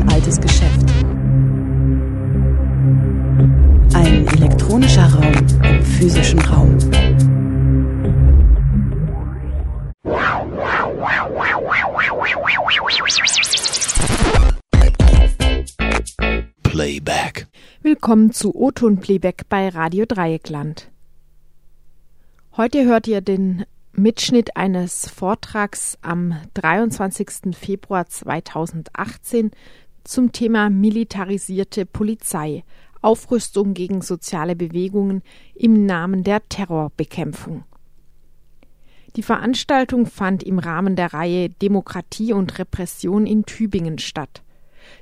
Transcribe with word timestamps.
ein 0.00 0.08
altes 0.10 0.40
Geschäft. 0.40 0.88
Ein 3.94 4.26
elektronischer 4.28 5.06
Raum 5.12 5.32
im 5.64 5.82
physischen 5.82 6.38
Raum. 6.40 6.78
Playback. 16.62 17.48
Willkommen 17.82 18.30
zu 18.32 18.54
O-Ton 18.54 19.00
Playback 19.00 19.48
bei 19.48 19.68
Radio 19.68 20.04
Dreieckland. 20.06 20.90
Heute 22.56 22.84
hört 22.84 23.08
ihr 23.08 23.20
den 23.20 23.64
Mitschnitt 23.92 24.56
eines 24.56 25.08
Vortrags 25.08 25.98
am 26.02 26.36
23. 26.54 27.56
Februar 27.56 28.06
2018 28.06 29.50
zum 30.08 30.32
Thema 30.32 30.70
militarisierte 30.70 31.84
Polizei, 31.84 32.64
Aufrüstung 33.02 33.74
gegen 33.74 34.00
soziale 34.00 34.56
Bewegungen 34.56 35.22
im 35.54 35.84
Namen 35.84 36.24
der 36.24 36.48
Terrorbekämpfung. 36.48 37.64
Die 39.16 39.22
Veranstaltung 39.22 40.06
fand 40.06 40.42
im 40.42 40.58
Rahmen 40.58 40.96
der 40.96 41.12
Reihe 41.12 41.50
Demokratie 41.50 42.32
und 42.32 42.58
Repression 42.58 43.26
in 43.26 43.44
Tübingen 43.44 43.98
statt. 43.98 44.42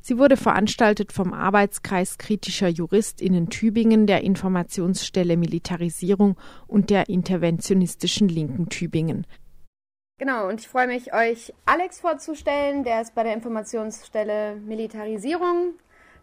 Sie 0.02 0.19
wurde 0.19 0.37
veranstaltet 0.37 1.12
vom 1.12 1.32
Arbeitskreis 1.32 2.18
kritischer 2.18 2.68
JuristInnen 2.68 3.48
Tübingen, 3.48 4.09
der 4.09 4.24
Informationsstelle 4.24 5.37
Militarisierung 5.37 6.37
und 6.66 6.91
der 6.91 7.09
interventionistischen 7.09 8.29
Linken 8.29 8.68
Tübingen. 8.68 9.26
Genau, 10.18 10.48
und 10.48 10.62
ich 10.62 10.68
freue 10.68 10.86
mich, 10.86 11.12
euch 11.12 11.52
Alex 11.66 12.00
vorzustellen. 12.00 12.84
Der 12.84 13.02
ist 13.02 13.14
bei 13.14 13.22
der 13.22 13.34
Informationsstelle 13.34 14.56
Militarisierung. 14.56 15.74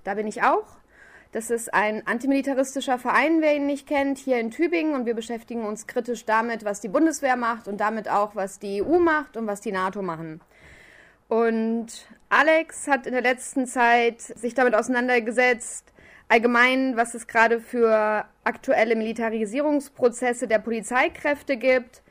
Da 0.03 0.15
bin 0.15 0.25
ich 0.25 0.41
auch. 0.41 0.65
Das 1.31 1.51
ist 1.51 1.71
ein 1.71 2.05
antimilitaristischer 2.07 2.97
Verein, 2.97 3.41
wer 3.41 3.55
ihn 3.55 3.67
nicht 3.67 3.87
kennt, 3.87 4.17
hier 4.17 4.39
in 4.39 4.49
Tübingen. 4.49 4.95
Und 4.95 5.05
wir 5.05 5.13
beschäftigen 5.13 5.63
uns 5.63 5.85
kritisch 5.85 6.25
damit, 6.25 6.65
was 6.65 6.81
die 6.81 6.87
Bundeswehr 6.87 7.35
macht 7.35 7.67
und 7.67 7.77
damit 7.77 8.09
auch, 8.09 8.35
was 8.35 8.57
die 8.57 8.81
EU 8.81 8.97
macht 8.97 9.37
und 9.37 9.45
was 9.45 9.61
die 9.61 9.71
NATO 9.71 10.01
machen. 10.01 10.41
Und 11.27 12.07
Alex 12.29 12.87
hat 12.87 13.05
in 13.05 13.13
der 13.13 13.21
letzten 13.21 13.67
Zeit 13.67 14.21
sich 14.21 14.55
damit 14.55 14.73
auseinandergesetzt, 14.73 15.93
allgemein, 16.29 16.97
was 16.97 17.13
es 17.13 17.27
gerade 17.27 17.59
für 17.59 18.25
aktuelle 18.43 18.95
Militarisierungsprozesse 18.95 20.47
der 20.47 20.59
Polizeikräfte 20.59 21.57
gibt, 21.57 22.02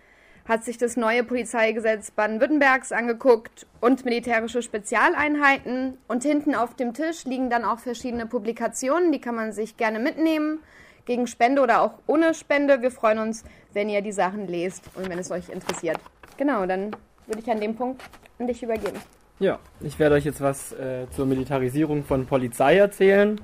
hat 0.47 0.65
sich 0.65 0.79
das 0.79 0.97
neue 0.97 1.25
Polizeigesetz 1.25 2.11
Baden-Württembergs 2.11 2.93
angeguckt 2.93 3.67
und 3.81 4.05
militärische 4.05 4.63
Spezialeinheiten. 4.63 5.99
Und 6.09 6.23
hinten 6.23 6.55
auf 6.55 6.75
dem 6.75 6.95
Tisch 6.95 7.25
liegen 7.25 7.51
dann 7.51 7.65
auch 7.65 7.79
verschiedene 7.79 8.27
Publikationen, 8.27 9.13
die 9.13 9.21
kann 9.21 9.35
man 9.35 9.53
sich 9.53 9.77
gerne 9.77 9.99
mitnehmen, 9.99 10.61
gegen 11.05 11.27
Spende 11.27 11.63
oder 11.63 11.83
auch 11.83 11.95
ohne 12.07 12.35
Spende. 12.35 12.83
Wir 12.83 12.91
freuen 12.91 13.19
uns, 13.19 13.45
wenn 13.73 13.89
ihr 13.89 14.03
die 14.03 14.13
Sachen 14.13 14.47
lest 14.47 14.85
und 14.95 15.09
wenn 15.09 15.19
es 15.19 15.31
euch 15.31 15.49
interessiert. 15.49 15.99
Genau, 16.37 16.67
dann 16.67 16.95
würde 17.27 17.41
ich 17.41 17.51
an 17.51 17.61
dem 17.61 17.75
Punkt 17.75 18.03
an 18.39 18.47
dich 18.47 18.63
übergeben. 18.63 19.01
Ja, 19.39 19.59
ich 19.81 19.99
werde 19.99 20.15
euch 20.15 20.25
jetzt 20.25 20.41
was 20.41 20.73
äh, 20.73 21.07
zur 21.11 21.27
Militarisierung 21.27 22.05
von 22.05 22.27
Polizei 22.27 22.77
erzählen, 22.77 23.41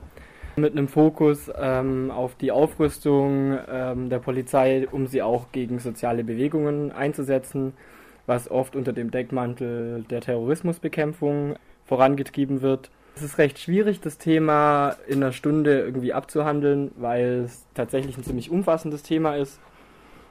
mit 0.59 0.73
einem 0.73 0.89
Fokus 0.89 1.51
ähm, 1.59 2.11
auf 2.11 2.34
die 2.34 2.53
Aufrüstung 2.53 3.59
ähm, 3.70 4.11
der 4.11 4.19
Polizei, 4.19 4.87
um 4.91 5.06
sie 5.06 5.23
auch 5.23 5.53
gegen 5.53 5.78
soziale 5.78 6.25
Bewegungen 6.25 6.92
einzusetzen, 6.92 7.73
was 8.27 8.51
oft 8.51 8.77
unter 8.77 8.92
dem 8.92 9.11
Deckmantel 9.11 10.05
der 10.11 10.20
Terrorismusbekämpfung 10.20 11.57
vorangetrieben 11.85 12.61
wird. 12.61 12.91
Es 13.17 13.23
ist 13.23 13.39
recht 13.39 13.58
schwierig, 13.58 14.01
das 14.01 14.19
Thema 14.19 14.95
in 15.08 15.23
einer 15.23 15.33
Stunde 15.33 15.80
irgendwie 15.80 16.13
abzuhandeln, 16.13 16.92
weil 16.96 17.42
es 17.45 17.67
tatsächlich 17.75 18.17
ein 18.17 18.23
ziemlich 18.23 18.51
umfassendes 18.51 19.02
Thema 19.02 19.35
ist. 19.35 19.58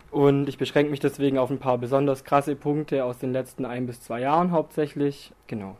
Und 0.10 0.48
ich 0.48 0.58
beschränke 0.58 0.92
mich 0.92 1.02
deswegen 1.02 1.38
auf 1.38 1.50
ein 1.50 1.58
paar 1.58 1.78
besonders 1.78 2.24
krasse 2.24 2.56
Punkte 2.56 3.04
aus 3.04 3.18
den 3.18 3.34
letzten 3.34 3.66
ein 3.66 3.88
bis 3.88 4.02
zwei 4.02 4.22
Jahren 4.22 4.52
hauptsächlich. 4.52 5.34
Genau. 5.48 5.76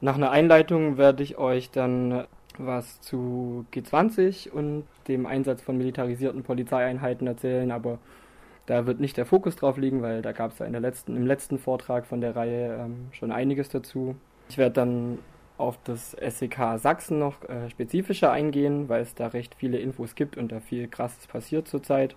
Nach 0.00 0.16
einer 0.16 0.32
Einleitung 0.32 0.96
werde 0.98 1.22
ich 1.22 1.38
euch 1.38 1.70
dann 1.70 2.24
was 2.58 3.00
zu 3.00 3.66
G20 3.72 4.50
und 4.50 4.84
dem 5.08 5.26
Einsatz 5.26 5.62
von 5.62 5.76
militarisierten 5.78 6.42
Polizeieinheiten 6.42 7.26
erzählen, 7.26 7.70
aber 7.70 7.98
da 8.66 8.86
wird 8.86 9.00
nicht 9.00 9.16
der 9.16 9.26
Fokus 9.26 9.56
drauf 9.56 9.76
liegen, 9.76 10.02
weil 10.02 10.22
da 10.22 10.32
gab 10.32 10.52
es 10.52 10.58
ja 10.58 10.66
in 10.66 10.72
der 10.72 10.80
letzten, 10.80 11.16
im 11.16 11.26
letzten 11.26 11.58
Vortrag 11.58 12.06
von 12.06 12.20
der 12.20 12.36
Reihe 12.36 12.76
ähm, 12.84 13.08
schon 13.12 13.32
einiges 13.32 13.68
dazu. 13.68 14.14
Ich 14.48 14.58
werde 14.58 14.74
dann 14.74 15.18
auf 15.58 15.78
das 15.84 16.12
SEK 16.12 16.78
Sachsen 16.78 17.18
noch 17.18 17.42
äh, 17.48 17.70
spezifischer 17.70 18.32
eingehen, 18.32 18.88
weil 18.88 19.02
es 19.02 19.14
da 19.14 19.28
recht 19.28 19.54
viele 19.54 19.78
Infos 19.78 20.14
gibt 20.14 20.36
und 20.36 20.52
da 20.52 20.60
viel 20.60 20.88
Krasses 20.88 21.26
passiert 21.26 21.68
zurzeit. 21.68 22.16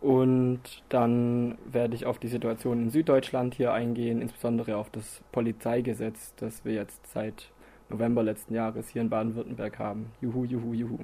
Und 0.00 0.60
dann 0.90 1.56
werde 1.64 1.94
ich 1.94 2.04
auf 2.04 2.18
die 2.18 2.28
Situation 2.28 2.82
in 2.82 2.90
Süddeutschland 2.90 3.54
hier 3.54 3.72
eingehen, 3.72 4.20
insbesondere 4.20 4.76
auf 4.76 4.90
das 4.90 5.22
Polizeigesetz, 5.32 6.34
das 6.36 6.64
wir 6.64 6.74
jetzt 6.74 7.10
seit 7.10 7.50
November 7.88 8.22
letzten 8.22 8.54
Jahres 8.54 8.88
hier 8.88 9.02
in 9.02 9.10
Baden-Württemberg 9.10 9.78
haben. 9.78 10.10
Juhu, 10.20 10.44
juhu, 10.44 10.72
juhu. 10.74 10.98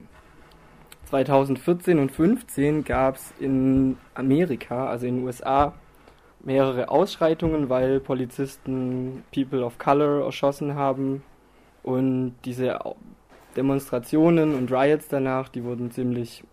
2014 1.06 1.98
und 1.98 2.12
2015 2.12 2.84
gab 2.84 3.16
es 3.16 3.34
in 3.40 3.96
Amerika, 4.14 4.86
also 4.86 5.06
in 5.06 5.16
den 5.16 5.24
USA, 5.24 5.74
mehrere 6.42 6.88
Ausschreitungen, 6.88 7.68
weil 7.68 8.00
Polizisten 8.00 9.24
People 9.32 9.64
of 9.64 9.78
Color 9.78 10.24
erschossen 10.24 10.74
haben. 10.74 11.22
Und 11.82 12.34
diese 12.44 12.78
Demonstrationen 13.56 14.54
und 14.54 14.70
Riots 14.70 15.08
danach, 15.08 15.48
die 15.48 15.64
wurden 15.64 15.90
ziemlich 15.90 16.44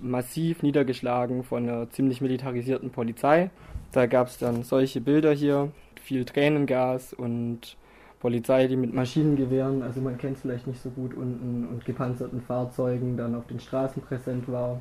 massiv 0.00 0.62
niedergeschlagen 0.62 1.42
von 1.44 1.68
einer 1.68 1.90
ziemlich 1.90 2.20
militarisierten 2.20 2.90
Polizei. 2.90 3.50
Da 3.92 4.06
gab 4.06 4.28
es 4.28 4.38
dann 4.38 4.62
solche 4.62 5.00
Bilder 5.00 5.32
hier, 5.32 5.70
viel 6.00 6.24
Tränengas 6.24 7.12
und 7.12 7.76
Polizei, 8.22 8.68
die 8.68 8.76
mit 8.76 8.94
Maschinengewehren, 8.94 9.82
also 9.82 10.00
man 10.00 10.16
kennt 10.16 10.36
es 10.36 10.42
vielleicht 10.42 10.68
nicht 10.68 10.80
so 10.80 10.90
gut, 10.90 11.12
unten 11.12 11.66
und 11.66 11.84
gepanzerten 11.84 12.40
Fahrzeugen 12.40 13.16
dann 13.16 13.34
auf 13.34 13.48
den 13.48 13.58
Straßen 13.58 14.00
präsent 14.00 14.46
war. 14.46 14.80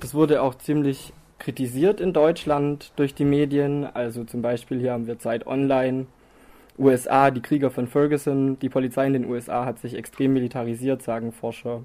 Das 0.00 0.14
wurde 0.14 0.40
auch 0.40 0.54
ziemlich 0.54 1.12
kritisiert 1.40 2.00
in 2.00 2.12
Deutschland 2.12 2.92
durch 2.94 3.12
die 3.12 3.24
Medien. 3.24 3.84
Also 3.84 4.22
zum 4.22 4.40
Beispiel 4.40 4.78
hier 4.78 4.92
haben 4.92 5.08
wir 5.08 5.18
Zeit 5.18 5.48
Online, 5.48 6.06
USA, 6.78 7.32
die 7.32 7.42
Krieger 7.42 7.72
von 7.72 7.88
Ferguson. 7.88 8.56
Die 8.60 8.68
Polizei 8.68 9.08
in 9.08 9.14
den 9.14 9.28
USA 9.28 9.64
hat 9.64 9.80
sich 9.80 9.96
extrem 9.96 10.32
militarisiert, 10.32 11.02
sagen 11.02 11.32
Forscher. 11.32 11.82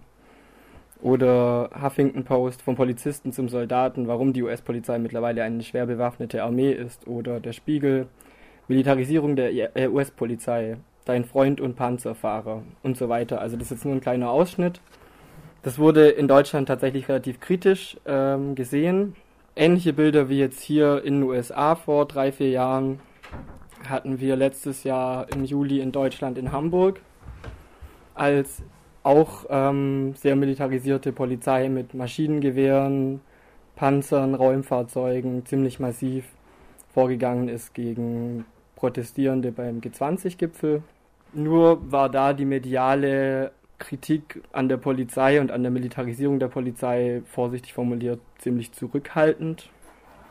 Oder 1.01 1.71
Huffington 1.81 2.25
Post 2.25 2.61
vom 2.61 2.75
Polizisten 2.75 3.31
zum 3.31 3.49
Soldaten, 3.49 4.07
warum 4.07 4.33
die 4.33 4.43
US-Polizei 4.43 4.99
mittlerweile 4.99 5.41
eine 5.41 5.63
schwer 5.63 5.87
bewaffnete 5.87 6.43
Armee 6.43 6.73
ist. 6.73 7.07
Oder 7.07 7.39
der 7.39 7.53
Spiegel, 7.53 8.05
Militarisierung 8.67 9.35
der 9.35 9.75
äh, 9.75 9.87
US-Polizei, 9.87 10.77
dein 11.05 11.25
Freund 11.25 11.59
und 11.59 11.75
Panzerfahrer 11.75 12.63
und 12.81 12.97
so 12.97 13.09
weiter. 13.09 13.41
Also 13.41 13.57
das 13.57 13.65
ist 13.65 13.71
jetzt 13.71 13.85
nur 13.85 13.93
ein 13.93 14.01
kleiner 14.01 14.29
Ausschnitt. 14.29 14.79
Das 15.63 15.79
wurde 15.79 16.09
in 16.09 16.27
Deutschland 16.27 16.67
tatsächlich 16.67 17.07
relativ 17.07 17.39
kritisch 17.39 17.97
ähm, 18.05 18.55
gesehen. 18.55 19.15
Ähnliche 19.55 19.93
Bilder 19.93 20.29
wie 20.29 20.39
jetzt 20.39 20.61
hier 20.61 21.03
in 21.03 21.21
den 21.21 21.23
USA 21.23 21.75
vor 21.75 22.05
drei, 22.07 22.31
vier 22.31 22.49
Jahren 22.49 22.99
hatten 23.87 24.19
wir 24.19 24.35
letztes 24.35 24.83
Jahr 24.83 25.27
im 25.33 25.43
Juli 25.43 25.79
in 25.79 25.91
Deutschland 25.91 26.37
in 26.37 26.51
Hamburg, 26.51 27.01
als 28.15 28.63
auch 29.03 29.45
ähm, 29.49 30.15
sehr 30.15 30.35
militarisierte 30.35 31.11
Polizei 31.11 31.69
mit 31.69 31.93
Maschinengewehren, 31.93 33.21
Panzern, 33.75 34.33
Räumfahrzeugen 34.35 35.45
ziemlich 35.45 35.79
massiv 35.79 36.25
vorgegangen 36.93 37.49
ist 37.49 37.73
gegen 37.73 38.45
Protestierende 38.75 39.51
beim 39.51 39.79
G20-Gipfel. 39.79 40.83
Nur 41.33 41.91
war 41.91 42.09
da 42.09 42.33
die 42.33 42.45
mediale 42.45 43.51
Kritik 43.79 44.41
an 44.51 44.69
der 44.69 44.77
Polizei 44.77 45.41
und 45.41 45.51
an 45.51 45.63
der 45.63 45.71
Militarisierung 45.71 46.39
der 46.39 46.47
Polizei, 46.47 47.21
vorsichtig 47.25 47.73
formuliert, 47.73 48.19
ziemlich 48.37 48.71
zurückhaltend. 48.71 49.69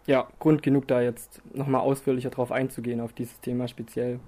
Ja, 0.07 0.27
Grund 0.39 0.63
genug, 0.63 0.89
da 0.89 1.01
jetzt 1.01 1.41
nochmal 1.55 1.83
ausführlicher 1.83 2.31
drauf 2.31 2.51
einzugehen, 2.51 3.01
auf 3.01 3.13
dieses 3.13 3.41
Thema 3.41 3.69
speziell. 3.69 4.21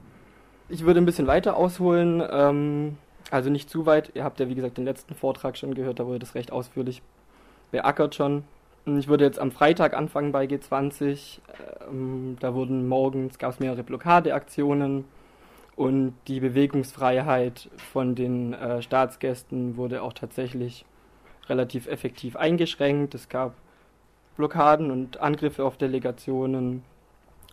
Ich 0.69 0.85
würde 0.85 1.01
ein 1.01 1.07
bisschen 1.07 1.27
weiter 1.27 1.57
ausholen. 1.57 2.23
Ähm, 2.31 2.97
also 3.31 3.51
nicht 3.51 3.71
zu 3.71 3.87
weit. 3.87 4.13
Ihr 4.15 4.25
habt 4.25 4.41
ja, 4.41 4.49
wie 4.49 4.55
gesagt, 4.55 4.79
den 4.79 4.85
letzten 4.85 5.15
Vortrag 5.15 5.57
schon 5.57 5.75
gehört, 5.75 5.99
da 5.99 6.07
wurde 6.07 6.19
das 6.19 6.35
recht 6.35 6.53
ausführlich 6.53 7.03
beackert 7.71 8.15
schon. 8.15 8.45
Ich 8.87 9.09
würde 9.09 9.25
jetzt 9.25 9.39
am 9.39 9.51
Freitag 9.51 9.95
anfangen 9.95 10.31
bei 10.31 10.45
G20. 10.45 11.41
Ähm, 11.89 12.37
da 12.39 12.53
wurden 12.55 12.87
morgens, 12.87 13.39
gab 13.39 13.53
es 13.53 13.59
mehrere 13.59 13.83
Blockadeaktionen 13.83 15.07
und 15.75 16.15
die 16.29 16.39
Bewegungsfreiheit 16.39 17.71
von 17.93 18.15
den 18.15 18.53
äh, 18.53 18.83
Staatsgästen 18.83 19.79
wurde 19.79 20.03
auch 20.03 20.13
tatsächlich 20.13 20.85
relativ 21.49 21.87
effektiv 21.87 22.37
eingeschränkt. 22.37 23.15
Es 23.15 23.31
gab 23.31 23.55
Blockaden 24.37 24.91
und 24.91 25.19
Angriffe 25.19 25.65
auf 25.65 25.79
Delegationen 25.79 26.83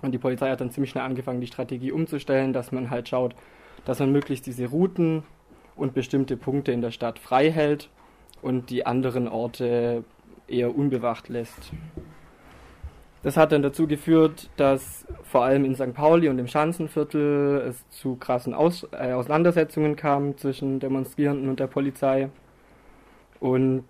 und 0.02 0.12
die 0.12 0.18
Polizei 0.18 0.50
hat 0.50 0.60
dann 0.60 0.72
ziemlich 0.72 0.92
schnell 0.92 1.06
angefangen, 1.06 1.40
die 1.40 1.48
Strategie 1.48 1.94
umzustellen, 1.94 2.52
dass 2.52 2.74
man 2.74 2.90
halt 2.90 3.08
schaut, 3.08 3.36
dass 3.86 4.00
man 4.00 4.12
möglichst 4.12 4.48
diese 4.48 4.66
Routen 4.66 5.24
und 5.78 5.94
bestimmte 5.94 6.36
Punkte 6.36 6.74
in 6.74 6.82
der 6.82 6.92
Stadt 6.92 7.20
frei 7.20 7.50
hält 7.52 7.90
und 8.42 8.70
die 8.70 8.86
anderen 8.86 9.30
Orte 9.30 10.04
eher 10.52 10.76
unbewacht 10.76 11.30
lässt. 11.30 11.72
Das 13.24 13.38
hat 13.38 13.52
dann 13.52 13.62
dazu 13.62 13.86
geführt, 13.88 14.50
dass 14.58 15.06
vor 15.24 15.44
allem 15.44 15.64
in 15.64 15.76
St. 15.76 15.94
Pauli 15.94 16.28
und 16.28 16.40
im 16.40 16.48
Schanzenviertel 16.48 17.64
es 17.68 17.88
zu 17.90 18.16
krassen 18.16 18.54
Aus 18.56 18.88
äh, 18.94 19.14
Auseinandersetzungen 19.14 19.96
kam 19.96 20.38
zwischen 20.38 20.80
Demonstrierenden 20.80 21.50
und 21.50 21.60
der 21.60 21.68
Polizei. 21.68 22.30
Und 23.40 23.86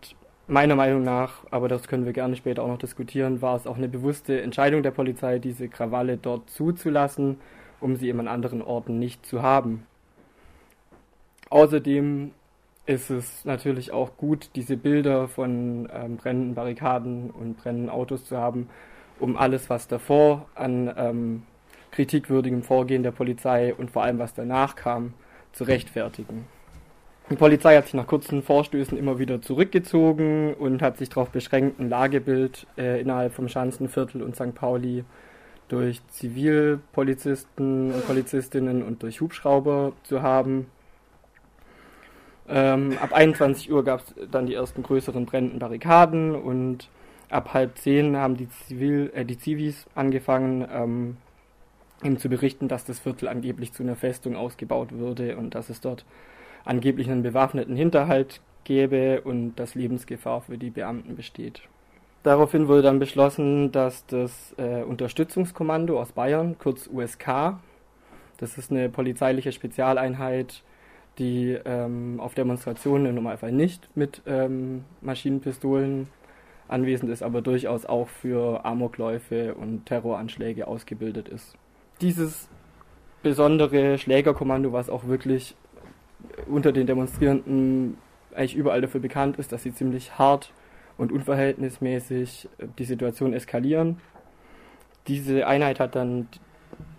meiner 0.48 0.76
Meinung 0.76 1.04
nach, 1.04 1.46
aber 1.50 1.70
das 1.70 1.88
können 1.88 2.06
wir 2.06 2.12
gerne 2.12 2.36
später 2.36 2.64
auch 2.64 2.68
noch 2.68 2.78
diskutieren, 2.78 3.42
war 3.42 3.56
es 3.56 3.68
auch 3.68 3.78
eine 3.78 3.88
bewusste 3.88 4.42
Entscheidung 4.42 4.84
der 4.84 4.92
Polizei, 4.92 5.40
diese 5.40 5.70
Krawalle 5.70 6.18
dort 6.18 6.50
zuzulassen, 6.50 7.38
um 7.80 7.96
sie 7.96 8.10
eben 8.10 8.20
an 8.20 8.28
anderen 8.28 8.62
Orten 8.62 9.00
nicht 9.00 9.26
zu 9.26 9.42
haben. 9.42 9.86
Außerdem 11.50 12.32
ist 12.86 13.10
es 13.10 13.46
natürlich 13.46 13.92
auch 13.92 14.18
gut, 14.18 14.50
diese 14.56 14.78
Bilder 14.78 15.28
von 15.28 15.88
ähm, 15.94 16.18
brennenden 16.18 16.56
Barrikaden 16.56 17.30
und 17.30 17.58
brennenden 17.58 17.90
Autos 17.90 18.26
zu 18.26 18.38
haben, 18.38 18.70
um 19.20 19.38
alles, 19.38 19.70
was 19.70 19.88
davor 19.88 20.48
an 20.56 20.92
ähm, 20.98 21.44
kritikwürdigem 21.92 22.64
Vorgehen 22.64 23.04
der 23.04 23.12
Polizei 23.12 23.74
und 23.74 23.92
vor 23.92 24.04
allem 24.04 24.20
was 24.20 24.34
danach 24.34 24.76
kam, 24.76 25.14
zu 25.52 25.64
rechtfertigen. 25.66 26.46
Die 27.30 27.36
Polizei 27.36 27.78
hat 27.78 27.86
sich 27.86 27.94
nach 27.94 28.08
kurzen 28.08 28.42
Vorstößen 28.42 28.98
immer 28.98 29.20
wieder 29.20 29.42
zurückgezogen 29.42 30.54
und 30.54 30.82
hat 30.82 30.98
sich 30.98 31.10
darauf 31.10 31.30
beschränkt, 31.30 31.80
ein 31.80 31.90
Lagebild 31.90 32.68
äh, 32.78 33.00
innerhalb 33.00 33.34
vom 33.34 33.48
Schanzenviertel 33.48 34.22
und 34.22 34.36
St. 34.36 34.54
Pauli 34.54 35.06
durch 35.70 36.06
Zivilpolizisten 36.10 37.94
und 37.94 38.06
Polizistinnen 38.06 38.84
und 38.84 39.02
durch 39.04 39.22
Hubschrauber 39.22 39.94
zu 40.04 40.22
haben. 40.22 40.66
Ähm, 42.50 42.98
ab 43.02 43.14
21 43.14 43.72
Uhr 43.72 43.84
gab 43.84 44.02
es 44.02 44.14
dann 44.30 44.46
die 44.46 44.56
ersten 44.56 44.84
größeren 44.84 45.26
brennenden 45.26 45.60
Barrikaden 45.60 46.36
und 46.36 46.90
ab 47.30 47.54
halb 47.54 47.78
zehn 47.78 48.18
haben 48.18 48.36
die, 48.36 48.50
Zivil, 48.50 49.12
äh, 49.16 49.26
die 49.26 49.38
Zivis 49.38 49.86
angefangen, 49.96 50.68
ähm, 50.72 51.18
ihm 52.04 52.18
zu 52.18 52.30
berichten, 52.30 52.68
dass 52.68 52.84
das 52.84 53.00
Viertel 53.00 53.28
angeblich 53.28 53.74
zu 53.74 53.84
einer 53.84 53.96
Festung 53.96 54.36
ausgebaut 54.36 54.92
würde 54.92 55.38
und 55.38 55.56
dass 55.56 55.70
es 55.70 55.82
dort 55.82 56.06
angeblich 56.66 57.10
einen 57.10 57.24
bewaffneten 57.24 57.76
Hinterhalt 57.76 58.42
gäbe 58.64 59.22
und 59.22 59.56
dass 59.56 59.76
Lebensgefahr 59.76 60.42
für 60.42 60.58
die 60.58 60.70
Beamten 60.70 61.16
besteht. 61.16 61.62
Daraufhin 62.24 62.68
wurde 62.68 62.84
dann 62.84 63.00
beschlossen, 63.00 63.72
dass 63.72 64.06
das 64.06 64.54
äh, 64.58 64.84
Unterstützungskommando 64.84 66.00
aus 66.00 66.12
Bayern, 66.12 66.56
kurz 66.60 66.88
USK, 66.88 67.58
das 68.38 68.58
ist 68.58 68.72
eine 68.72 68.90
polizeiliche 68.90 69.52
Spezialeinheit, 69.52 70.64
die 71.22 71.56
ähm, 71.66 72.20
auf 72.20 72.34
Demonstrationen 72.34 73.06
im 73.06 73.16
Normalfall 73.16 73.52
nicht 73.52 73.96
mit 73.96 74.24
ähm, 74.26 74.84
Maschinenpistolen 75.02 76.08
anwesend 76.68 77.12
ist, 77.12 77.22
aber 77.22 77.44
durchaus 77.44 77.86
auch 77.86 78.08
für 78.08 78.66
Amokläufe 78.66 79.54
und 79.54 79.86
Terroranschläge 79.86 80.68
ausgebildet 80.68 81.30
ist. 81.30 81.54
Dieses 82.02 82.50
besondere 83.22 84.00
Schlägerkommando, 84.00 84.74
was 84.74 84.90
auch 84.90 85.06
wirklich 85.06 85.56
unter 86.48 86.72
den 86.72 86.88
Demonstrierenden 86.88 87.98
eigentlich 88.34 88.56
überall 88.56 88.82
dafür 88.82 89.02
bekannt 89.02 89.38
ist, 89.38 89.52
dass 89.52 89.62
sie 89.62 89.76
ziemlich 89.76 90.18
hart 90.18 90.52
und 90.98 91.12
unverhältnismäßig 91.12 92.50
äh, 92.58 92.66
die 92.80 92.86
Situation 92.86 93.34
eskalieren. 93.34 93.98
Diese 95.08 95.46
Einheit 95.46 95.80
hat 95.80 95.96
dann, 95.96 96.30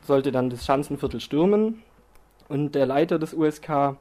sollte 0.03 0.31
dann 0.31 0.49
das 0.49 0.65
Schanzenviertel 0.65 1.19
stürmen 1.19 1.83
und 2.49 2.77
der 2.77 2.87
Leiter 2.87 3.19
des 3.19 3.35
USK 3.35 3.97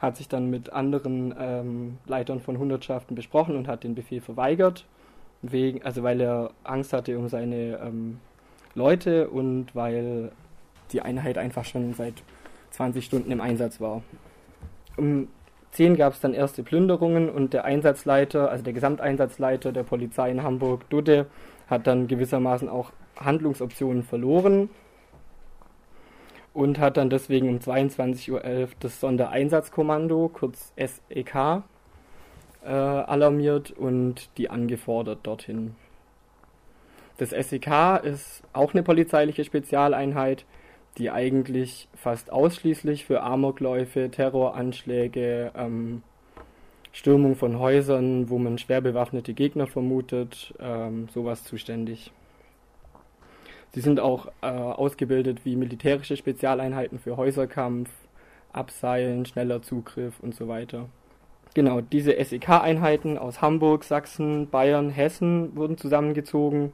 hat 0.00 0.16
sich 0.16 0.28
dann 0.28 0.48
mit 0.48 0.72
anderen 0.72 1.34
ähm, 1.38 1.98
Leitern 2.06 2.40
von 2.40 2.58
Hundertschaften 2.58 3.14
besprochen 3.14 3.56
und 3.56 3.68
hat 3.68 3.84
den 3.84 3.94
Befehl 3.94 4.20
verweigert, 4.20 4.86
wegen, 5.42 5.82
also 5.82 6.02
weil 6.02 6.20
er 6.20 6.50
Angst 6.64 6.92
hatte 6.92 7.18
um 7.18 7.28
seine 7.28 7.78
ähm, 7.84 8.18
Leute 8.74 9.28
und 9.28 9.74
weil 9.74 10.32
die 10.92 11.02
Einheit 11.02 11.38
einfach 11.38 11.64
schon 11.64 11.92
seit 11.94 12.14
20 12.70 13.04
Stunden 13.04 13.30
im 13.30 13.40
Einsatz 13.40 13.80
war. 13.80 14.02
Um 14.96 15.28
10 15.72 15.96
gab 15.96 16.14
es 16.14 16.20
dann 16.20 16.34
erste 16.34 16.62
Plünderungen 16.62 17.28
und 17.28 17.52
der 17.52 17.64
Einsatzleiter, 17.64 18.50
also 18.50 18.64
der 18.64 18.72
Gesamteinsatzleiter 18.72 19.72
der 19.72 19.82
Polizei 19.82 20.30
in 20.30 20.42
Hamburg, 20.42 20.88
Dudde, 20.90 21.26
hat 21.68 21.86
dann 21.86 22.08
gewissermaßen 22.08 22.68
auch 22.68 22.90
Handlungsoptionen 23.16 24.02
verloren 24.02 24.70
und 26.52 26.78
hat 26.78 26.96
dann 26.96 27.10
deswegen 27.10 27.48
um 27.48 27.58
22.11 27.58 28.30
Uhr 28.30 28.68
das 28.80 29.00
Sondereinsatzkommando, 29.00 30.28
kurz 30.32 30.72
SEK, 30.76 31.62
äh, 32.64 32.68
alarmiert 32.68 33.70
und 33.70 34.28
die 34.36 34.50
angefordert 34.50 35.20
dorthin. 35.22 35.76
Das 37.18 37.30
SEK 37.30 38.02
ist 38.02 38.42
auch 38.52 38.72
eine 38.72 38.82
polizeiliche 38.82 39.44
Spezialeinheit, 39.44 40.44
die 40.98 41.10
eigentlich 41.10 41.88
fast 41.94 42.32
ausschließlich 42.32 43.04
für 43.04 43.22
Amokläufe, 43.22 44.10
Terroranschläge, 44.10 45.52
ähm, 45.54 46.02
Stürmung 46.92 47.36
von 47.36 47.58
Häusern, 47.58 48.28
wo 48.28 48.38
man 48.38 48.58
schwer 48.58 48.80
bewaffnete 48.80 49.34
Gegner 49.34 49.66
vermutet, 49.66 50.52
ähm, 50.58 51.08
sowas 51.12 51.44
zuständig. 51.44 52.10
Sie 53.72 53.80
sind 53.80 54.00
auch 54.00 54.26
äh, 54.42 54.46
ausgebildet 54.46 55.44
wie 55.44 55.56
militärische 55.56 56.16
Spezialeinheiten 56.16 56.98
für 56.98 57.16
Häuserkampf, 57.16 57.90
Abseilen, 58.52 59.26
schneller 59.26 59.62
Zugriff 59.62 60.18
und 60.20 60.34
so 60.34 60.48
weiter. 60.48 60.88
Genau, 61.54 61.80
diese 61.80 62.12
SEK-Einheiten 62.12 63.18
aus 63.18 63.42
Hamburg, 63.42 63.84
Sachsen, 63.84 64.48
Bayern, 64.50 64.90
Hessen 64.90 65.56
wurden 65.56 65.76
zusammengezogen 65.76 66.72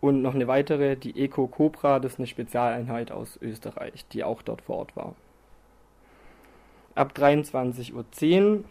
und 0.00 0.22
noch 0.22 0.34
eine 0.34 0.48
weitere, 0.48 0.96
die 0.96 1.24
Eco 1.24 1.46
Cobra, 1.46 2.00
das 2.00 2.14
ist 2.14 2.18
eine 2.18 2.26
Spezialeinheit 2.26 3.12
aus 3.12 3.38
Österreich, 3.40 4.04
die 4.12 4.24
auch 4.24 4.42
dort 4.42 4.62
vor 4.62 4.78
Ort 4.78 4.96
war. 4.96 5.14
Ab 6.94 7.12
23.10 7.16 7.92
Uhr 7.94 8.64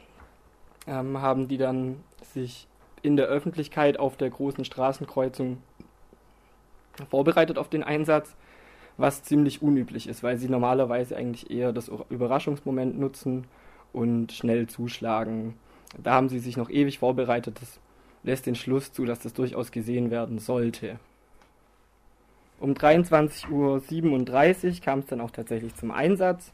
ähm, 0.88 1.21
haben 1.21 1.47
die 1.47 1.57
dann 1.57 2.03
sich 2.21 2.67
in 3.01 3.17
der 3.17 3.27
Öffentlichkeit 3.27 3.98
auf 3.98 4.15
der 4.15 4.29
großen 4.29 4.63
Straßenkreuzung 4.63 5.57
vorbereitet 7.10 7.58
auf 7.58 7.70
den 7.70 7.84
Einsatz, 7.84 8.36
was 8.98 9.24
ziemlich 9.24 9.62
unüblich 9.62 10.08
ist, 10.08 10.24
weil 10.24 10.38
sie 10.38 10.50
normalerweise 10.50 11.15
eigentlich 11.15 11.50
eher 11.50 11.74
das 11.74 11.91
Überraschungsmoment 12.10 13.00
nutzen 13.00 13.46
und 13.93 14.31
schnell 14.31 14.67
zuschlagen. 14.67 15.55
Da 16.01 16.13
haben 16.13 16.29
sie 16.29 16.39
sich 16.39 16.58
noch 16.58 16.70
ewig 16.70 17.00
vorbereitet. 17.00 17.62
Das 17.62 17.79
lässt 18.24 18.46
den 18.46 18.55
Schluss 18.55 18.93
zu, 18.93 19.05
dass 19.05 19.20
das 19.20 19.34
durchaus 19.34 19.72
gesehen 19.72 20.12
werden 20.12 20.39
sollte. 20.39 21.00
Um 22.60 22.74
23.37 22.74 23.50
Uhr 23.50 24.81
kam 24.81 25.00
es 25.00 25.08
dann 25.08 25.22
auch 25.22 25.31
tatsächlich 25.31 25.75
zum 25.75 25.91
Einsatz. 25.91 26.53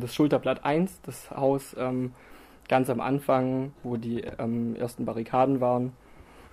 Das 0.00 0.12
Schulterblatt 0.12 0.64
1, 0.64 1.02
das 1.02 1.30
Haus 1.30 1.76
ähm, 1.78 2.12
ganz 2.68 2.90
am 2.90 3.00
Anfang, 3.00 3.72
wo 3.84 3.96
die 3.96 4.22
ähm, 4.38 4.74
ersten 4.74 5.04
Barrikaden 5.04 5.60
waren, 5.60 5.92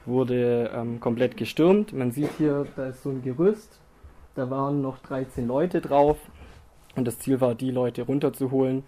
wurde 0.08 0.72
ähm, 0.74 1.00
komplett 1.00 1.38
gestürmt. 1.38 1.94
Man 1.94 2.12
sieht 2.12 2.32
hier, 2.38 2.66
da 2.76 2.88
ist 2.88 3.04
so 3.04 3.10
ein 3.10 3.22
Gerüst, 3.22 3.80
da 4.36 4.50
waren 4.50 4.82
noch 4.82 5.00
13 5.00 5.48
Leute 5.48 5.82
drauf 5.82 6.18
und 6.96 7.06
das 7.06 7.20
Ziel 7.20 7.42
war, 7.42 7.56
die 7.56 7.72
Leute 7.72 8.04
runterzuholen, 8.04 8.84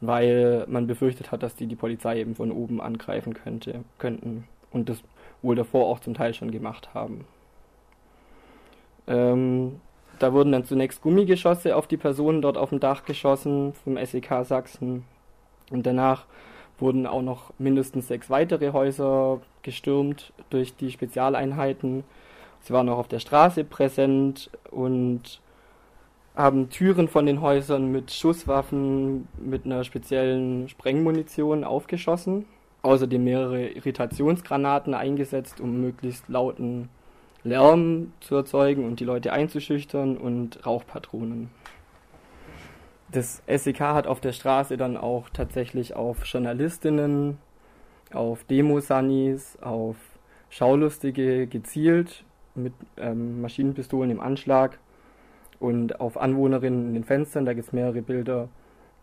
weil 0.00 0.64
man 0.68 0.86
befürchtet 0.86 1.32
hat, 1.32 1.42
dass 1.42 1.56
die 1.56 1.66
die 1.66 1.76
Polizei 1.76 2.20
eben 2.20 2.34
von 2.34 2.52
oben 2.52 2.80
angreifen 2.80 3.34
könnte, 3.34 3.84
könnten 3.98 4.44
und 4.70 4.88
das 4.88 5.02
wohl 5.42 5.54
davor 5.54 5.86
auch 5.86 6.00
zum 6.00 6.14
Teil 6.14 6.34
schon 6.34 6.50
gemacht 6.50 6.94
haben. 6.94 7.26
Ähm, 9.06 9.80
da 10.18 10.32
wurden 10.32 10.52
dann 10.52 10.64
zunächst 10.64 11.02
Gummigeschosse 11.02 11.76
auf 11.76 11.86
die 11.86 11.96
Personen 11.96 12.40
dort 12.40 12.56
auf 12.56 12.70
dem 12.70 12.80
Dach 12.80 13.04
geschossen 13.04 13.72
vom 13.84 13.96
SEK 14.02 14.44
Sachsen. 14.44 15.04
Und 15.70 15.86
danach 15.86 16.26
wurden 16.78 17.06
auch 17.06 17.22
noch 17.22 17.52
mindestens 17.58 18.08
sechs 18.08 18.30
weitere 18.30 18.72
Häuser 18.72 19.40
gestürmt 19.62 20.32
durch 20.50 20.76
die 20.76 20.90
Spezialeinheiten. 20.90 22.04
Sie 22.60 22.72
waren 22.72 22.88
auch 22.88 22.98
auf 22.98 23.08
der 23.08 23.20
Straße 23.20 23.64
präsent 23.64 24.50
und 24.70 25.40
haben 26.34 26.68
Türen 26.68 27.08
von 27.08 27.26
den 27.26 27.40
Häusern 27.40 27.92
mit 27.92 28.10
Schusswaffen, 28.10 29.28
mit 29.38 29.64
einer 29.64 29.84
speziellen 29.84 30.68
Sprengmunition 30.68 31.62
aufgeschossen. 31.64 32.46
Außerdem 32.82 33.22
mehrere 33.22 33.68
Irritationsgranaten 33.68 34.94
eingesetzt, 34.94 35.60
um 35.60 35.80
möglichst 35.80 36.28
lauten 36.28 36.90
Lärm 37.44 38.12
zu 38.20 38.34
erzeugen 38.34 38.84
und 38.84 39.00
die 39.00 39.04
Leute 39.04 39.32
einzuschüchtern 39.32 40.16
und 40.16 40.66
Rauchpatronen. 40.66 41.50
Das 43.14 43.44
SEK 43.46 43.78
hat 43.78 44.08
auf 44.08 44.20
der 44.20 44.32
Straße 44.32 44.76
dann 44.76 44.96
auch 44.96 45.30
tatsächlich 45.30 45.94
auf 45.94 46.24
Journalistinnen, 46.24 47.38
auf 48.12 48.42
Demosanis, 48.42 49.56
auf 49.60 49.94
Schaulustige 50.50 51.46
gezielt 51.46 52.24
mit 52.56 52.72
ähm, 52.96 53.40
Maschinenpistolen 53.40 54.10
im 54.10 54.18
Anschlag 54.18 54.80
Und 55.60 56.00
auf 56.00 56.16
Anwohnerinnen 56.16 56.88
in 56.88 56.94
den 56.94 57.04
Fenstern, 57.04 57.44
da 57.44 57.52
gibt 57.52 57.68
es 57.68 57.72
mehrere 57.72 58.02
Bilder, 58.02 58.48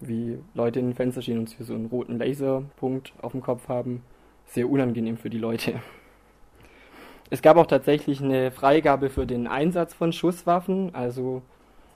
wie 0.01 0.39
Leute 0.56 0.82
in 0.82 0.88
den 0.88 0.96
Fenstern 0.96 1.24
stehen 1.24 1.39
und 1.39 1.50
sie 1.50 1.63
so 1.63 1.74
einen 1.74 1.86
roten 1.86 2.20
Laserpunkt 2.20 3.13
auf 3.22 3.32
dem 3.32 3.39
Kopf 3.39 3.70
haben. 3.70 4.03
Sehr 4.46 4.70
unangenehm 4.70 5.15
für 5.15 5.30
die 5.30 5.38
Leute. 5.38 5.75
Es 7.30 7.41
gab 7.41 7.56
auch 7.56 7.68
tatsächlich 7.68 8.22
eine 8.22 8.51
Freigabe 8.51 9.10
für 9.10 9.25
den 9.25 9.48
Einsatz 9.48 9.94
von 9.94 10.12
Schusswaffen. 10.12 10.94
Also 10.94 11.44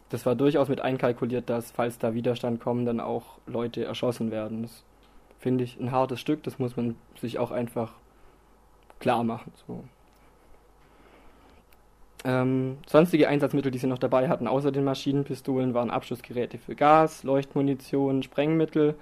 das 0.09 0.25
war 0.25 0.35
durchaus 0.35 0.69
mit 0.69 0.81
einkalkuliert, 0.81 1.49
dass 1.49 1.71
falls 1.71 1.97
da 1.97 2.13
Widerstand 2.13 2.59
kommt, 2.59 2.87
dann 2.87 2.99
auch 2.99 3.39
Leute 3.47 3.83
erschossen 3.83 4.31
werden. 4.31 4.63
Das 4.63 4.83
finde 5.39 5.63
ich 5.63 5.79
ein 5.79 5.91
hartes 5.91 6.19
Stück, 6.19 6.43
das 6.43 6.59
muss 6.59 6.75
man 6.77 6.95
sich 7.19 7.39
auch 7.39 7.51
einfach 7.51 7.93
klar 8.99 9.23
machen. 9.23 9.51
So. 9.67 9.83
Ähm, 12.23 12.77
sonstige 12.87 13.27
Einsatzmittel, 13.27 13.71
die 13.71 13.77
sie 13.77 13.87
noch 13.87 13.99
dabei 13.99 14.29
hatten, 14.29 14.47
außer 14.47 14.71
den 14.71 14.83
Maschinenpistolen, 14.83 15.75
waren 15.75 15.91
Abschussgeräte 15.91 16.57
für 16.57 16.75
Gas, 16.75 17.23
Leuchtmunition, 17.23 18.23
Sprengmittel 18.23 18.95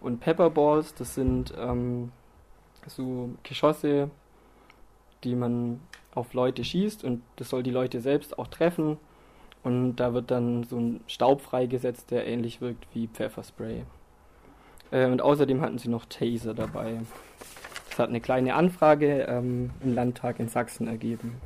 und 0.00 0.18
Pepperballs. 0.18 0.94
Das 0.94 1.14
sind 1.14 1.54
ähm, 1.56 2.10
so 2.86 3.30
Geschosse, 3.44 4.10
die 5.22 5.36
man 5.36 5.80
auf 6.14 6.34
Leute 6.34 6.64
schießt 6.64 7.04
und 7.04 7.22
das 7.36 7.48
soll 7.48 7.62
die 7.62 7.70
Leute 7.70 8.00
selbst 8.00 8.38
auch 8.38 8.48
treffen. 8.48 8.98
Und 9.64 9.96
da 9.96 10.12
wird 10.12 10.30
dann 10.30 10.64
so 10.64 10.78
ein 10.78 11.00
Staub 11.06 11.40
freigesetzt, 11.40 12.10
der 12.10 12.26
ähnlich 12.26 12.60
wirkt 12.60 12.86
wie 12.92 13.08
Pfefferspray. 13.08 13.84
Äh, 14.90 15.06
und 15.06 15.22
außerdem 15.22 15.60
hatten 15.60 15.78
sie 15.78 15.88
noch 15.88 16.04
Taser 16.04 16.54
dabei. 16.54 17.00
Das 17.88 17.98
hat 17.98 18.10
eine 18.10 18.20
kleine 18.20 18.54
Anfrage 18.54 19.22
ähm, 19.22 19.70
im 19.82 19.94
Landtag 19.94 20.38
in 20.38 20.48
Sachsen 20.48 20.86
ergeben. 20.86 21.40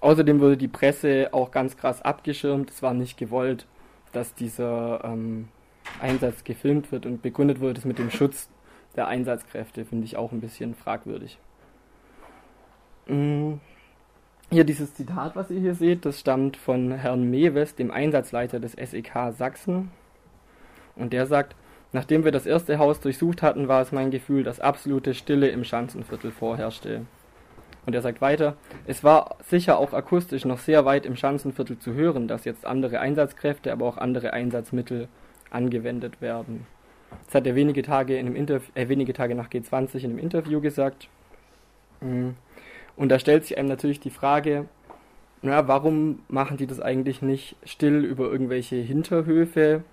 Außerdem 0.00 0.40
wurde 0.40 0.56
die 0.56 0.68
Presse 0.68 1.30
auch 1.32 1.50
ganz 1.50 1.76
krass 1.76 2.02
abgeschirmt. 2.02 2.70
Es 2.70 2.82
war 2.82 2.94
nicht 2.94 3.18
gewollt, 3.18 3.66
dass 4.12 4.34
dieser 4.34 5.04
ähm, 5.04 5.48
Einsatz 6.00 6.44
gefilmt 6.44 6.92
wird 6.92 7.04
und 7.04 7.20
begründet 7.20 7.60
wurde 7.60 7.80
mit 7.86 7.98
dem 7.98 8.10
Schutz 8.10 8.48
der 8.94 9.08
Einsatzkräfte, 9.08 9.84
finde 9.84 10.04
ich 10.04 10.16
auch 10.16 10.32
ein 10.32 10.40
bisschen 10.40 10.74
fragwürdig. 10.74 11.38
Mm. 13.06 13.54
Hier 14.50 14.64
dieses 14.64 14.94
Zitat, 14.94 15.36
was 15.36 15.50
ihr 15.50 15.60
hier 15.60 15.74
seht, 15.74 16.06
das 16.06 16.20
stammt 16.20 16.56
von 16.56 16.90
Herrn 16.92 17.28
Mewes, 17.30 17.74
dem 17.74 17.90
Einsatzleiter 17.90 18.58
des 18.58 18.72
SEK 18.72 19.30
Sachsen. 19.36 19.90
Und 20.96 21.12
der 21.12 21.26
sagt, 21.26 21.54
nachdem 21.92 22.24
wir 22.24 22.32
das 22.32 22.46
erste 22.46 22.78
Haus 22.78 23.00
durchsucht 23.00 23.42
hatten, 23.42 23.68
war 23.68 23.82
es 23.82 23.92
mein 23.92 24.10
Gefühl, 24.10 24.44
dass 24.44 24.58
absolute 24.58 25.12
Stille 25.12 25.48
im 25.48 25.64
Schanzenviertel 25.64 26.30
vorherrschte. 26.30 27.02
Und 27.84 27.94
er 27.94 28.00
sagt 28.00 28.22
weiter, 28.22 28.56
es 28.86 29.04
war 29.04 29.36
sicher 29.42 29.78
auch 29.78 29.92
akustisch 29.92 30.46
noch 30.46 30.58
sehr 30.58 30.86
weit 30.86 31.04
im 31.04 31.16
Schanzenviertel 31.16 31.78
zu 31.78 31.92
hören, 31.92 32.26
dass 32.26 32.46
jetzt 32.46 32.64
andere 32.64 33.00
Einsatzkräfte, 33.00 33.70
aber 33.70 33.84
auch 33.84 33.98
andere 33.98 34.32
Einsatzmittel 34.32 35.08
angewendet 35.50 36.22
werden. 36.22 36.66
Das 37.26 37.34
hat 37.34 37.46
er 37.46 37.54
wenige 37.54 37.82
Tage, 37.82 38.16
in 38.16 38.26
einem 38.26 38.36
Interv 38.36 38.62
äh, 38.74 38.88
wenige 38.88 39.12
Tage 39.12 39.34
nach 39.34 39.50
G20 39.50 39.98
in 39.98 40.10
einem 40.10 40.18
Interview 40.18 40.62
gesagt. 40.62 41.08
Mhm. 42.00 42.34
Und 42.98 43.10
da 43.10 43.20
stellt 43.20 43.44
sich 43.44 43.56
einem 43.56 43.68
natürlich 43.68 44.00
die 44.00 44.10
Frage, 44.10 44.66
na, 45.40 45.68
warum 45.68 46.18
machen 46.28 46.56
die 46.56 46.66
das 46.66 46.80
eigentlich 46.80 47.22
nicht 47.22 47.54
still 47.62 48.04
über 48.04 48.24
irgendwelche 48.24 48.74
Hinterhöfe 48.74 49.84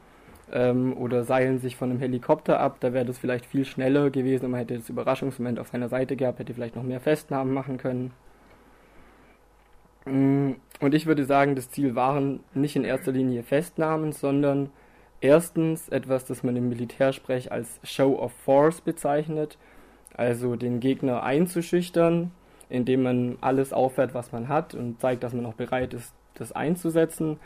ähm, 0.51 0.97
oder 0.97 1.23
seilen 1.23 1.59
sich 1.59 1.75
von 1.75 1.91
einem 1.91 1.99
Helikopter 1.99 2.59
ab? 2.59 2.77
Da 2.79 2.93
wäre 2.93 3.05
das 3.05 3.19
vielleicht 3.19 3.45
viel 3.45 3.63
schneller 3.63 4.09
gewesen 4.09 4.45
und 4.45 4.51
man 4.51 4.61
hätte 4.61 4.73
das 4.73 4.89
Überraschungsmoment 4.89 5.59
auf 5.59 5.67
seiner 5.67 5.87
Seite 5.87 6.15
gehabt, 6.15 6.39
hätte 6.39 6.55
vielleicht 6.55 6.75
noch 6.75 6.81
mehr 6.81 6.99
Festnahmen 6.99 7.53
machen 7.53 7.77
können. 7.77 8.11
Mm, 10.05 10.53
und 10.81 10.95
ich 10.95 11.05
würde 11.05 11.25
sagen, 11.25 11.55
das 11.55 11.69
Ziel 11.69 11.93
waren 11.93 12.39
nicht 12.55 12.75
in 12.75 12.83
erster 12.83 13.11
Linie 13.11 13.43
Festnahmen, 13.43 14.13
sondern 14.13 14.71
erstens 15.21 15.89
etwas, 15.89 16.25
das 16.25 16.41
man 16.41 16.55
im 16.55 16.69
Militärsprech 16.69 17.51
als 17.51 17.79
Show 17.83 18.15
of 18.15 18.31
Force 18.43 18.81
bezeichnet, 18.81 19.59
also 20.17 20.55
den 20.55 20.79
Gegner 20.79 21.21
einzuschüchtern 21.21 22.31
indem 22.69 23.03
man 23.03 23.37
alles 23.41 23.73
auffährt, 23.73 24.13
was 24.13 24.31
man 24.31 24.47
hat 24.47 24.73
und 24.73 24.99
zeigt, 24.99 25.23
dass 25.23 25.33
man 25.33 25.45
auch 25.45 25.53
bereit 25.53 25.93
ist, 25.93 26.13
das 26.33 26.51
einzusetzen, 26.51 27.39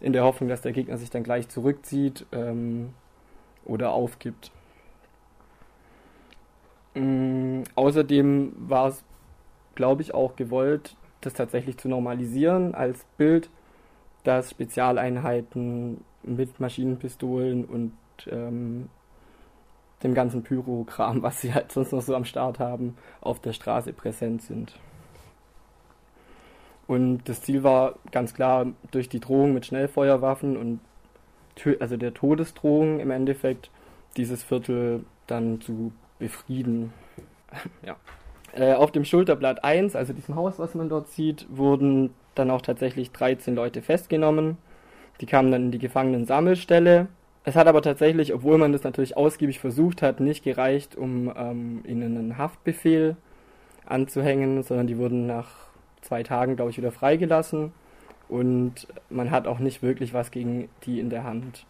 in 0.00 0.12
der 0.12 0.24
Hoffnung, 0.24 0.48
dass 0.48 0.62
der 0.62 0.72
Gegner 0.72 0.98
sich 0.98 1.10
dann 1.10 1.22
gleich 1.22 1.48
zurückzieht 1.48 2.26
ähm, 2.32 2.90
oder 3.64 3.92
aufgibt. 3.92 4.50
Ähm, 6.94 7.64
außerdem 7.74 8.52
war 8.56 8.88
es, 8.88 9.04
glaube 9.74 10.02
ich, 10.02 10.14
auch 10.14 10.36
gewollt, 10.36 10.96
das 11.20 11.34
tatsächlich 11.34 11.78
zu 11.78 11.88
normalisieren 11.88 12.74
als 12.74 13.04
Bild, 13.16 13.50
dass 14.24 14.50
Spezialeinheiten 14.50 16.04
mit 16.22 16.58
Maschinenpistolen 16.60 17.64
und 17.64 17.92
ähm, 18.30 18.88
dem 20.02 20.14
ganzen 20.14 20.42
Pyrokram, 20.42 21.22
was 21.22 21.40
sie 21.40 21.54
halt 21.54 21.72
sonst 21.72 21.92
noch 21.92 22.02
so 22.02 22.14
am 22.14 22.24
Start 22.24 22.58
haben, 22.58 22.96
auf 23.20 23.40
der 23.40 23.52
Straße 23.52 23.92
präsent 23.92 24.42
sind. 24.42 24.78
Und 26.86 27.28
das 27.28 27.42
Ziel 27.42 27.62
war 27.62 27.96
ganz 28.12 28.34
klar, 28.34 28.66
durch 28.90 29.08
die 29.08 29.20
Drohung 29.20 29.52
mit 29.52 29.66
Schnellfeuerwaffen 29.66 30.56
und 30.56 30.80
also 31.80 31.96
der 31.96 32.14
Todesdrohung 32.14 33.00
im 33.00 33.10
Endeffekt 33.10 33.70
dieses 34.16 34.42
Viertel 34.42 35.04
dann 35.26 35.60
zu 35.60 35.92
befrieden. 36.18 36.92
ja. 37.82 37.96
Äh, 38.52 38.74
auf 38.74 38.92
dem 38.92 39.04
Schulterblatt 39.04 39.64
1, 39.64 39.96
also 39.96 40.12
diesem 40.12 40.34
Haus, 40.36 40.58
was 40.58 40.74
man 40.74 40.88
dort 40.88 41.08
sieht, 41.08 41.46
wurden 41.50 42.14
dann 42.34 42.50
auch 42.50 42.62
tatsächlich 42.62 43.10
13 43.10 43.54
Leute 43.54 43.82
festgenommen. 43.82 44.58
Die 45.20 45.26
kamen 45.26 45.50
dann 45.50 45.64
in 45.64 45.70
die 45.70 45.78
Gefangenen-Sammelstelle 45.78 47.08
es 47.46 47.54
hat 47.54 47.68
aber 47.68 47.80
tatsächlich, 47.80 48.34
obwohl 48.34 48.58
man 48.58 48.72
das 48.72 48.82
natürlich 48.82 49.16
ausgiebig 49.16 49.60
versucht 49.60 50.02
hat, 50.02 50.18
nicht 50.18 50.42
gereicht, 50.42 50.96
um 50.96 51.32
ähm, 51.36 51.84
ihnen 51.86 52.18
einen 52.18 52.38
Haftbefehl 52.38 53.16
anzuhängen, 53.86 54.64
sondern 54.64 54.88
die 54.88 54.98
wurden 54.98 55.28
nach 55.28 55.46
zwei 56.00 56.24
Tagen, 56.24 56.56
glaube 56.56 56.72
ich, 56.72 56.76
wieder 56.76 56.90
freigelassen. 56.90 57.72
Und 58.28 58.88
man 59.10 59.30
hat 59.30 59.46
auch 59.46 59.60
nicht 59.60 59.80
wirklich 59.80 60.12
was 60.12 60.32
gegen 60.32 60.68
die 60.86 60.98
in 60.98 61.08
der 61.08 61.22
Hand. 61.22 61.66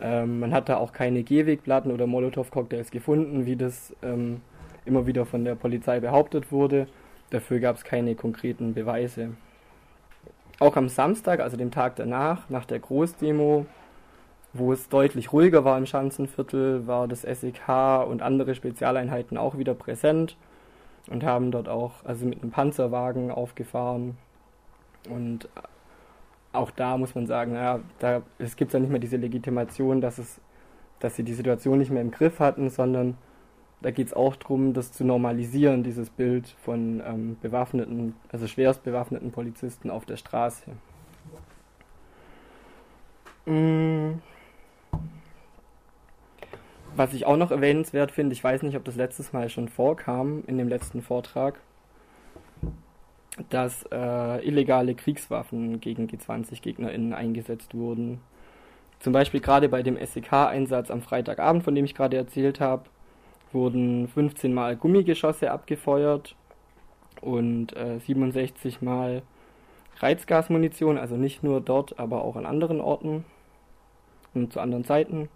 Ähm, 0.00 0.38
man 0.38 0.52
hat 0.52 0.68
da 0.68 0.76
auch 0.76 0.92
keine 0.92 1.24
Gehwegplatten 1.24 1.90
oder 1.90 2.06
Molotow-Cocktails 2.06 2.92
gefunden, 2.92 3.44
wie 3.44 3.56
das 3.56 3.92
ähm, 4.04 4.40
immer 4.84 5.08
wieder 5.08 5.26
von 5.26 5.44
der 5.44 5.56
Polizei 5.56 5.98
behauptet 5.98 6.52
wurde. 6.52 6.86
Dafür 7.30 7.58
gab 7.58 7.74
es 7.74 7.82
keine 7.82 8.14
konkreten 8.14 8.72
Beweise. 8.72 9.30
Auch 10.60 10.76
am 10.76 10.88
Samstag, 10.88 11.40
also 11.40 11.56
dem 11.56 11.72
Tag 11.72 11.96
danach, 11.96 12.48
nach 12.48 12.66
der 12.66 12.78
Großdemo, 12.78 13.66
wo 14.52 14.72
es 14.72 14.88
deutlich 14.88 15.32
ruhiger 15.32 15.64
war 15.64 15.78
im 15.78 15.86
Schanzenviertel, 15.86 16.86
war 16.86 17.06
das 17.06 17.22
SEK 17.22 18.06
und 18.08 18.22
andere 18.22 18.54
Spezialeinheiten 18.54 19.36
auch 19.36 19.58
wieder 19.58 19.74
präsent 19.74 20.36
und 21.10 21.24
haben 21.24 21.50
dort 21.50 21.68
auch, 21.68 22.04
also 22.04 22.26
mit 22.26 22.42
einem 22.42 22.50
Panzerwagen 22.50 23.30
aufgefahren. 23.30 24.16
Und 25.08 25.48
auch 26.52 26.70
da 26.70 26.96
muss 26.96 27.14
man 27.14 27.26
sagen, 27.26 27.52
naja, 27.52 27.80
da, 27.98 28.22
es 28.38 28.56
gibt 28.56 28.72
ja 28.72 28.80
nicht 28.80 28.90
mehr 28.90 29.00
diese 29.00 29.16
Legitimation, 29.16 30.00
dass 30.00 30.18
es, 30.18 30.40
dass 30.98 31.16
sie 31.16 31.24
die 31.24 31.34
Situation 31.34 31.78
nicht 31.78 31.90
mehr 31.90 32.02
im 32.02 32.10
Griff 32.10 32.40
hatten, 32.40 32.70
sondern 32.70 33.16
da 33.80 33.90
geht 33.90 34.08
es 34.08 34.14
auch 34.14 34.34
darum, 34.34 34.72
das 34.72 34.92
zu 34.92 35.04
normalisieren, 35.04 35.84
dieses 35.84 36.10
Bild 36.10 36.48
von 36.48 37.00
ähm, 37.06 37.36
bewaffneten, 37.40 38.16
also 38.30 38.48
schwerst 38.48 38.82
bewaffneten 38.82 39.30
Polizisten 39.30 39.90
auf 39.90 40.04
der 40.04 40.16
Straße. 40.16 40.64
Mmh. 43.46 44.14
Was 46.98 47.14
ich 47.14 47.26
auch 47.26 47.36
noch 47.36 47.52
erwähnenswert 47.52 48.10
finde, 48.10 48.32
ich 48.32 48.42
weiß 48.42 48.64
nicht, 48.64 48.76
ob 48.76 48.84
das 48.84 48.96
letztes 48.96 49.32
Mal 49.32 49.48
schon 49.50 49.68
vorkam 49.68 50.42
in 50.48 50.58
dem 50.58 50.66
letzten 50.66 51.00
Vortrag, 51.00 51.60
dass 53.50 53.84
äh, 53.92 54.44
illegale 54.44 54.96
Kriegswaffen 54.96 55.78
gegen 55.78 56.08
G20-GegnerInnen 56.08 57.12
eingesetzt 57.12 57.72
wurden. 57.76 58.20
Zum 58.98 59.12
Beispiel 59.12 59.38
gerade 59.38 59.68
bei 59.68 59.84
dem 59.84 59.96
SEK-Einsatz 59.96 60.90
am 60.90 61.00
Freitagabend, 61.00 61.62
von 61.62 61.76
dem 61.76 61.84
ich 61.84 61.94
gerade 61.94 62.16
erzählt 62.16 62.58
habe, 62.58 62.86
wurden 63.52 64.08
15 64.08 64.52
Mal 64.52 64.74
Gummigeschosse 64.74 65.52
abgefeuert 65.52 66.34
und 67.20 67.76
äh, 67.76 68.00
67 68.00 68.82
Mal 68.82 69.22
Reizgasmunition, 70.00 70.98
also 70.98 71.16
nicht 71.16 71.44
nur 71.44 71.60
dort, 71.60 72.00
aber 72.00 72.24
auch 72.24 72.34
an 72.34 72.44
anderen 72.44 72.80
Orten 72.80 73.24
und 74.34 74.52
zu 74.52 74.58
anderen 74.58 74.84
Zeiten 74.84 75.28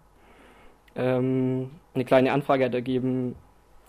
ähm, 0.95 1.71
eine 1.93 2.05
kleine 2.05 2.31
Anfrage 2.31 2.65
hat 2.65 2.73
ergeben, 2.73 3.35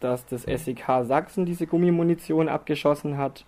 dass 0.01 0.27
das 0.27 0.43
SEK 0.43 1.05
Sachsen 1.05 1.47
diese 1.47 1.67
Gummimunition 1.67 2.49
abgeschossen 2.49 3.17
hat 3.17 3.45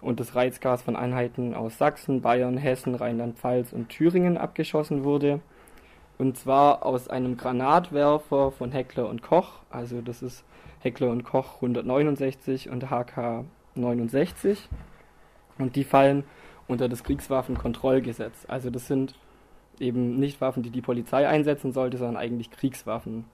und 0.00 0.20
das 0.20 0.34
Reizgas 0.34 0.82
von 0.82 0.96
Einheiten 0.96 1.54
aus 1.54 1.78
Sachsen, 1.78 2.20
Bayern, 2.20 2.58
Hessen, 2.58 2.94
Rheinland-Pfalz 2.94 3.72
und 3.72 3.88
Thüringen 3.88 4.36
abgeschossen 4.36 5.04
wurde. 5.04 5.40
Und 6.18 6.38
zwar 6.38 6.84
aus 6.84 7.08
einem 7.08 7.36
Granatwerfer 7.36 8.50
von 8.50 8.72
Heckler 8.72 9.08
und 9.08 9.22
Koch, 9.22 9.60
also 9.70 10.00
das 10.00 10.22
ist 10.22 10.44
Heckler 10.80 11.10
und 11.10 11.24
Koch 11.24 11.56
169 11.56 12.70
und 12.70 12.90
HK 12.90 13.44
69. 13.74 14.68
Und 15.58 15.76
die 15.76 15.84
fallen 15.84 16.24
unter 16.68 16.88
das 16.88 17.04
Kriegswaffenkontrollgesetz. 17.04 18.44
Also 18.48 18.70
das 18.70 18.86
sind 18.86 19.14
eben 19.80 20.18
nicht 20.18 20.40
Waffen, 20.40 20.62
die 20.62 20.70
die 20.70 20.80
Polizei 20.80 21.28
einsetzen 21.28 21.72
sollte, 21.72 21.98
sondern 21.98 22.16
eigentlich 22.16 22.50
Kriegswaffen. 22.50 23.24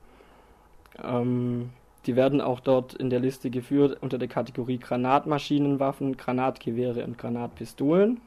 Ähm, 1.02 1.70
die 2.06 2.16
werden 2.16 2.40
auch 2.40 2.60
dort 2.60 2.94
in 2.94 3.10
der 3.10 3.20
Liste 3.20 3.50
geführt 3.50 3.98
unter 4.00 4.18
der 4.18 4.28
Kategorie 4.28 4.78
Granatmaschinenwaffen, 4.78 6.16
Granatgewehre 6.16 7.04
und 7.04 7.16
Granatpistolen. 7.16 8.20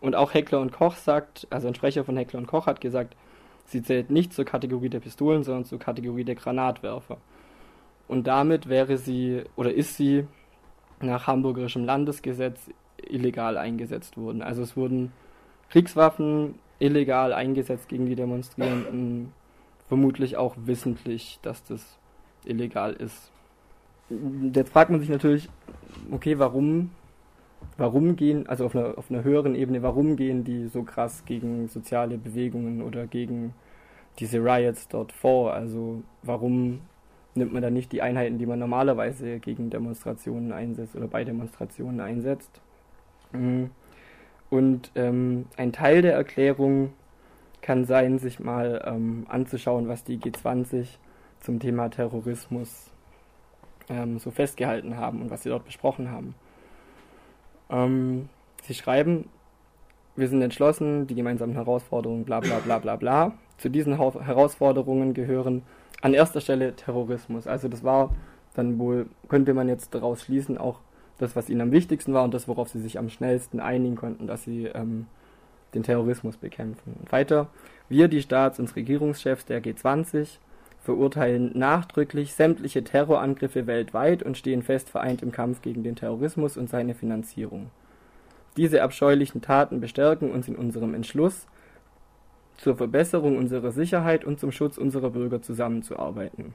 Und 0.00 0.14
auch 0.14 0.34
Heckler 0.34 0.60
und 0.60 0.72
Koch 0.72 0.96
sagt, 0.96 1.46
also 1.50 1.68
ein 1.68 1.74
Sprecher 1.74 2.04
von 2.04 2.16
Heckler 2.16 2.38
und 2.38 2.46
Koch 2.46 2.66
hat 2.66 2.80
gesagt, 2.80 3.16
sie 3.64 3.82
zählt 3.82 4.10
nicht 4.10 4.34
zur 4.34 4.44
Kategorie 4.44 4.90
der 4.90 5.00
Pistolen, 5.00 5.42
sondern 5.42 5.64
zur 5.64 5.78
Kategorie 5.78 6.24
der 6.24 6.34
Granatwerfer. 6.34 7.16
Und 8.08 8.26
damit 8.26 8.68
wäre 8.68 8.98
sie 8.98 9.42
oder 9.56 9.72
ist 9.72 9.96
sie 9.96 10.26
nach 11.00 11.26
hamburgerischem 11.26 11.84
Landesgesetz 11.84 12.70
illegal 12.98 13.56
eingesetzt 13.56 14.16
worden. 14.16 14.42
Also 14.42 14.62
es 14.62 14.76
wurden 14.76 15.12
Kriegswaffen 15.70 16.56
illegal 16.78 17.32
eingesetzt 17.32 17.88
gegen 17.88 18.06
die 18.06 18.16
Demonstrierenden, 18.16 19.32
vermutlich 19.88 20.36
auch 20.36 20.54
wissentlich, 20.58 21.38
dass 21.42 21.64
das 21.64 21.98
illegal 22.44 22.92
ist. 22.92 23.30
Jetzt 24.52 24.70
fragt 24.70 24.90
man 24.90 25.00
sich 25.00 25.08
natürlich, 25.08 25.48
okay, 26.10 26.38
warum, 26.38 26.90
warum 27.76 28.16
gehen, 28.16 28.46
also 28.46 28.66
auf 28.66 28.76
einer, 28.76 28.98
auf 28.98 29.10
einer 29.10 29.24
höheren 29.24 29.54
Ebene, 29.54 29.82
warum 29.82 30.16
gehen 30.16 30.44
die 30.44 30.66
so 30.66 30.82
krass 30.82 31.24
gegen 31.24 31.68
soziale 31.68 32.18
Bewegungen 32.18 32.82
oder 32.82 33.06
gegen 33.06 33.54
diese 34.18 34.38
Riots 34.38 34.88
dort 34.88 35.12
vor? 35.12 35.54
Also 35.54 36.02
warum 36.22 36.80
nimmt 37.34 37.52
man 37.52 37.62
dann 37.62 37.74
nicht 37.74 37.92
die 37.92 38.02
Einheiten, 38.02 38.38
die 38.38 38.46
man 38.46 38.58
normalerweise 38.58 39.38
gegen 39.40 39.70
Demonstrationen 39.70 40.52
einsetzt 40.52 40.96
oder 40.96 41.08
bei 41.08 41.24
Demonstrationen 41.24 42.00
einsetzt? 42.00 42.60
Mhm. 43.32 43.70
Und 44.50 44.92
ähm, 44.94 45.46
ein 45.56 45.72
Teil 45.72 46.02
der 46.02 46.14
Erklärung 46.14 46.92
kann 47.62 47.84
sein, 47.84 48.18
sich 48.18 48.38
mal 48.38 48.82
ähm, 48.86 49.26
anzuschauen, 49.28 49.88
was 49.88 50.04
die 50.04 50.18
G20 50.18 50.86
zum 51.40 51.58
Thema 51.58 51.88
Terrorismus 51.88 52.92
ähm, 53.88 54.18
so 54.18 54.30
festgehalten 54.30 54.96
haben 54.96 55.22
und 55.22 55.30
was 55.30 55.42
sie 55.42 55.48
dort 55.48 55.64
besprochen 55.64 56.10
haben. 56.10 56.34
Ähm, 57.70 58.28
sie 58.62 58.74
schreiben, 58.74 59.28
wir 60.14 60.28
sind 60.28 60.42
entschlossen, 60.42 61.06
die 61.06 61.14
gemeinsamen 61.14 61.54
Herausforderungen, 61.54 62.24
bla 62.24 62.40
bla 62.40 62.58
bla 62.58 62.78
bla 62.78 62.96
bla. 62.96 63.32
Zu 63.58 63.68
diesen 63.68 63.98
ha 63.98 64.12
Herausforderungen 64.20 65.14
gehören 65.14 65.62
an 66.02 66.14
erster 66.14 66.40
Stelle 66.40 66.74
Terrorismus. 66.74 67.46
Also 67.46 67.68
das 67.68 67.84
war 67.84 68.14
dann 68.54 68.78
wohl, 68.78 69.08
könnte 69.28 69.54
man 69.54 69.68
jetzt 69.68 69.94
daraus 69.94 70.22
schließen, 70.22 70.56
auch 70.56 70.80
das, 71.18 71.36
was 71.36 71.48
ihnen 71.48 71.62
am 71.62 71.72
wichtigsten 71.72 72.12
war 72.12 72.24
und 72.24 72.34
das, 72.34 72.48
worauf 72.48 72.68
sie 72.68 72.80
sich 72.80 72.98
am 72.98 73.08
schnellsten 73.08 73.60
einigen 73.60 73.96
konnten, 73.96 74.26
dass 74.26 74.44
sie 74.44 74.66
ähm, 74.66 75.06
den 75.74 75.82
Terrorismus 75.82 76.36
bekämpfen. 76.36 76.94
Und 77.00 77.12
weiter, 77.12 77.48
wir, 77.88 78.08
die 78.08 78.22
Staats- 78.22 78.58
und 78.58 78.74
Regierungschefs 78.74 79.46
der 79.46 79.62
G20, 79.62 80.38
verurteilen 80.82 81.50
nachdrücklich 81.54 82.34
sämtliche 82.34 82.84
Terrorangriffe 82.84 83.66
weltweit 83.66 84.22
und 84.22 84.38
stehen 84.38 84.62
fest 84.62 84.88
vereint 84.88 85.20
im 85.22 85.32
Kampf 85.32 85.60
gegen 85.60 85.82
den 85.82 85.96
Terrorismus 85.96 86.56
und 86.56 86.70
seine 86.70 86.94
Finanzierung. 86.94 87.70
Diese 88.56 88.82
abscheulichen 88.82 89.42
Taten 89.42 89.80
bestärken 89.80 90.30
uns 90.30 90.48
in 90.48 90.56
unserem 90.56 90.94
Entschluss, 90.94 91.46
zur 92.56 92.76
Verbesserung 92.76 93.36
unserer 93.36 93.70
Sicherheit 93.70 94.24
und 94.24 94.40
zum 94.40 94.50
Schutz 94.50 94.78
unserer 94.78 95.10
Bürger 95.10 95.42
zusammenzuarbeiten. 95.42 96.54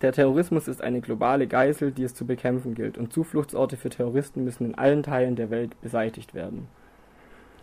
Der 0.00 0.12
Terrorismus 0.12 0.68
ist 0.68 0.80
eine 0.80 1.00
globale 1.00 1.48
Geißel, 1.48 1.90
die 1.90 2.04
es 2.04 2.14
zu 2.14 2.24
bekämpfen 2.24 2.74
gilt, 2.74 2.98
und 2.98 3.12
Zufluchtsorte 3.12 3.76
für 3.76 3.90
Terroristen 3.90 4.44
müssen 4.44 4.64
in 4.66 4.74
allen 4.76 5.02
Teilen 5.02 5.34
der 5.34 5.50
Welt 5.50 5.80
beseitigt 5.80 6.34
werden. 6.34 6.68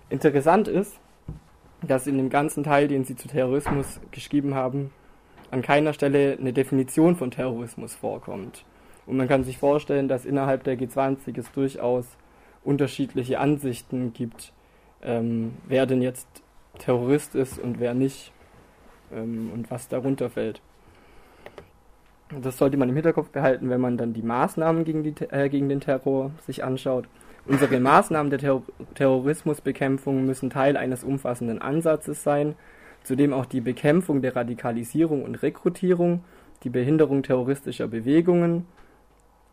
Interessant 0.10 0.68
ist, 0.68 1.00
dass 1.82 2.08
in 2.08 2.18
dem 2.18 2.30
ganzen 2.30 2.64
Teil, 2.64 2.88
den 2.88 3.06
sie 3.06 3.16
zu 3.16 3.28
Terrorismus 3.28 4.02
geschrieben 4.12 4.54
haben, 4.54 4.92
an 5.52 5.62
keiner 5.62 5.94
Stelle 5.94 6.38
eine 6.38 6.52
Definition 6.52 7.16
von 7.16 7.32
Terrorismus 7.32 7.96
vorkommt. 7.96 8.66
Und 9.06 9.18
man 9.18 9.28
kann 9.28 9.44
sich 9.44 9.58
vorstellen, 9.58 10.08
dass 10.08 10.26
innerhalb 10.26 10.64
der 10.64 10.78
G20 10.78 11.38
es 11.38 11.52
durchaus 11.52 12.06
unterschiedliche 12.64 13.40
Ansichten 13.40 14.12
gibt, 14.14 14.52
ähm, 15.02 15.54
wer 15.68 15.86
denn 15.86 16.02
jetzt 16.02 16.28
Terrorist 16.80 17.36
ist 17.36 17.60
und 17.60 17.80
wer 17.80 17.94
nicht 17.94 18.34
ähm, 19.14 19.52
und 19.54 19.72
was 19.72 19.88
darunter 19.88 20.30
fällt. 20.30 20.62
Das 22.30 22.58
sollte 22.58 22.78
man 22.78 22.90
im 22.90 22.96
Hinterkopf 22.96 23.30
behalten, 23.30 23.70
wenn 23.70 23.82
man 23.82 23.98
dann 23.98 24.14
die 24.14 24.24
Maßnahmen 24.24 24.84
gegen, 24.84 25.04
die, 25.04 25.14
äh, 25.30 25.48
gegen 25.50 25.70
den 25.70 25.80
Terror 25.80 26.32
sich 26.46 26.64
anschaut. 26.64 27.08
Unsere 27.46 27.80
Maßnahmen 27.80 28.32
der 28.32 28.40
Terror 28.40 28.64
Terrorismusbekämpfung 28.96 30.26
müssen 30.26 30.50
Teil 30.50 30.78
eines 30.78 31.04
umfassenden 31.04 31.62
Ansatzes 31.62 32.24
sein, 32.24 32.56
zudem 33.04 33.34
auch 33.34 33.46
die 33.46 33.62
Bekämpfung 33.62 34.24
der 34.24 34.36
Radikalisierung 34.36 35.24
und 35.24 35.36
Rekrutierung, 35.44 36.24
die 36.64 36.70
Behinderung 36.70 37.22
terroristischer 37.22 37.88
Bewegungen 37.88 38.66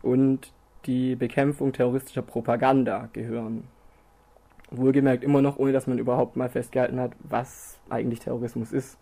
und 0.01 0.51
die 0.87 1.15
Bekämpfung 1.15 1.71
terroristischer 1.71 2.23
Propaganda 2.23 3.09
gehören. 3.13 3.67
Wohlgemerkt 4.71 5.23
immer 5.23 5.43
noch, 5.43 5.57
ohne 5.59 5.71
dass 5.71 5.85
man 5.85 5.99
überhaupt 5.99 6.35
mal 6.35 6.49
festgehalten 6.49 6.99
hat, 6.99 7.11
was 7.19 7.77
eigentlich 7.89 8.21
Terrorismus 8.21 8.71
ist. 8.71 8.97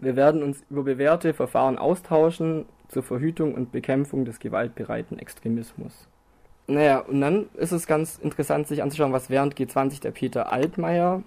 Wir 0.00 0.16
werden 0.16 0.42
uns 0.42 0.62
über 0.70 0.82
bewährte 0.84 1.34
Verfahren 1.34 1.78
austauschen 1.78 2.66
zur 2.88 3.02
Verhütung 3.02 3.54
und 3.54 3.72
Bekämpfung 3.72 4.24
des 4.24 4.38
gewaltbereiten 4.38 5.18
Extremismus. 5.18 6.08
Naja, 6.66 7.00
und 7.00 7.20
dann 7.20 7.46
ist 7.54 7.72
es 7.72 7.86
ganz 7.86 8.18
interessant, 8.18 8.68
sich 8.68 8.82
anzuschauen, 8.82 9.12
was 9.12 9.30
während 9.30 9.54
G20 9.54 10.02
der 10.02 10.10
Peter 10.10 10.52
Altmaier, 10.52 11.22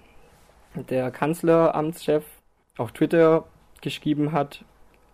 der 0.90 1.12
Kanzleramtschef 1.12 2.24
auf 2.78 2.92
Twitter 2.92 3.46
geschrieben 3.82 4.32
hat, 4.32 4.64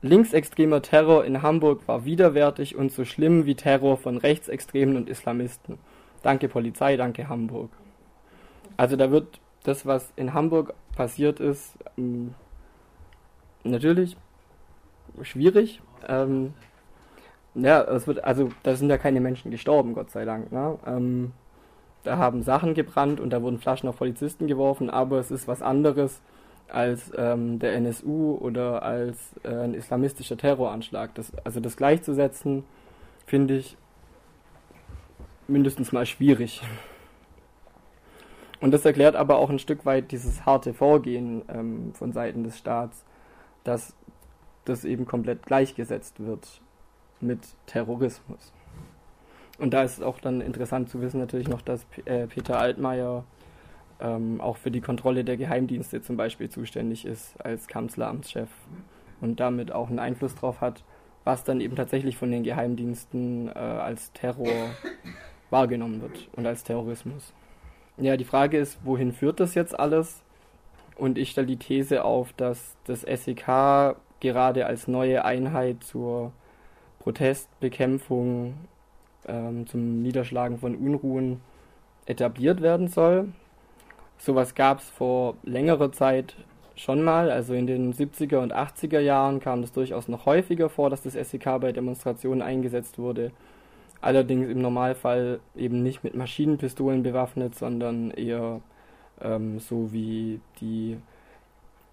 linksextremer 0.02 0.82
Terror 0.82 1.26
in 1.26 1.42
Hamburg 1.42 1.88
war 1.88 2.06
widerwärtig 2.06 2.76
und 2.76 2.92
so 2.92 3.06
schlimm 3.06 3.46
wie 3.46 3.56
Terror 3.56 3.98
von 3.98 4.18
Rechtsextremen 4.18 4.98
und 4.98 5.10
Islamisten. 5.10 5.80
Danke 6.22 6.50
Polizei, 6.50 6.98
danke 6.98 7.30
Hamburg. 7.30 7.72
Also 8.76 8.96
da 8.96 9.12
wird 9.12 9.40
das, 9.64 9.86
was 9.86 10.12
in 10.16 10.34
Hamburg 10.34 10.74
passiert 10.96 11.40
ist, 11.40 11.78
ähm, 11.98 12.36
natürlich 13.72 14.18
schwierig. 15.22 15.82
Ähm, 16.08 16.54
ja, 17.56 17.82
es 17.84 18.08
wird, 18.08 18.24
also 18.24 18.50
da 18.64 18.76
sind 18.76 18.90
ja 18.90 18.98
keine 18.98 19.20
Menschen 19.20 19.52
gestorben, 19.52 19.94
Gott 19.94 20.12
sei 20.12 20.26
Dank. 20.26 20.52
Ne? 20.52 20.78
Ähm, 20.86 21.32
da 22.04 22.18
haben 22.18 22.44
Sachen 22.44 22.74
gebrannt 22.74 23.20
und 23.20 23.32
da 23.32 23.42
wurden 23.42 23.60
Flaschen 23.60 23.90
auf 23.90 23.98
Polizisten 23.98 24.48
geworfen, 24.48 24.90
aber 24.90 25.20
es 25.20 25.32
ist 25.32 25.48
was 25.48 25.62
anderes, 25.62 26.22
als 26.70 27.12
ähm, 27.18 27.60
der 27.60 27.74
NSU 27.76 28.38
oder 28.40 28.84
als 28.84 29.34
äh, 29.44 29.50
ein 29.50 29.74
islamistischer 29.74 30.38
Terroranschlag. 30.38 31.16
Das, 31.16 31.32
also 31.44 31.60
das 31.60 31.78
gleichzusetzen, 31.78 32.64
finde 33.26 33.58
ich 33.58 33.78
mindestens 35.48 35.92
mal 35.92 36.06
schwierig. 36.06 36.62
Und 38.60 38.72
das 38.72 38.86
erklärt 38.86 39.16
aber 39.16 39.38
auch 39.38 39.50
ein 39.50 39.60
Stück 39.60 39.86
weit 39.86 40.12
dieses 40.12 40.46
harte 40.46 40.74
Vorgehen 40.74 41.44
ähm, 41.48 41.94
von 41.94 42.12
Seiten 42.12 42.44
des 42.44 42.58
Staats, 42.58 43.06
dass 43.68 43.94
das 44.64 44.86
eben 44.86 45.06
komplett 45.06 45.46
gleichgesetzt 45.46 46.26
wird 46.26 46.62
mit 47.20 47.40
Terrorismus. 47.66 48.54
Und 49.60 49.74
da 49.74 49.84
ist 49.84 49.98
es 49.98 50.04
auch 50.04 50.20
dann 50.20 50.40
interessant 50.40 50.90
zu 50.90 51.02
wissen 51.02 51.20
natürlich 51.20 51.50
noch, 51.50 51.62
dass 51.62 51.86
äh, 52.06 52.28
Peter 52.28 52.60
Altmaier 52.60 53.26
ähm, 54.00 54.40
auch 54.40 54.56
für 54.58 54.72
die 54.72 54.82
Kontrolle 54.82 55.26
der 55.26 55.36
Geheimdienste 55.36 56.02
zum 56.02 56.16
Beispiel 56.16 56.50
zuständig 56.50 57.06
ist 57.06 57.44
als 57.44 57.68
Kanzleramtschef 57.68 58.50
und 59.20 59.40
damit 59.40 59.72
auch 59.72 59.90
einen 59.90 60.00
Einfluss 60.00 60.36
darauf 60.36 60.62
hat, 60.62 60.84
was 61.26 61.44
dann 61.44 61.60
eben 61.60 61.76
tatsächlich 61.76 62.16
von 62.16 62.32
den 62.32 62.44
Geheimdiensten 62.44 63.50
äh, 63.50 63.52
als 63.52 64.14
Terror 64.14 64.48
wahrgenommen 65.50 66.02
wird 66.02 66.30
und 66.34 66.46
als 66.46 66.64
Terrorismus. 66.64 67.34
Ja, 67.98 68.16
die 68.16 68.26
Frage 68.26 68.60
ist, 68.60 68.80
wohin 68.86 69.12
führt 69.12 69.40
das 69.40 69.56
jetzt 69.56 69.78
alles? 69.78 70.24
Und 70.98 71.18
ich 71.18 71.32
stelle 71.32 71.48
die 71.48 71.58
These 71.58 72.04
auf, 72.04 72.34
dass 72.34 72.76
das 72.86 73.02
SEK 73.02 73.96
gerade 74.20 74.66
als 74.66 74.88
neue 74.88 75.24
Einheit 75.24 75.84
zur 75.84 76.32
Protestbekämpfung, 77.00 78.56
ähm, 79.28 79.68
zum 79.68 80.02
Niederschlagen 80.02 80.58
von 80.58 80.76
Unruhen 80.76 81.40
etabliert 82.08 82.62
werden 82.62 82.88
soll. 82.88 83.30
Sowas 84.18 84.56
gab 84.56 84.80
es 84.80 84.90
vor 84.90 85.36
längerer 85.44 85.92
Zeit 85.92 86.36
schon 86.76 87.04
mal. 87.04 87.30
Also 87.30 87.54
in 87.54 87.68
den 87.68 87.94
70er 87.94 88.38
und 88.40 88.54
80er 88.54 89.00
Jahren 89.00 89.40
kam 89.40 89.62
das 89.62 89.72
durchaus 89.72 90.08
noch 90.08 90.26
häufiger 90.26 90.70
vor, 90.70 90.90
dass 90.90 91.04
das 91.04 91.14
SEK 91.14 91.60
bei 91.60 91.72
Demonstrationen 91.72 92.42
eingesetzt 92.42 92.98
wurde. 92.98 93.32
Allerdings 94.02 94.50
im 94.50 94.62
Normalfall 94.62 95.40
eben 95.56 95.84
nicht 95.84 96.04
mit 96.04 96.16
Maschinenpistolen 96.16 97.04
bewaffnet, 97.04 97.56
sondern 97.56 98.12
eher 98.12 98.62
ähm, 99.22 99.60
so 99.60 99.92
wie 99.92 100.40
die 100.62 100.98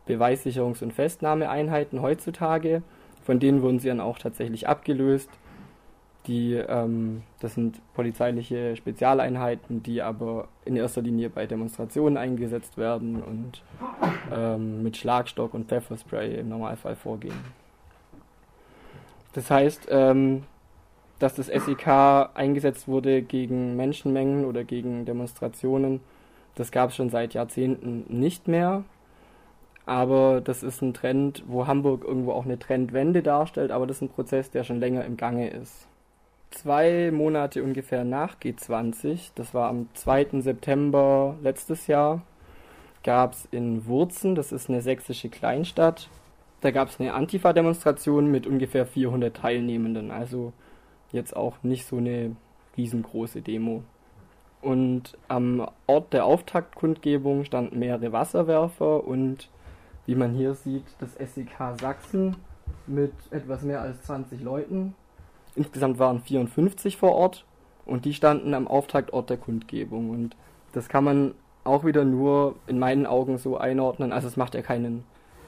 Beweissicherungs- 0.09 0.83
und 0.83 0.93
Festnahmeeinheiten 0.93 2.03
heutzutage. 2.03 2.83
Von 3.25 3.41
denen 3.41 3.63
wurden 3.63 3.79
sie 3.79 3.89
dann 3.89 4.01
auch 4.01 4.19
tatsächlich 4.19 4.69
abgelöst. 4.69 5.31
Die, 6.27 6.55
ähm, 6.55 7.23
das 7.41 7.55
sind 7.55 7.81
polizeiliche 7.95 8.77
Spezialeinheiten, 8.77 9.83
die 9.83 10.01
aber 10.01 10.49
in 10.65 10.77
erster 10.77 11.03
Linie 11.03 11.29
bei 11.29 11.47
Demonstrationen 11.47 12.17
eingesetzt 12.17 12.79
werden 12.79 13.23
und 13.23 13.63
ähm, 14.33 14.83
mit 14.83 14.97
Schlagstock 14.97 15.53
und 15.53 15.69
Pfefferspray 15.69 16.37
im 16.37 16.49
Normalfall 16.49 16.97
vorgehen. 16.97 17.35
Das 19.35 19.51
heißt, 19.51 19.89
ähm, 19.91 20.45
dass 21.19 21.35
das 21.35 21.47
SEK 21.47 21.89
eingesetzt 22.35 22.89
wurde 22.89 23.23
gegen 23.23 23.77
Menschenmengen 23.77 24.45
oder 24.45 24.65
gegen 24.65 25.05
Demonstrationen, 25.05 26.01
das 26.55 26.71
gab 26.71 26.91
es 26.91 26.97
schon 26.97 27.11
seit 27.11 27.35
Jahrzehnten 27.35 28.05
nicht 28.09 28.49
mehr. 28.49 28.85
Aber 29.87 30.41
das 30.41 30.63
ist 30.63 30.81
ein 30.81 30.95
Trend, 30.95 31.43
wo 31.47 31.67
Hamburg 31.67 32.05
irgendwo 32.05 32.33
auch 32.33 32.47
eine 32.47 32.59
Trendwende 32.59 33.23
darstellt, 33.23 33.71
aber 33.71 33.87
das 33.87 33.99
ist 33.99 34.03
ein 34.03 34.09
Prozess, 34.09 34.51
der 34.51 34.65
schon 34.65 34.81
länger 34.81 35.05
im 35.05 35.17
Gange 35.17 35.51
ist. 35.51 35.87
Zwei 36.51 37.11
Monate 37.11 37.63
ungefähr 37.63 38.05
nach 38.05 38.39
G20, 38.39 39.33
das 39.35 39.53
war 39.53 39.69
am 39.69 39.89
2. 39.95 40.41
September 40.41 41.37
letztes 41.43 41.87
Jahr, 41.87 42.23
gab 43.03 43.33
es 43.33 43.47
in 43.51 43.87
Wurzen, 43.87 44.35
das 44.35 44.53
ist 44.53 44.71
eine 44.71 44.81
sächsische 44.81 45.29
Kleinstadt, 45.29 46.09
da 46.61 46.71
gab 46.71 46.89
es 46.89 46.99
eine 46.99 47.13
Antifa-Demonstration 47.13 48.31
mit 48.31 48.47
ungefähr 48.47 48.87
400 48.87 49.37
Teilnehmenden, 49.37 50.11
also 50.11 50.55
jetzt 51.13 51.37
auch 51.37 51.63
nicht 51.63 51.87
so 51.87 51.99
eine 51.99 52.37
riesengroße 52.77 53.43
Demo. 53.43 53.83
Und 54.65 55.19
am 55.29 55.69
Ort 55.87 56.15
der 56.15 56.25
Auftaktkundgebung 56.25 57.45
standen 57.45 57.79
mehrere 57.79 58.13
Wasserwerfer 58.13 59.07
und 59.07 59.51
wie 60.07 60.15
man 60.15 60.33
hier 60.33 60.55
sieht, 60.55 60.85
das 61.01 61.13
SEK 61.17 61.79
Sachsen 61.79 62.37
mit 62.87 63.13
etwas 63.31 63.61
mehr 63.61 63.83
als 63.83 64.01
20 64.05 64.41
Leuten. 64.41 64.95
Insgesamt 65.55 65.99
waren 65.99 66.21
54 66.21 66.97
vor 66.97 67.13
Ort 67.13 67.45
und 67.85 68.07
die 68.07 68.15
standen 68.15 68.55
am 68.55 68.67
Auftaktort 68.67 69.29
der 69.29 69.37
Kundgebung. 69.37 70.09
Und 70.09 70.35
das 70.73 70.89
kann 70.89 71.05
man 71.05 71.35
auch 71.65 71.85
wieder 71.85 72.07
nur 72.07 72.55
in 72.67 72.79
meinen 72.79 73.05
Augen 73.05 73.37
so 73.37 73.59
einordnen. 73.59 74.13
Also 74.13 74.29
es 74.29 74.39
macht 74.39 74.55
ja 74.55 74.63
keinen 74.63 75.05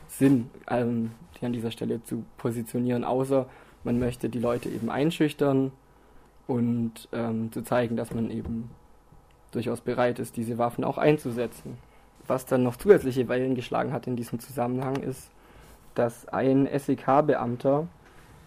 Sinn, 0.08 0.50
ähm, 0.68 1.12
die 1.40 1.46
an 1.46 1.54
dieser 1.54 1.70
Stelle 1.70 2.04
zu 2.04 2.22
positionieren, 2.36 3.02
außer 3.02 3.46
man 3.82 3.98
möchte 3.98 4.28
die 4.28 4.40
Leute 4.40 4.68
eben 4.68 4.90
einschüchtern 4.90 5.72
und 6.46 7.08
ähm, 7.12 7.50
zu 7.50 7.62
zeigen, 7.62 7.96
dass 7.96 8.12
man 8.12 8.30
eben 8.30 8.68
durchaus 9.56 9.80
bereit 9.80 10.18
ist, 10.18 10.36
diese 10.36 10.58
Waffen 10.58 10.84
auch 10.84 10.98
einzusetzen. 10.98 11.78
Was 12.26 12.44
dann 12.44 12.62
noch 12.62 12.76
zusätzliche 12.76 13.28
Wellen 13.28 13.54
geschlagen 13.54 13.92
hat 13.92 14.06
in 14.06 14.14
diesem 14.14 14.38
Zusammenhang 14.38 14.96
ist, 14.96 15.30
dass 15.94 16.28
ein 16.28 16.68
SEK-Beamter 16.72 17.88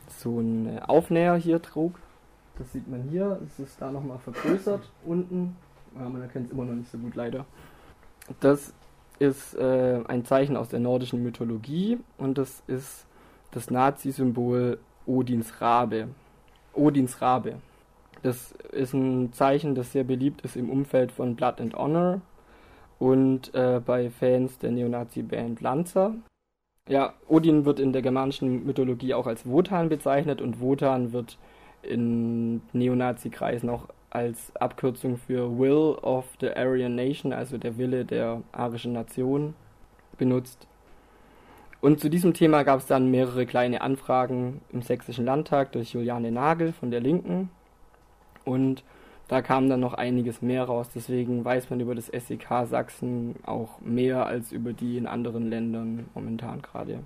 so 0.07 0.39
einen 0.39 0.79
Aufnäher 0.79 1.35
hier 1.35 1.61
trug. 1.61 1.99
Das 2.57 2.71
sieht 2.73 2.87
man 2.87 3.03
hier, 3.03 3.39
es 3.47 3.59
ist 3.59 3.81
da 3.81 3.91
nochmal 3.91 4.19
vergrößert 4.19 4.81
unten. 5.05 5.55
Ja, 5.95 6.07
man 6.07 6.21
erkennt 6.21 6.47
es 6.47 6.51
immer 6.51 6.65
noch 6.65 6.75
nicht 6.75 6.91
so 6.91 6.97
gut 6.99 7.15
leider. 7.15 7.45
Das 8.39 8.73
ist 9.17 9.55
äh, 9.55 10.01
ein 10.07 10.25
Zeichen 10.25 10.55
aus 10.55 10.69
der 10.69 10.79
nordischen 10.79 11.23
Mythologie 11.23 11.97
und 12.17 12.37
das 12.37 12.61
ist 12.67 13.07
das 13.51 13.71
Nazi-Symbol 13.71 14.77
Odins 15.07 15.59
Rabe. 15.59 16.09
Odins 16.73 17.19
Rabe. 17.19 17.55
Das 18.23 18.51
ist 18.71 18.93
ein 18.93 19.31
Zeichen, 19.33 19.75
das 19.75 19.91
sehr 19.91 20.03
beliebt 20.03 20.41
ist 20.41 20.57
im 20.57 20.69
Umfeld 20.69 21.11
von 21.11 21.35
Blood 21.35 21.61
and 21.61 21.75
Honor 21.75 22.21
und 22.99 23.53
äh, 23.55 23.79
bei 23.83 24.09
Fans 24.09 24.59
der 24.59 24.71
Neonazi-Band 24.71 25.61
Lanza. 25.61 26.15
Ja, 26.87 27.13
Odin 27.27 27.65
wird 27.65 27.79
in 27.79 27.93
der 27.93 28.01
germanischen 28.01 28.65
Mythologie 28.65 29.13
auch 29.13 29.27
als 29.27 29.47
Wotan 29.47 29.89
bezeichnet 29.89 30.41
und 30.41 30.59
Wotan 30.59 31.13
wird 31.13 31.37
in 31.81 32.61
Neonazi-Kreisen 32.73 33.69
auch 33.69 33.87
als 34.09 34.55
Abkürzung 34.55 35.17
für 35.17 35.57
Will 35.57 35.95
of 36.01 36.25
the 36.41 36.49
Aryan 36.49 36.95
Nation, 36.95 37.31
also 37.31 37.57
der 37.57 37.77
Wille 37.77 38.05
der 38.05 38.41
arischen 38.51 38.93
Nation, 38.93 39.53
benutzt. 40.17 40.67
Und 41.81 41.99
zu 41.99 42.09
diesem 42.09 42.33
Thema 42.33 42.63
gab 42.63 42.79
es 42.79 42.87
dann 42.87 43.09
mehrere 43.09 43.45
kleine 43.45 43.81
Anfragen 43.81 44.61
im 44.73 44.81
Sächsischen 44.81 45.25
Landtag 45.25 45.71
durch 45.71 45.93
Juliane 45.93 46.31
Nagel 46.31 46.73
von 46.73 46.91
der 46.91 46.99
Linken. 46.99 47.49
Und 48.45 48.83
da 49.27 49.41
kam 49.43 49.69
dann 49.69 49.79
noch 49.79 49.93
einiges 49.93 50.41
mehr 50.41 50.63
raus. 50.63 50.89
Deswegen 50.93 51.45
weiß 51.45 51.69
man 51.69 51.79
über 51.79 51.93
das 51.93 52.07
SEK 52.07 52.65
Sachsen 52.65 53.35
auch 53.45 53.79
mehr 53.79 54.25
als 54.25 54.51
über 54.51 54.73
die 54.73 54.97
in 54.97 55.05
anderen 55.05 55.49
Ländern 55.49 56.09
momentan 56.15 56.61
gerade. 56.61 56.99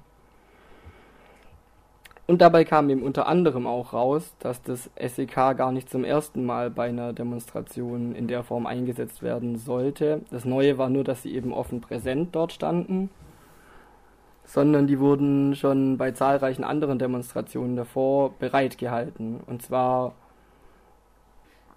Und 2.26 2.41
dabei 2.41 2.63
kam 2.63 2.89
eben 2.89 3.04
unter 3.04 3.28
anderem 3.28 3.67
auch 3.67 3.91
raus, 3.91 4.34
dass 4.39 4.62
das 4.62 4.89
SEK 4.98 5.58
gar 5.58 5.74
nicht 5.74 5.89
zum 5.89 6.06
ersten 6.06 6.46
Mal 6.46 6.69
bei 6.69 6.88
einer 6.88 7.12
Demonstration 7.12 8.15
in 8.15 8.30
der 8.30 8.43
Form 8.43 8.65
eingesetzt 8.65 9.22
werden 9.22 9.58
sollte. 9.58 10.22
Das 10.32 10.46
Neue 10.46 10.78
war 10.78 10.89
nur, 10.89 11.04
dass 11.04 11.24
sie 11.24 11.36
eben 11.36 11.52
offen 11.52 11.82
präsent 11.82 12.34
dort 12.34 12.54
standen, 12.54 13.10
sondern 14.46 14.88
die 14.88 15.00
wurden 15.00 15.56
schon 15.56 15.98
bei 15.98 16.12
zahlreichen 16.12 16.63
anderen 16.63 16.98
Demonstrationen 16.98 17.76
davor 17.76 18.34
bereitgehalten. 18.39 19.41
Und 19.46 19.62
zwar 19.62 20.13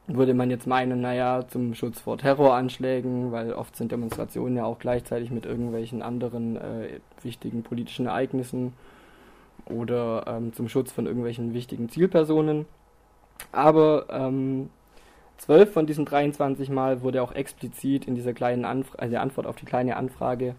würde 0.08 0.34
man 0.34 0.50
jetzt 0.50 0.66
meinen, 0.66 1.00
naja, 1.00 1.46
zum 1.48 1.74
Schutz 1.74 2.00
vor 2.00 2.18
Terroranschlägen, 2.18 3.32
weil 3.32 3.52
oft 3.52 3.74
sind 3.74 3.90
Demonstrationen 3.90 4.56
ja 4.56 4.64
auch 4.64 4.78
gleichzeitig 4.78 5.30
mit 5.30 5.46
irgendwelchen 5.46 6.02
anderen 6.02 6.56
äh, 6.56 7.00
wichtigen 7.22 7.62
politischen 7.62 8.06
Ereignissen 8.06 8.72
oder 9.68 10.24
ähm, 10.28 10.52
zum 10.52 10.68
Schutz 10.68 10.92
von 10.92 11.06
irgendwelchen 11.06 11.54
wichtigen 11.54 11.88
Zielpersonen. 11.88 12.66
Aber 13.50 14.06
ähm, 14.10 14.70
zwölf 15.38 15.72
von 15.72 15.86
diesen 15.86 16.04
23 16.04 16.70
Mal 16.70 17.02
wurde 17.02 17.22
auch 17.22 17.32
explizit 17.32 18.06
in 18.06 18.14
dieser 18.14 18.32
kleinen 18.32 18.64
Anfrage, 18.64 19.00
also 19.00 19.10
der 19.10 19.22
Antwort 19.22 19.46
auf 19.46 19.56
die 19.56 19.66
kleine 19.66 19.96
Anfrage 19.96 20.54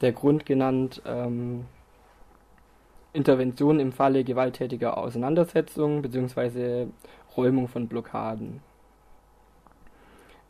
der 0.00 0.12
Grund 0.12 0.46
genannt, 0.46 1.02
ähm, 1.06 1.66
Intervention 3.12 3.80
im 3.80 3.92
Falle 3.92 4.24
gewalttätiger 4.24 4.96
Auseinandersetzungen 4.96 6.02
bzw. 6.02 6.86
Räumung 7.36 7.68
von 7.68 7.88
Blockaden. 7.88 8.60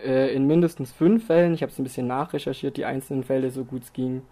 Äh, 0.01 0.35
in 0.35 0.47
mindestens 0.47 0.93
fünf 0.93 1.27
Fällen, 1.27 1.55
ich 1.55 1.63
habe 1.63 1.73
es 1.73 1.79
ein 1.79 1.85
bisschen 1.85 2.07
nachrecherchiert, 2.07 2.77
die 2.77 2.85
einzelnen 2.85 3.25
Fälle, 3.25 3.51
so 3.51 3.65
gut 3.65 3.83
es 3.83 3.93
ging, 3.93 4.23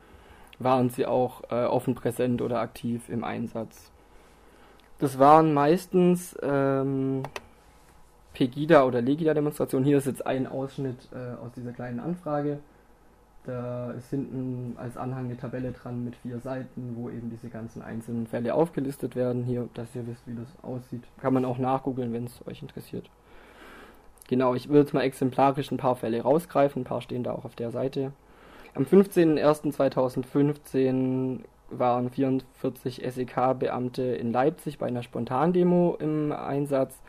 waren 0.59 0.91
sie 0.91 1.07
auch 1.07 1.43
äh, 1.51 1.65
offen 1.65 1.95
präsent 1.95 2.41
oder 2.41 2.61
aktiv 2.61 3.09
im 3.09 3.25
Einsatz. 3.25 3.91
Das 4.99 5.19
waren 5.19 5.53
meistens 5.53 6.37
ähm, 6.43 7.23
Pegida- 8.35 8.85
oder 8.85 9.03
Legida-Demonstrationen. 9.03 9.85
Hier 9.85 9.99
ist 9.99 10.07
jetzt 10.07 10.27
ein 10.27 10.47
Ausschnitt 10.47 11.09
äh, 11.13 11.43
aus 11.45 11.53
dieser 11.55 11.73
kleinen 11.73 12.01
Anfrage. 12.01 12.61
Da 13.45 13.93
ist 13.93 14.11
hinten 14.11 14.75
als 14.77 14.97
Anhang 14.97 15.27
eine 15.27 15.37
Tabelle 15.37 15.73
dran 15.73 16.05
mit 16.05 16.17
vier 16.17 16.41
Seiten, 16.41 16.97
wo 16.97 17.11
eben 17.11 17.31
diese 17.31 17.49
ganzen 17.49 17.81
einzelnen 17.83 18.27
Fälle 18.27 18.55
aufgelistet 18.55 19.15
werden. 19.15 19.45
Hier, 19.45 19.69
dass 19.75 19.95
ihr 19.95 20.07
wisst, 20.07 20.27
wie 20.27 20.35
das 20.35 20.49
aussieht. 20.63 21.05
Kann 21.21 21.35
man 21.35 21.45
auch 21.45 21.59
nachgoogeln, 21.59 22.13
wenn 22.13 22.25
es 22.25 22.45
euch 22.47 22.63
interessiert. 22.63 23.09
Genau, 24.29 24.55
ich 24.55 24.69
will 24.69 24.81
jetzt 24.81 24.95
mal 24.95 25.03
exemplarisch 25.03 25.71
ein 25.71 25.77
paar 25.77 25.95
Fälle 25.97 26.23
rausgreifen. 26.23 26.83
Ein 26.83 26.85
paar 26.85 27.01
stehen 27.01 27.23
da 27.23 27.33
auch 27.33 27.45
auf 27.45 27.55
der 27.55 27.71
Seite. 27.71 28.12
Am 28.75 28.83
15.01.2015 28.85 31.45
waren 31.71 32.11
44 32.11 33.03
SEK-Beamte 33.09 34.03
in 34.03 34.33
Leipzig 34.33 34.79
bei 34.79 34.87
einer 34.87 35.03
Spontandemo 35.03 35.97
im 35.99 36.33
Einsatz, 36.33 37.01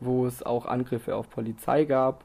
wo 0.00 0.26
es 0.26 0.42
auch 0.42 0.66
Angriffe 0.66 1.14
auf 1.14 1.30
Polizei 1.30 1.84
gab. 1.84 2.24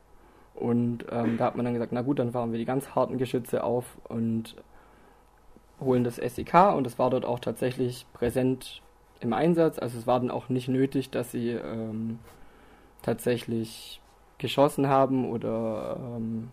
Und 0.54 1.06
ähm, 1.12 1.38
da 1.38 1.46
hat 1.46 1.56
man 1.56 1.64
dann 1.66 1.74
gesagt, 1.74 1.94
na 1.94 2.02
gut, 2.02 2.20
dann 2.20 2.34
fahren 2.34 2.52
wir 2.52 2.60
die 2.60 2.66
ganz 2.66 2.94
harten 2.96 3.18
Geschütze 3.18 3.64
auf 3.64 3.86
und 4.10 4.56
holen 5.80 6.04
das 6.04 6.18
SEK. 6.18 6.74
Und 6.76 6.86
es 6.88 7.00
war 7.00 7.10
dort 7.10 7.26
auch 7.26 7.40
tatsächlich 7.40 8.06
präsent 8.14 8.82
im 9.20 9.34
Einsatz. 9.34 9.80
Also 9.80 9.98
es 9.98 10.08
war 10.08 10.20
dann 10.20 10.32
auch 10.32 10.50
nicht 10.50 10.68
nötig, 10.68 11.10
dass 11.10 11.32
sie 11.32 11.52
ähm, 11.52 12.20
tatsächlich 13.02 14.01
geschossen 14.42 14.88
haben 14.88 15.30
oder 15.30 15.98
ähm, 16.00 16.50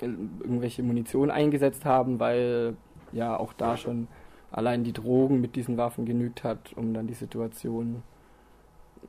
irgendwelche 0.00 0.82
Munition 0.82 1.30
eingesetzt 1.30 1.84
haben, 1.86 2.20
weil 2.20 2.76
ja 3.12 3.36
auch 3.36 3.54
da 3.54 3.76
schon 3.76 4.08
allein 4.50 4.84
die 4.84 4.92
Drogen 4.92 5.40
mit 5.40 5.56
diesen 5.56 5.76
Waffen 5.78 6.04
genügt 6.04 6.44
hat, 6.44 6.74
um 6.74 6.92
dann 6.92 7.06
die 7.06 7.14
Situation 7.14 8.02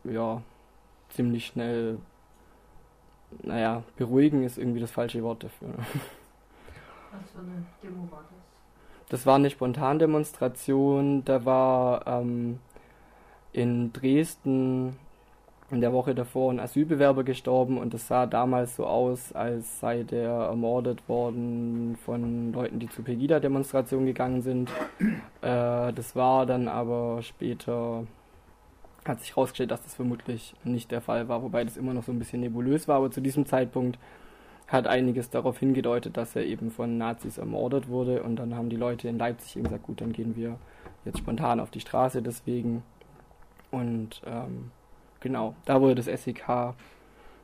ja 0.06 0.42
ziemlich 1.10 1.48
schnell 1.48 1.98
naja, 3.44 3.84
beruhigen 3.98 4.44
ist 4.44 4.58
irgendwie 4.58 4.80
das 4.80 4.92
falsche 4.92 5.22
Wort 5.24 5.44
dafür. 5.44 5.70
Was 7.12 7.32
für 7.32 7.40
eine 7.40 7.66
Demo 7.84 8.10
war 8.12 8.24
das? 8.30 9.10
Das 9.10 9.26
war 9.26 9.36
eine 9.36 9.50
Spontandemonstration, 9.50 11.24
da 11.26 11.46
war 11.46 12.06
ähm, 12.08 12.60
in 13.54 13.94
Dresden 13.94 14.98
in 15.70 15.82
der 15.82 15.92
Woche 15.92 16.16
davor 16.16 16.52
ein 16.52 16.60
Asylbewerber 16.60 17.24
gestorben 17.24 17.78
und 17.78 17.94
es 17.94 18.08
sah 18.08 18.26
damals 18.26 18.78
so 18.78 18.86
aus, 18.86 19.34
als 19.34 19.80
sei 19.80 20.04
der 20.04 20.30
ermordet 20.30 21.08
worden 21.10 21.98
von 22.06 22.54
Leuten, 22.54 22.80
die 22.80 22.88
zur 22.88 23.04
Pegida-Demonstration 23.04 24.06
gegangen 24.06 24.42
sind. 24.42 24.70
Äh, 25.42 25.94
das 25.94 26.16
war 26.16 26.46
dann 26.46 26.68
aber 26.68 27.22
später 27.22 28.06
hat 29.08 29.20
sich 29.22 29.32
herausgestellt, 29.32 29.72
dass 29.72 29.84
das 29.84 29.96
vermutlich 29.96 30.54
nicht 30.64 30.92
der 30.92 31.02
Fall 31.02 31.28
war, 31.28 31.42
wobei 31.44 31.64
das 31.64 31.78
immer 31.78 31.94
noch 31.94 32.04
so 32.04 32.12
ein 32.12 32.20
bisschen 32.20 32.42
nebulös 32.42 32.88
war. 32.88 32.98
Aber 32.98 33.12
zu 33.12 33.22
diesem 33.22 33.46
Zeitpunkt 33.46 33.98
hat 34.68 34.88
einiges 34.88 35.30
darauf 35.30 35.60
hingedeutet, 35.60 36.18
dass 36.18 36.36
er 36.36 36.46
eben 36.46 36.72
von 36.72 36.98
Nazis 36.98 37.38
ermordet 37.38 37.88
wurde. 37.88 38.24
Und 38.24 38.36
dann 38.38 38.56
haben 38.56 38.70
die 38.70 38.76
Leute 38.76 39.08
in 39.08 39.18
Leipzig 39.18 39.56
eben 39.56 39.66
gesagt, 39.66 39.84
gut, 39.84 40.02
dann 40.02 40.12
gehen 40.12 40.36
wir 40.36 40.58
jetzt 41.06 41.20
spontan 41.20 41.60
auf 41.60 41.72
die 41.72 41.80
Straße 41.80 42.22
deswegen. 42.22 42.84
Und 43.72 44.22
ähm, 44.26 44.72
genau, 45.20 45.56
da 45.66 45.82
wurde 45.82 45.96
das 45.96 46.06
SEK 46.06 46.74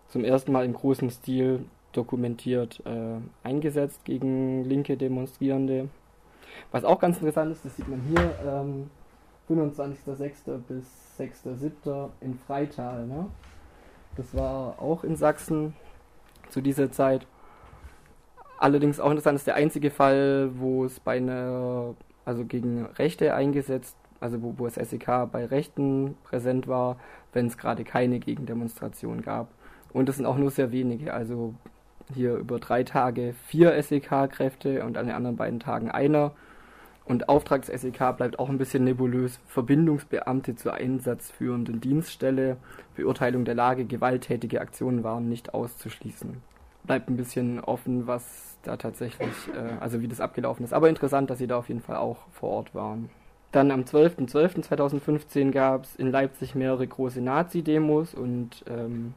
zum 0.08 0.24
ersten 0.24 0.52
Mal 0.52 0.66
im 0.66 0.74
großen 0.74 1.10
Stil 1.10 1.66
dokumentiert 1.92 2.82
äh, 2.86 3.20
eingesetzt 3.44 4.04
gegen 4.06 4.64
linke 4.64 4.98
Demonstrierende. 4.98 5.90
Was 6.72 6.84
auch 6.84 7.00
ganz 7.00 7.18
interessant 7.18 7.52
ist, 7.52 7.66
das 7.66 7.76
sieht 7.76 7.88
man 7.88 8.02
hier, 8.02 8.34
ähm, 8.46 8.90
25.06. 9.50 10.58
bis 10.68 10.86
6.07. 11.20 12.10
in 12.22 12.36
Freital. 12.36 13.06
Ne? 13.06 13.28
Das 14.16 14.34
war 14.36 14.82
auch 14.82 15.04
in 15.04 15.16
Sachsen 15.16 15.74
zu 16.50 16.62
dieser 16.62 16.92
Zeit. 16.92 17.28
Allerdings 18.58 19.00
auch 19.00 19.10
interessant 19.10 19.38
ist 19.38 19.48
der 19.48 19.56
einzige 19.56 19.92
Fall, 19.92 20.52
wo 20.56 20.86
es 20.86 21.00
bei 21.00 21.18
einer, 21.18 21.96
also 22.24 22.46
gegen 22.46 22.86
Rechte 22.86 23.34
eingesetzt, 23.34 23.98
also 24.20 24.42
wo, 24.42 24.54
wo 24.58 24.66
das 24.66 24.76
SEK 24.76 25.28
bei 25.32 25.46
Rechten 25.46 26.16
präsent 26.24 26.68
war, 26.68 26.98
wenn 27.34 27.48
es 27.48 27.58
gerade 27.58 27.84
keine 27.84 28.20
Gegendemonstration 28.20 29.22
gab. 29.22 29.50
Und 29.92 30.10
das 30.10 30.18
sind 30.18 30.26
auch 30.26 30.38
nur 30.38 30.52
sehr 30.52 30.72
wenige, 30.72 31.14
also 31.14 31.54
hier 32.14 32.36
über 32.36 32.60
drei 32.60 32.84
Tage 32.84 33.34
vier 33.48 33.82
SEK-Kräfte 33.82 34.84
und 34.84 34.98
an 34.98 35.08
den 35.08 35.16
anderen 35.16 35.38
beiden 35.38 35.60
Tagen 35.60 35.92
einer. 35.92 36.32
Und 37.06 37.28
Auftrags-SEK 37.28 38.16
bleibt 38.16 38.40
auch 38.40 38.50
ein 38.50 38.58
bisschen 38.58 38.86
nebulös. 38.86 39.40
Verbindungsbeamte 39.48 40.56
zur 40.56 40.76
einsatzführenden 40.76 41.82
Dienststelle, 41.82 42.58
Beurteilung 42.96 43.44
der 43.44 43.56
Lage, 43.56 43.86
gewalttätige 43.86 44.62
Aktionen 44.62 45.04
waren 45.04 45.28
nicht 45.28 45.54
auszuschließen. 45.54 46.42
Bleibt 46.86 47.10
ein 47.10 47.18
bisschen 47.18 47.60
offen, 47.60 48.08
was 48.08 48.58
da 48.64 48.78
tatsächlich, 48.78 49.34
äh, 49.54 49.80
also 49.82 50.02
wie 50.02 50.08
das 50.08 50.22
abgelaufen 50.22 50.64
ist. 50.64 50.74
Aber 50.74 50.90
interessant, 50.90 51.30
dass 51.30 51.40
sie 51.40 51.48
da 51.48 51.58
auf 51.58 51.68
jeden 51.68 51.82
Fall 51.82 51.98
auch 51.98 52.20
vor 52.32 52.50
Ort 52.50 52.74
waren. 52.74 53.10
Dann 53.54 53.72
am 53.72 53.84
12.12.2015 53.84 55.52
gab 55.52 55.86
es 55.86 55.96
in 55.96 56.12
Leipzig 56.12 56.56
mehrere 56.56 56.86
große 56.86 57.22
Nazi-Demos 57.22 58.14
und 58.14 58.66
ähm, 58.68 59.14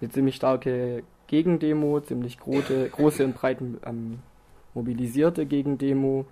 eine 0.00 0.10
ziemlich 0.10 0.34
starke 0.34 1.04
Gegendemo, 1.28 2.00
ziemlich 2.00 2.38
große, 2.38 2.88
große 2.90 3.24
und 3.24 3.34
breit 3.34 3.58
ähm, 3.60 4.18
mobilisierte 4.74 5.46
Gegendemo 5.46 6.26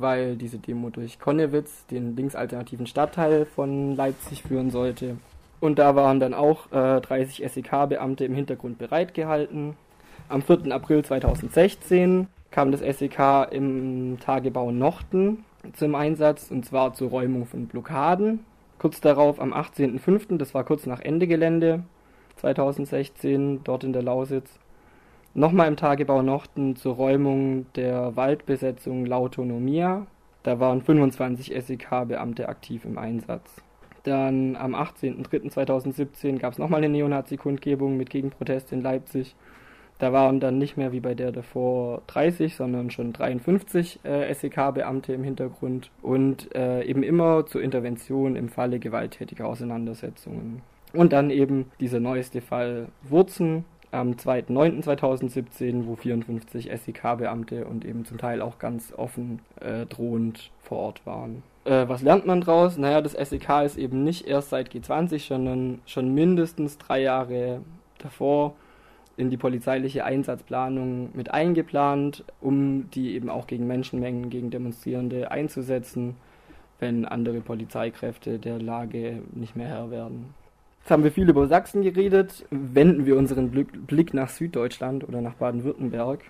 weil 0.00 0.36
diese 0.36 0.58
Demo 0.58 0.90
durch 0.90 1.18
Konnewitz, 1.18 1.86
den 1.86 2.16
linksalternativen 2.16 2.86
Stadtteil 2.86 3.44
von 3.44 3.96
Leipzig, 3.96 4.42
führen 4.42 4.70
sollte. 4.70 5.16
Und 5.60 5.78
da 5.78 5.94
waren 5.94 6.20
dann 6.20 6.34
auch 6.34 6.72
äh, 6.72 7.00
30 7.00 7.44
SEK-Beamte 7.46 8.24
im 8.24 8.34
Hintergrund 8.34 8.78
bereitgehalten. 8.78 9.76
Am 10.28 10.42
4. 10.42 10.72
April 10.72 11.04
2016 11.04 12.28
kam 12.50 12.72
das 12.72 12.80
SEK 12.80 13.48
im 13.50 14.18
Tagebau 14.20 14.72
Nochten 14.72 15.44
zum 15.72 15.94
Einsatz, 15.94 16.50
und 16.50 16.64
zwar 16.64 16.94
zur 16.94 17.10
Räumung 17.10 17.46
von 17.46 17.66
Blockaden. 17.66 18.40
Kurz 18.78 19.00
darauf, 19.00 19.40
am 19.40 19.52
18.05., 19.52 20.38
das 20.38 20.54
war 20.54 20.64
kurz 20.64 20.86
nach 20.86 21.00
Ende 21.00 21.26
Gelände 21.26 21.84
2016, 22.36 23.60
dort 23.64 23.84
in 23.84 23.92
der 23.92 24.02
Lausitz, 24.02 24.58
Nochmal 25.32 25.68
im 25.68 25.76
Tagebau 25.76 26.22
Nochten 26.22 26.74
zur 26.74 26.96
Räumung 26.96 27.66
der 27.76 28.16
Waldbesetzung 28.16 29.06
Lautonomia. 29.06 30.06
Da 30.42 30.58
waren 30.58 30.82
25 30.82 31.54
SEK-Beamte 31.54 32.48
aktiv 32.48 32.84
im 32.84 32.98
Einsatz. 32.98 33.62
Dann 34.02 34.56
am 34.56 34.74
18.03.2017 34.74 36.38
gab 36.38 36.54
es 36.54 36.58
nochmal 36.58 36.78
eine 36.78 36.88
Neonazi-Kundgebung 36.88 37.96
mit 37.96 38.10
Gegenprotest 38.10 38.72
in 38.72 38.80
Leipzig. 38.80 39.36
Da 40.00 40.14
waren 40.14 40.40
dann 40.40 40.58
nicht 40.58 40.78
mehr 40.78 40.92
wie 40.92 41.00
bei 41.00 41.14
der 41.14 41.30
davor 41.30 42.00
30, 42.06 42.56
sondern 42.56 42.90
schon 42.90 43.12
53 43.12 44.00
äh, 44.02 44.32
SEK-Beamte 44.32 45.12
im 45.12 45.22
Hintergrund 45.22 45.90
und 46.00 46.54
äh, 46.54 46.82
eben 46.84 47.02
immer 47.02 47.44
zur 47.46 47.62
Intervention 47.62 48.34
im 48.34 48.48
Falle 48.48 48.78
gewalttätiger 48.78 49.46
Auseinandersetzungen. 49.46 50.62
Und 50.94 51.12
dann 51.12 51.30
eben 51.30 51.70
dieser 51.80 52.00
neueste 52.00 52.40
Fall 52.40 52.88
Wurzen, 53.02 53.66
am 53.92 54.12
2.9.2017, 54.12 55.86
wo 55.86 55.96
54 55.96 56.70
SEK-Beamte 56.72 57.66
und 57.66 57.84
eben 57.84 58.04
zum 58.04 58.18
Teil 58.18 58.40
auch 58.40 58.58
ganz 58.58 58.94
offen 58.96 59.40
äh, 59.60 59.84
drohend 59.84 60.50
vor 60.60 60.78
Ort 60.78 61.04
waren. 61.04 61.42
Äh, 61.64 61.88
was 61.88 62.02
lernt 62.02 62.24
man 62.24 62.40
daraus? 62.40 62.78
Naja, 62.78 63.02
das 63.02 63.12
SEK 63.12 63.64
ist 63.64 63.76
eben 63.76 64.02
nicht 64.04 64.26
erst 64.26 64.50
seit 64.50 64.70
G20, 64.70 65.26
sondern 65.26 65.80
schon 65.84 66.14
mindestens 66.14 66.78
drei 66.78 67.02
Jahre 67.02 67.60
davor 67.98 68.54
in 69.16 69.30
die 69.30 69.36
polizeiliche 69.36 70.04
Einsatzplanung 70.04 71.10
mit 71.14 71.30
eingeplant, 71.30 72.24
um 72.40 72.90
die 72.90 73.14
eben 73.14 73.28
auch 73.28 73.46
gegen 73.46 73.66
Menschenmengen, 73.66 74.30
gegen 74.30 74.50
Demonstrierende 74.50 75.30
einzusetzen, 75.30 76.16
wenn 76.78 77.04
andere 77.04 77.40
Polizeikräfte 77.40 78.38
der 78.38 78.60
Lage 78.60 79.20
nicht 79.32 79.56
mehr 79.56 79.68
Herr 79.68 79.90
werden. 79.90 80.34
Jetzt 80.80 80.90
haben 80.90 81.04
wir 81.04 81.12
viel 81.12 81.28
über 81.28 81.46
Sachsen 81.46 81.82
geredet. 81.82 82.46
Wenden 82.50 83.04
wir 83.04 83.16
unseren 83.16 83.50
Blick 83.50 84.14
nach 84.14 84.30
Süddeutschland 84.30 85.06
oder 85.06 85.20
nach 85.20 85.34
Baden-Württemberg. 85.34 86.20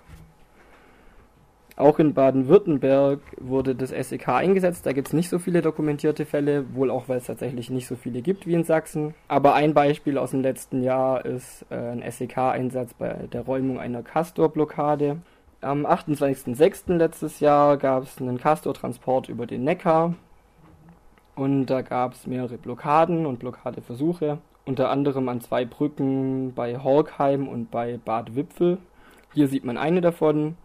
Auch 1.81 1.97
in 1.97 2.13
Baden-Württemberg 2.13 3.21
wurde 3.39 3.73
das 3.73 3.89
SEK 3.89 4.29
eingesetzt. 4.29 4.85
Da 4.85 4.93
gibt 4.93 5.07
es 5.07 5.13
nicht 5.13 5.29
so 5.29 5.39
viele 5.39 5.63
dokumentierte 5.63 6.27
Fälle, 6.27 6.75
wohl 6.75 6.91
auch, 6.91 7.09
weil 7.09 7.17
es 7.17 7.25
tatsächlich 7.25 7.71
nicht 7.71 7.87
so 7.87 7.95
viele 7.95 8.21
gibt 8.21 8.45
wie 8.45 8.53
in 8.53 8.63
Sachsen. 8.63 9.15
Aber 9.27 9.55
ein 9.55 9.73
Beispiel 9.73 10.19
aus 10.19 10.29
dem 10.29 10.41
letzten 10.41 10.83
Jahr 10.83 11.25
ist 11.25 11.65
äh, 11.71 11.75
ein 11.75 12.03
SEK-Einsatz 12.07 12.93
bei 12.93 13.27
der 13.33 13.41
Räumung 13.41 13.79
einer 13.79 14.03
Castor-Blockade. 14.03 15.21
Am 15.61 15.87
28.06. 15.87 16.97
letztes 16.97 17.39
Jahr 17.39 17.77
gab 17.77 18.03
es 18.03 18.21
einen 18.21 18.37
Castor-Transport 18.37 19.29
über 19.29 19.47
den 19.47 19.63
Neckar. 19.63 20.13
Und 21.33 21.65
da 21.65 21.81
gab 21.81 22.13
es 22.13 22.27
mehrere 22.27 22.59
Blockaden 22.59 23.25
und 23.25 23.39
Blockadeversuche, 23.39 24.37
unter 24.65 24.91
anderem 24.91 25.27
an 25.29 25.41
zwei 25.41 25.65
Brücken 25.65 26.53
bei 26.53 26.77
Horkheim 26.77 27.47
und 27.47 27.71
bei 27.71 27.97
Bad 27.97 28.35
Wipfel. 28.35 28.77
Hier 29.33 29.47
sieht 29.47 29.65
man 29.65 29.77
eine 29.77 30.01
davon. 30.01 30.57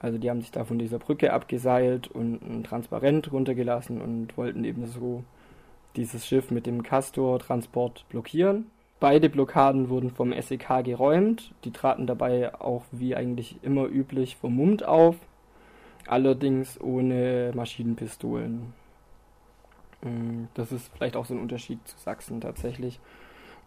Also 0.00 0.18
die 0.18 0.30
haben 0.30 0.40
sich 0.40 0.50
da 0.50 0.64
von 0.64 0.78
dieser 0.78 0.98
Brücke 0.98 1.32
abgeseilt 1.32 2.08
und 2.08 2.40
ein 2.42 2.64
Transparent 2.64 3.30
runtergelassen 3.32 4.00
und 4.00 4.36
wollten 4.36 4.64
eben 4.64 4.86
so 4.86 5.24
dieses 5.96 6.26
Schiff 6.26 6.50
mit 6.50 6.66
dem 6.66 6.82
Castor-Transport 6.82 8.06
blockieren. 8.08 8.66
Beide 8.98 9.28
Blockaden 9.28 9.88
wurden 9.88 10.10
vom 10.10 10.32
SEK 10.32 10.84
geräumt. 10.84 11.52
Die 11.64 11.70
traten 11.70 12.06
dabei 12.06 12.54
auch 12.54 12.84
wie 12.92 13.14
eigentlich 13.14 13.56
immer 13.62 13.86
üblich 13.86 14.36
vermummt 14.36 14.84
auf, 14.84 15.16
allerdings 16.06 16.80
ohne 16.80 17.52
Maschinenpistolen. 17.54 18.72
Mm, 20.02 20.44
das 20.54 20.72
ist 20.72 20.90
vielleicht 20.94 21.16
auch 21.16 21.26
so 21.26 21.34
ein 21.34 21.40
Unterschied 21.40 21.86
zu 21.86 21.98
Sachsen 21.98 22.40
tatsächlich. 22.40 23.00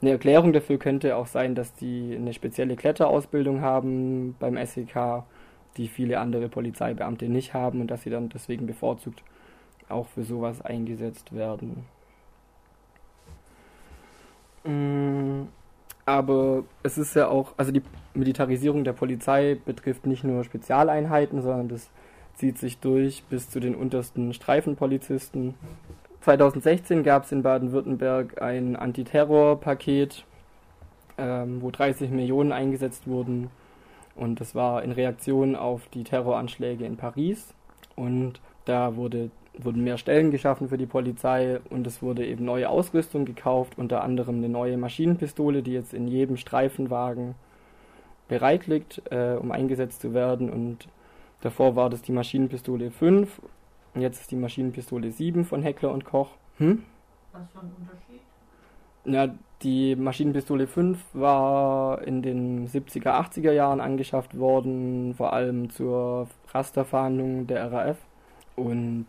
Eine 0.02 0.12
Erklärung 0.12 0.54
dafür 0.54 0.78
könnte 0.78 1.15
auch 1.15 1.28
sein, 1.28 1.56
dass 1.56 1.74
die 1.74 2.15
eine 2.15 2.34
spezielle 2.34 2.76
Kletterausbildung 2.76 3.62
haben 3.62 4.36
beim 4.39 4.58
SEK, 4.65 5.24
die 5.77 5.88
viele 5.88 6.19
andere 6.19 6.49
Polizeibeamte 6.49 7.29
nicht 7.29 7.53
haben 7.53 7.81
und 7.81 7.88
dass 7.88 8.03
sie 8.03 8.09
dann 8.09 8.29
deswegen 8.29 8.67
bevorzugt 8.67 9.23
auch 9.89 10.07
für 10.07 10.23
sowas 10.23 10.62
eingesetzt 10.62 11.33
werden. 11.33 11.86
Mm, 14.63 15.47
aber 16.05 16.63
es 16.83 16.97
ist 16.97 17.15
ja 17.15 17.27
auch, 17.27 17.53
also 17.57 17.71
die 17.71 17.81
Militarisierung 18.13 18.83
der 18.83 18.93
Polizei 18.93 19.57
betrifft 19.65 20.05
nicht 20.05 20.23
nur 20.23 20.43
Spezialeinheiten, 20.43 21.41
sondern 21.41 21.69
das 21.69 21.89
zieht 22.36 22.57
sich 22.57 22.79
durch 22.79 23.23
bis 23.29 23.49
zu 23.49 23.59
den 23.59 23.75
untersten 23.75 24.33
Streifenpolizisten 24.33 25.55
2016 26.23 27.03
gab 27.03 27.25
es 27.25 27.33
in 27.33 27.43
Baden-Württemberg 27.43 28.41
ein 28.41 28.77
Antiterrorpaket, 28.77 30.23
ähm, 31.17 31.62
wo 31.62 31.69
30 31.69 32.12
Millionen 32.12 32.53
eingesetzt 32.53 33.07
wurden. 33.07 33.49
Und 34.15 34.39
das 34.39 34.56
war 34.56 34.84
in 34.84 34.91
Reaktion 34.91 35.56
auf 35.56 35.88
die 35.89 36.04
Terroranschläge 36.04 36.86
in 36.86 36.97
Paris. 36.97 37.54
Und 37.95 38.41
da 38.65 38.95
wurde, 38.95 39.32
wurden 39.58 39.84
mehr 39.84 39.97
Stellen 39.97 40.32
geschaffen 40.32 40.69
für 40.69 40.78
die 40.78 40.86
Polizei 40.86 41.60
und 41.69 41.86
es 41.88 42.02
wurde 42.02 42.26
eben 42.26 42.45
neue 42.45 42.69
Ausrüstung 42.69 43.26
gekauft, 43.26 43.73
unter 43.78 44.04
anderem 44.04 44.38
eine 44.38 44.49
neue 44.49 44.78
Maschinenpistole, 44.78 45.63
die 45.63 45.73
jetzt 45.73 45.93
in 45.93 46.08
jedem 46.08 46.38
Streifenwagen 46.38 47.36
bereit 48.28 48.67
liegt, 48.67 49.02
äh, 49.12 49.36
um 49.39 49.52
eingesetzt 49.52 50.02
zu 50.02 50.13
werden. 50.13 50.49
Und 50.49 50.88
davor 51.41 51.76
war 51.76 51.89
das 51.89 52.02
die 52.02 52.13
Maschinenpistole 52.13 52.91
5 52.91 53.41
und 53.93 54.02
jetzt 54.02 54.21
ist 54.21 54.32
die 54.32 54.36
Maschinenpistole 54.36 55.12
7 55.12 55.45
von 55.45 55.62
Heckler 55.62 55.91
und 55.91 56.06
Koch. 56.06 56.30
Hm? 56.58 56.84
Was 57.32 57.41
für 57.52 57.60
ein 57.60 57.71
Unterschied? 57.78 58.21
Na, 59.06 59.36
die 59.63 59.95
Maschinenpistole 59.95 60.67
5 60.67 60.99
war 61.13 62.02
in 62.04 62.21
den 62.21 62.67
70er, 62.67 63.08
80er 63.08 63.52
Jahren 63.52 63.80
angeschafft 63.80 64.38
worden, 64.38 65.13
vor 65.15 65.34
allem 65.34 65.69
zur 65.69 66.28
Rasterfahndung 66.54 67.47
der 67.47 67.71
RAF. 67.71 67.97
Und 68.56 69.06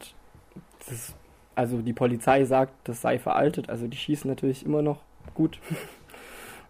das 0.88 1.14
also 1.54 1.82
die 1.82 1.92
Polizei 1.92 2.44
sagt, 2.44 2.72
das 2.84 3.00
sei 3.00 3.18
veraltet, 3.18 3.68
also 3.70 3.86
die 3.86 3.96
schießen 3.96 4.28
natürlich 4.28 4.64
immer 4.64 4.82
noch 4.82 4.98
gut. 5.34 5.60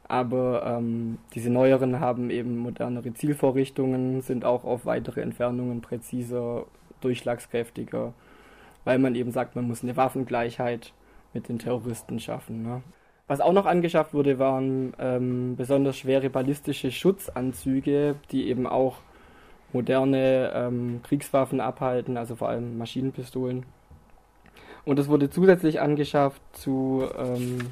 Aber 0.07 0.64
ähm, 0.66 1.18
diese 1.35 1.51
neueren 1.51 2.01
haben 2.01 2.29
eben 2.29 2.59
modernere 2.59 3.14
Zielvorrichtungen, 3.14 4.20
sind 4.20 4.44
auch 4.44 4.64
auf 4.64 4.85
weitere 4.85 5.23
Entfernungen 5.23 5.81
präziser, 5.81 6.66
durchschlagskräftiger, 7.01 8.12
weil 8.85 8.99
man 8.99 9.14
eben 9.14 9.31
sagt, 9.31 9.57
man 9.57 9.66
muss 9.66 9.83
eine 9.83 9.97
Waffengleichheit 9.97 10.92
mit 11.33 11.49
den 11.49 11.59
Terroristen 11.59 12.20
schaffen. 12.20 12.62
Ne? 12.62 12.83
Was 13.26 13.40
auch 13.40 13.52
noch 13.52 13.64
angeschafft 13.64 14.12
wurde, 14.12 14.38
waren 14.38 14.92
ähm, 14.98 15.56
besonders 15.56 15.96
schwere 15.96 16.28
ballistische 16.28 16.90
Schutzanzüge, 16.90 18.16
die 18.30 18.48
eben 18.48 18.66
auch 18.66 18.98
moderne 19.72 20.52
ähm, 20.54 21.00
Kriegswaffen 21.02 21.60
abhalten, 21.60 22.18
also 22.18 22.37
vor 22.37 22.48
allem 22.48 22.76
Maschinenpistolen. 22.76 23.64
Und 24.84 24.98
es 24.98 25.08
wurde 25.08 25.30
zusätzlich 25.30 25.80
angeschafft 25.80 26.42
zu 26.52 27.08
ähm, 27.16 27.70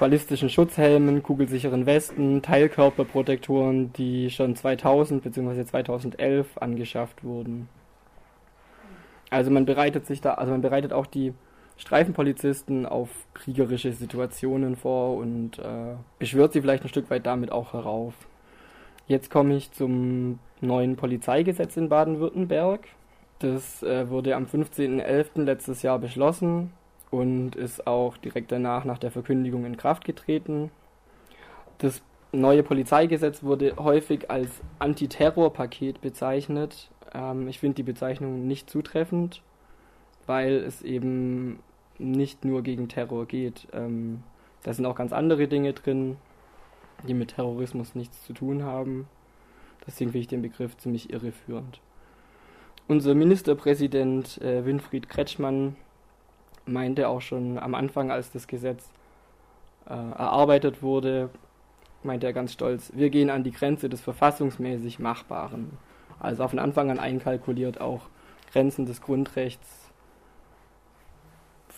ballistischen 0.00 0.48
Schutzhelmen, 0.48 1.22
kugelsicheren 1.22 1.84
Westen, 1.84 2.40
Teilkörperprotektoren, 2.40 3.92
die 3.92 4.30
schon 4.30 4.56
2000 4.56 5.22
bzw. 5.22 5.64
2011 5.66 6.58
angeschafft 6.58 7.22
wurden. 7.22 7.68
Also 9.30 9.50
man 9.50 9.66
bereitet 9.66 10.06
sich 10.06 10.22
da, 10.22 10.34
also 10.34 10.52
man 10.52 10.62
bereitet 10.62 10.94
auch 10.94 11.06
die 11.06 11.34
Streifenpolizisten 11.78 12.86
auf 12.86 13.08
kriegerische 13.34 13.92
Situationen 13.92 14.76
vor 14.76 15.16
und 15.16 15.58
äh, 15.58 15.94
beschwört 16.18 16.52
sie 16.52 16.60
vielleicht 16.60 16.82
ein 16.82 16.88
Stück 16.88 17.08
weit 17.08 17.24
damit 17.24 17.52
auch 17.52 17.72
herauf. 17.72 18.14
Jetzt 19.06 19.30
komme 19.30 19.56
ich 19.56 19.72
zum 19.72 20.38
neuen 20.60 20.96
Polizeigesetz 20.96 21.76
in 21.76 21.88
Baden-Württemberg. 21.88 22.80
Das 23.38 23.82
äh, 23.84 24.10
wurde 24.10 24.34
am 24.34 24.44
15.11. 24.44 25.42
letztes 25.42 25.82
Jahr 25.82 25.98
beschlossen 25.98 26.72
und 27.10 27.54
ist 27.54 27.86
auch 27.86 28.16
direkt 28.16 28.52
danach 28.52 28.84
nach 28.84 28.98
der 28.98 29.12
Verkündigung 29.12 29.64
in 29.64 29.76
Kraft 29.76 30.04
getreten. 30.04 30.70
Das 31.78 32.02
neue 32.32 32.64
Polizeigesetz 32.64 33.42
wurde 33.42 33.74
häufig 33.78 34.30
als 34.30 34.50
Antiterrorpaket 34.80 36.00
bezeichnet. 36.00 36.90
Ähm, 37.14 37.48
ich 37.48 37.60
finde 37.60 37.76
die 37.76 37.82
Bezeichnung 37.84 38.46
nicht 38.46 38.68
zutreffend, 38.68 39.42
weil 40.26 40.56
es 40.56 40.82
eben 40.82 41.60
nicht 41.98 42.44
nur 42.44 42.62
gegen 42.62 42.88
Terror 42.88 43.26
geht. 43.26 43.68
Ähm, 43.72 44.22
da 44.62 44.72
sind 44.72 44.86
auch 44.86 44.96
ganz 44.96 45.12
andere 45.12 45.48
Dinge 45.48 45.72
drin, 45.72 46.16
die 47.06 47.14
mit 47.14 47.34
Terrorismus 47.34 47.94
nichts 47.94 48.24
zu 48.24 48.32
tun 48.32 48.62
haben. 48.62 49.06
Deswegen 49.86 50.10
finde 50.10 50.22
ich 50.22 50.28
den 50.28 50.42
Begriff 50.42 50.76
ziemlich 50.76 51.10
irreführend. 51.12 51.80
Unser 52.88 53.14
Ministerpräsident 53.14 54.40
äh, 54.40 54.64
Winfried 54.64 55.08
Kretschmann 55.08 55.76
meinte 56.66 57.08
auch 57.08 57.20
schon 57.20 57.58
am 57.58 57.74
Anfang, 57.74 58.10
als 58.10 58.32
das 58.32 58.46
Gesetz 58.46 58.90
äh, 59.86 59.92
erarbeitet 59.92 60.82
wurde, 60.82 61.30
meinte 62.02 62.26
er 62.26 62.32
ganz 62.32 62.52
stolz, 62.52 62.92
wir 62.94 63.10
gehen 63.10 63.30
an 63.30 63.44
die 63.44 63.50
Grenze 63.50 63.88
des 63.88 64.00
verfassungsmäßig 64.00 64.98
Machbaren. 64.98 65.70
Also 66.20 66.46
von 66.48 66.58
Anfang 66.58 66.90
an 66.90 66.98
einkalkuliert 66.98 67.80
auch 67.80 68.02
Grenzen 68.52 68.86
des 68.86 69.00
Grundrechts 69.00 69.87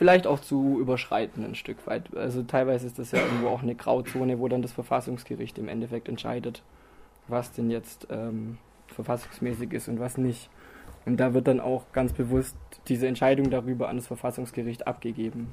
vielleicht 0.00 0.26
auch 0.26 0.40
zu 0.40 0.78
überschreiten 0.80 1.44
ein 1.44 1.54
Stück 1.54 1.86
weit. 1.86 2.16
Also 2.16 2.42
teilweise 2.42 2.86
ist 2.86 2.98
das 2.98 3.12
ja 3.12 3.18
irgendwo 3.18 3.48
auch 3.48 3.62
eine 3.62 3.74
Grauzone, 3.74 4.40
wo 4.40 4.48
dann 4.48 4.62
das 4.62 4.72
Verfassungsgericht 4.72 5.58
im 5.58 5.68
Endeffekt 5.68 6.08
entscheidet, 6.08 6.62
was 7.28 7.52
denn 7.52 7.70
jetzt 7.70 8.06
ähm, 8.10 8.56
verfassungsmäßig 8.86 9.74
ist 9.74 9.88
und 9.88 10.00
was 10.00 10.16
nicht. 10.16 10.48
Und 11.04 11.18
da 11.18 11.34
wird 11.34 11.48
dann 11.48 11.60
auch 11.60 11.84
ganz 11.92 12.14
bewusst 12.14 12.56
diese 12.88 13.08
Entscheidung 13.08 13.50
darüber 13.50 13.90
an 13.90 13.96
das 13.96 14.06
Verfassungsgericht 14.06 14.86
abgegeben. 14.86 15.52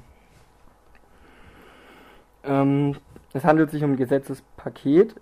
Ähm, 2.42 2.96
es 3.34 3.44
handelt 3.44 3.70
sich 3.70 3.84
um 3.84 3.92
ein 3.92 3.96
Gesetzespaket, 3.98 5.14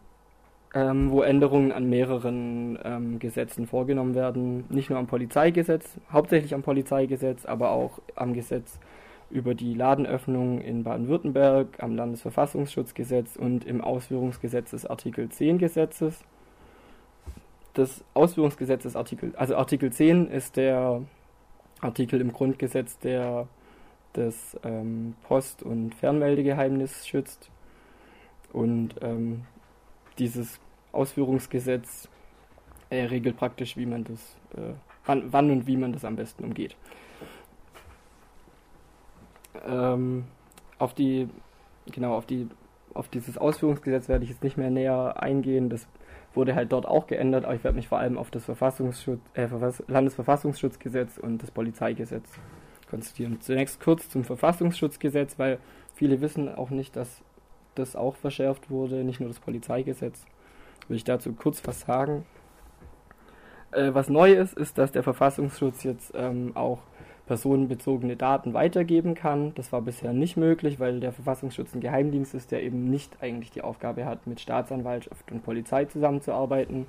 ähm, 0.73 1.11
wo 1.11 1.23
Änderungen 1.23 1.73
an 1.73 1.91
mehreren 1.91 2.79
ähm, 2.85 3.19
Gesetzen 3.19 3.67
vorgenommen 3.67 4.15
werden. 4.15 4.67
Nicht 4.69 4.89
nur 4.89 5.01
am 5.01 5.09
Polizeigesetz, 5.09 5.99
hauptsächlich 6.13 6.55
am 6.55 6.63
Polizeigesetz, 6.63 7.45
aber 7.45 7.71
auch 7.71 7.99
am 8.15 8.33
Gesetz 8.33 8.79
über 9.31 9.55
die 9.55 9.75
Ladenöffnung 9.75 10.61
in 10.61 10.85
Baden-Württemberg, 10.85 11.83
am 11.83 11.97
Landesverfassungsschutzgesetz 11.97 13.37
und 13.37 13.65
im 13.65 13.81
Ausführungsgesetz 13.81 14.71
des 14.71 14.87
Artikel 14.87 15.29
10 15.29 15.59
Gesetzes. 15.59 16.25
Das 17.75 18.05
Ausführungsgesetz 18.15 18.85
des 18.85 18.97
Artikel, 18.97 19.35
also 19.37 19.57
Artikel 19.57 19.93
10 19.93 20.29
ist 20.29 20.57
der 20.57 21.03
Artikel 21.81 22.21
im 22.21 22.33
Grundgesetz, 22.33 22.99
der 22.99 23.49
das 24.15 24.59
ähm, 24.65 25.15
Post- 25.25 25.63
und 25.63 25.95
Fernmeldegeheimnis 25.95 27.07
schützt. 27.07 27.51
Und 28.53 28.95
ähm, 29.03 29.43
dieses 30.19 30.59
Ausführungsgesetz 30.93 32.09
äh, 32.89 33.05
regelt 33.05 33.37
praktisch, 33.37 33.77
wie 33.77 33.87
man 33.87 34.05
das, 34.05 34.39
äh, 34.57 34.73
wann, 35.05 35.33
wann 35.33 35.51
und 35.51 35.67
wie 35.67 35.77
man 35.77 35.93
das 35.93 36.05
am 36.05 36.17
besten 36.17 36.45
umgeht. 36.45 36.77
Ähm, 39.67 40.25
auf 40.79 40.95
die, 40.95 41.29
genau, 41.93 42.15
auf 42.15 42.27
die, 42.27 42.49
auf 42.95 43.09
dieses 43.09 43.39
Ausführungsgesetz 43.39 44.09
werde 44.09 44.25
ich 44.25 44.31
jetzt 44.31 44.43
nicht 44.43 44.57
mehr 44.57 44.71
näher 44.71 45.23
eingehen. 45.23 45.71
Das 45.71 45.87
wurde 46.35 46.55
halt 46.55 46.73
dort 46.73 46.87
auch 46.87 47.07
geändert, 47.07 47.45
aber 47.45 47.55
ich 47.55 47.65
werde 47.65 47.77
mich 47.77 47.89
vor 47.89 47.99
allem 47.99 48.19
auf 48.19 48.31
das 48.31 48.45
Verfassungsschutz, 48.45 49.21
äh, 49.35 49.49
Landesverfassungsschutzgesetz 49.89 51.19
und 51.19 51.43
das 51.43 51.51
Polizeigesetz 51.51 52.31
konzentrieren. 52.91 53.41
Zunächst 53.41 53.81
kurz 53.81 54.09
zum 54.11 54.25
Verfassungsschutzgesetz, 54.25 55.39
weil 55.39 55.59
viele 55.95 56.21
wissen 56.21 56.55
auch 56.55 56.71
nicht, 56.71 56.95
dass 56.97 57.23
das 57.75 57.97
auch 57.97 58.17
verschärft 58.17 58.71
wurde, 58.71 59.05
nicht 59.05 59.21
nur 59.21 59.29
das 59.29 59.41
Polizeigesetz. 59.41 60.25
Will 60.89 60.97
ich 60.97 61.05
dazu 61.05 61.33
kurz 61.33 61.67
was 61.67 61.81
sagen. 61.81 62.25
Äh, 63.73 63.93
was 63.95 64.09
neu 64.09 64.33
ist, 64.33 64.57
ist, 64.57 64.79
dass 64.79 64.93
der 64.93 65.03
Verfassungsschutz 65.03 65.83
jetzt 65.83 66.13
ähm, 66.15 66.53
auch 66.55 66.79
personenbezogene 67.27 68.17
Daten 68.17 68.55
weitergeben 68.55 69.15
kann. 69.15 69.53
Das 69.57 69.73
war 69.73 69.83
bisher 69.83 70.13
nicht 70.13 70.37
möglich, 70.37 70.79
weil 70.79 71.01
der 71.01 71.13
Verfassungsschutz 71.13 71.75
ein 71.75 71.81
Geheimdienst 71.81 72.35
ist, 72.35 72.53
der 72.53 72.63
eben 72.63 72.89
nicht 72.89 73.21
eigentlich 73.21 73.51
die 73.51 73.63
Aufgabe 73.63 74.07
hat, 74.07 74.27
mit 74.27 74.41
Staatsanwaltschaft 74.41 75.31
und 75.33 75.43
Polizei 75.43 75.87
zusammenzuarbeiten. 75.87 76.87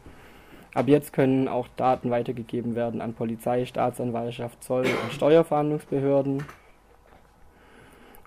Ab 0.75 0.87
jetzt 0.87 1.11
können 1.11 1.47
auch 1.47 1.67
Daten 1.75 2.11
weitergegeben 2.11 2.75
werden 2.75 3.01
an 3.01 3.15
Polizei, 3.15 3.65
Staatsanwaltschaft, 3.65 4.63
Zoll 4.63 4.85
und 4.85 5.13
Steuerfahndungsbehörden. 5.13 6.43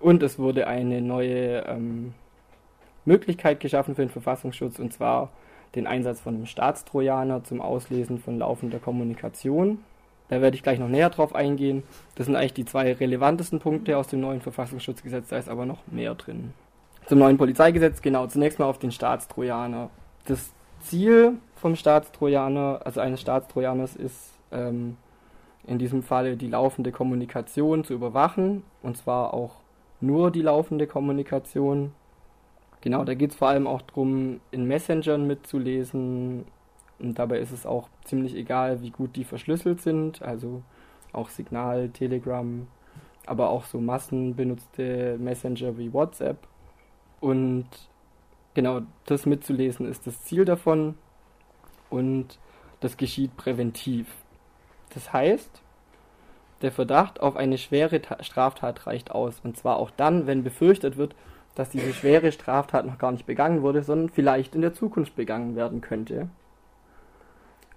Und 0.01 0.23
es 0.25 0.39
wurde 0.39 0.67
eine 0.67 1.01
neue 1.01 1.65
ähm, 1.67 2.15
Möglichkeit 3.05 3.61
geschaffen 3.61 3.95
für 3.95 4.03
den 4.03 4.11
Verfassungsschutz, 4.11 4.81
und 4.81 4.93
zwar 4.93 5.31
den 5.77 5.87
Einsatz 5.87 6.21
von 6.21 6.35
einem 6.35 6.47
Staatstrojaner 6.47 7.45
zum 7.45 7.61
Auslesen 7.61 8.19
von 8.19 8.39
laufender 8.39 8.81
Kommunikation. 8.81 9.79
Da 10.31 10.41
werde 10.41 10.57
ich 10.57 10.63
gleich 10.63 10.79
noch 10.79 10.89
näher 10.89 11.11
drauf 11.11 11.35
eingehen. 11.35 11.83
Das 12.15 12.27
sind 12.27 12.37
eigentlich 12.37 12.55
die 12.55 12.65
zwei 12.65 12.93
relevantesten 12.93 13.59
Punkte 13.59 13.99
aus 13.99 14.07
dem 14.07 14.21
neuen 14.21 14.41
Verfassungsschutzgesetz, 14.41 15.29
da 15.29 15.39
ist 15.39 15.49
aber 15.49 15.67
noch 15.67 15.81
mehr 15.89 16.15
drin. 16.15 16.55
Zum 17.07 17.19
neuen 17.19 17.37
Polizeigesetz, 17.37 18.01
genau, 18.01 18.29
zunächst 18.29 18.61
mal 18.61 18.67
auf 18.67 18.79
den 18.79 18.93
Staatstrojaner. 18.93 19.91
Das 20.27 20.53
Ziel 20.83 21.39
vom 21.57 21.75
Staatstrojaner, 21.75 22.81
also 22.85 23.01
eines 23.01 23.21
Staatstrojaners, 23.21 23.97
ist 23.97 24.31
ähm, 24.53 24.97
in 25.67 25.79
diesem 25.79 26.05
Falle 26.05 26.37
die 26.37 26.47
laufende 26.47 26.93
Kommunikation 26.93 27.83
zu 27.83 27.93
überwachen, 27.93 28.63
und 28.83 28.97
zwar 28.97 29.35
auch 29.35 29.57
nur 30.01 30.31
die 30.31 30.43
laufende 30.43 30.87
Kommunikation. 30.87 31.93
Genau, 32.83 33.05
da 33.05 33.15
geht 33.15 33.33
es 33.33 33.37
vor 33.37 33.49
allem 33.49 33.67
auch 33.67 33.83
darum, 33.83 34.41
in 34.53 34.65
Messengern 34.67 35.27
mitzulesen, 35.27 36.45
und 37.01 37.19
dabei 37.19 37.39
ist 37.39 37.53
es 37.53 37.67
auch 37.67 37.89
ziemlich 38.05 38.35
egal, 38.35 38.83
wie 38.83 38.91
gut 38.91 39.17
die 39.17 39.25
verschlüsselt 39.25 39.81
sind, 39.81 40.23
also 40.23 40.63
auch 41.13 41.29
Signal, 41.29 41.89
Telegram, 41.89 42.67
aber 43.27 43.51
auch 43.51 43.65
so 43.65 43.81
massenbenutzte 43.81 45.17
Messenger 45.19 45.79
wie 45.79 45.93
WhatsApp. 45.93 46.39
Und 47.21 47.67
genau 48.55 48.83
das 49.07 49.27
mitzulesen 49.27 49.87
ist 49.87 50.07
das 50.07 50.25
Ziel 50.25 50.45
davon 50.45 50.95
und 51.89 52.39
das 52.81 52.97
geschieht 52.97 53.37
präventiv. 53.37 54.07
Das 54.95 55.13
heißt, 55.13 55.63
der 56.63 56.73
Verdacht 56.73 57.21
auf 57.21 57.37
eine 57.37 57.59
schwere 57.59 58.01
Straftat 58.21 58.87
reicht 58.87 59.11
aus. 59.13 59.41
Und 59.43 59.57
zwar 59.57 59.77
auch 59.77 59.91
dann, 59.91 60.27
wenn 60.27 60.45
befürchtet 60.45 60.97
wird, 60.97 61.15
dass 61.55 61.71
diese 61.71 61.93
schwere 61.93 62.33
Straftat 62.33 62.87
noch 62.87 62.99
gar 62.99 63.13
nicht 63.13 63.27
begangen 63.27 63.63
wurde, 63.63 63.83
sondern 63.83 64.09
vielleicht 64.09 64.55
in 64.55 64.61
der 64.61 64.75
Zukunft 64.75 65.17
begangen 65.17 65.57
werden 65.57 65.81
könnte 65.81 66.29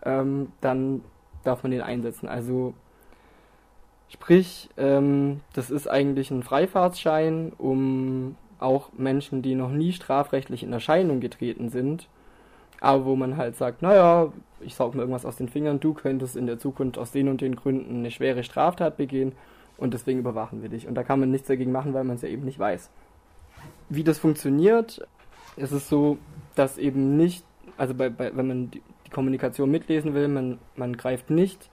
ähm, 0.05 0.51
dann 0.61 1.01
darf 1.43 1.63
man 1.63 1.71
den 1.71 1.81
einsetzen. 1.81 2.27
Also 2.27 2.73
sprich, 4.09 4.69
ähm, 4.77 5.41
das 5.53 5.71
ist 5.71 5.87
eigentlich 5.87 6.31
ein 6.31 6.43
Freifahrtsschein, 6.43 7.53
um 7.57 8.35
auch 8.59 8.93
Menschen, 8.93 9.41
die 9.41 9.55
noch 9.55 9.71
nie 9.71 9.91
strafrechtlich 9.91 10.63
in 10.63 10.71
Erscheinung 10.71 11.19
getreten 11.19 11.69
sind, 11.69 12.07
aber 12.79 13.05
wo 13.05 13.15
man 13.15 13.37
halt 13.37 13.55
sagt, 13.55 13.81
naja, 13.81 14.31
ich 14.61 14.75
saug 14.75 14.95
mir 14.95 15.01
irgendwas 15.01 15.25
aus 15.25 15.35
den 15.35 15.49
Fingern, 15.49 15.79
du 15.79 15.93
könntest 15.93 16.37
in 16.37 16.47
der 16.47 16.59
Zukunft 16.59 16.97
aus 16.97 17.11
den 17.11 17.27
und 17.27 17.41
den 17.41 17.55
Gründen 17.55 17.97
eine 17.97 18.11
schwere 18.11 18.43
Straftat 18.43 18.95
begehen, 18.95 19.33
und 19.77 19.93
deswegen 19.93 20.19
überwachen 20.19 20.61
wir 20.61 20.69
dich. 20.69 20.87
Und 20.87 20.95
da 20.95 21.03
kann 21.03 21.19
man 21.19 21.31
nichts 21.31 21.47
dagegen 21.47 21.71
machen, 21.71 21.93
weil 21.93 22.03
man 22.03 22.15
es 22.15 22.21
ja 22.21 22.29
eben 22.29 22.45
nicht 22.45 22.59
weiß. 22.59 22.89
Wie 23.89 24.03
das 24.03 24.19
funktioniert, 24.19 25.05
ist 25.55 25.71
es 25.71 25.89
so, 25.89 26.17
dass 26.55 26.77
eben 26.77 27.17
nicht, 27.17 27.43
also 27.77 27.93
bei, 27.93 28.09
bei, 28.09 28.35
wenn 28.35 28.47
man 28.47 28.71
Kommunikation 29.13 29.71
mitlesen 29.71 30.13
will, 30.13 30.27
man, 30.27 30.59
man 30.75 30.97
greift 30.97 31.29
nicht 31.29 31.69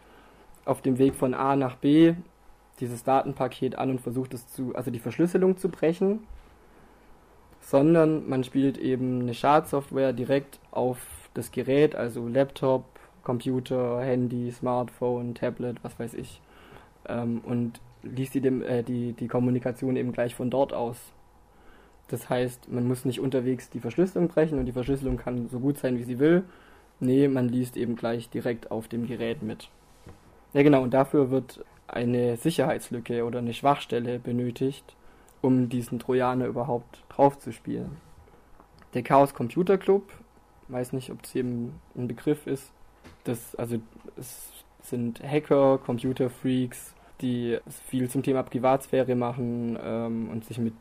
auf 0.64 0.82
dem 0.82 0.98
Weg 0.98 1.14
von 1.14 1.34
A 1.34 1.56
nach 1.56 1.76
B 1.76 2.14
dieses 2.78 3.04
Datenpaket 3.04 3.76
an 3.76 3.90
und 3.90 4.00
versucht 4.00 4.34
es 4.34 4.46
zu, 4.48 4.74
also 4.74 4.90
die 4.90 4.98
Verschlüsselung 4.98 5.56
zu 5.56 5.68
brechen, 5.68 6.20
sondern 7.60 8.28
man 8.28 8.44
spielt 8.44 8.78
eben 8.78 9.22
eine 9.22 9.34
Schadsoftware 9.34 10.12
direkt 10.12 10.58
auf 10.70 10.98
das 11.34 11.50
Gerät, 11.52 11.94
also 11.94 12.26
Laptop, 12.26 12.84
Computer, 13.22 14.00
Handy, 14.00 14.50
Smartphone, 14.50 15.34
Tablet, 15.34 15.76
was 15.82 15.98
weiß 15.98 16.14
ich, 16.14 16.40
ähm, 17.08 17.42
und 17.44 17.80
liest 18.02 18.34
die, 18.34 18.40
dem, 18.40 18.62
äh, 18.62 18.82
die, 18.82 19.12
die 19.12 19.28
Kommunikation 19.28 19.96
eben 19.96 20.12
gleich 20.12 20.34
von 20.34 20.50
dort 20.50 20.72
aus. 20.72 20.96
Das 22.08 22.28
heißt, 22.28 22.72
man 22.72 22.88
muss 22.88 23.04
nicht 23.04 23.20
unterwegs 23.20 23.70
die 23.70 23.78
Verschlüsselung 23.78 24.28
brechen 24.28 24.58
und 24.58 24.66
die 24.66 24.72
Verschlüsselung 24.72 25.16
kann 25.16 25.48
so 25.48 25.60
gut 25.60 25.78
sein, 25.78 25.98
wie 25.98 26.04
sie 26.04 26.18
will. 26.18 26.44
Nee, 27.00 27.28
man 27.28 27.48
liest 27.48 27.76
eben 27.76 27.96
gleich 27.96 28.28
direkt 28.28 28.70
auf 28.70 28.86
dem 28.86 29.06
Gerät 29.06 29.42
mit. 29.42 29.70
Ja 30.52 30.62
genau, 30.62 30.82
und 30.82 30.92
dafür 30.92 31.30
wird 31.30 31.64
eine 31.88 32.36
Sicherheitslücke 32.36 33.24
oder 33.24 33.38
eine 33.38 33.54
Schwachstelle 33.54 34.18
benötigt, 34.18 34.94
um 35.40 35.68
diesen 35.68 35.98
Trojaner 35.98 36.46
überhaupt 36.46 37.02
draufzuspielen. 37.08 37.96
Der 38.94 39.02
Chaos 39.02 39.32
Computer 39.32 39.78
Club, 39.78 40.12
weiß 40.68 40.92
nicht, 40.92 41.10
ob 41.10 41.24
es 41.24 41.34
eben 41.34 41.80
ein 41.96 42.06
Begriff 42.06 42.46
ist, 42.46 42.70
das, 43.24 43.54
also 43.54 43.78
es 44.16 44.50
sind 44.82 45.22
Hacker, 45.22 45.78
Computerfreaks, 45.78 46.94
die 47.20 47.58
viel 47.86 48.08
zum 48.10 48.22
Thema 48.22 48.42
Privatsphäre 48.42 49.14
machen 49.14 49.78
ähm, 49.82 50.28
und 50.30 50.44
sich 50.44 50.58
mit 50.58 50.74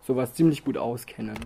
sowas 0.00 0.34
ziemlich 0.34 0.64
gut 0.64 0.76
auskennen. 0.76 1.38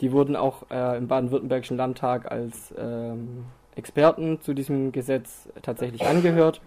Die 0.00 0.12
wurden 0.12 0.36
auch 0.36 0.70
äh, 0.70 0.96
im 0.96 1.08
Baden-Württembergischen 1.08 1.76
Landtag 1.76 2.30
als 2.30 2.72
ähm, 2.78 3.44
Experten 3.74 4.40
zu 4.40 4.54
diesem 4.54 4.92
Gesetz 4.92 5.48
tatsächlich 5.62 6.06
angehört. 6.06 6.60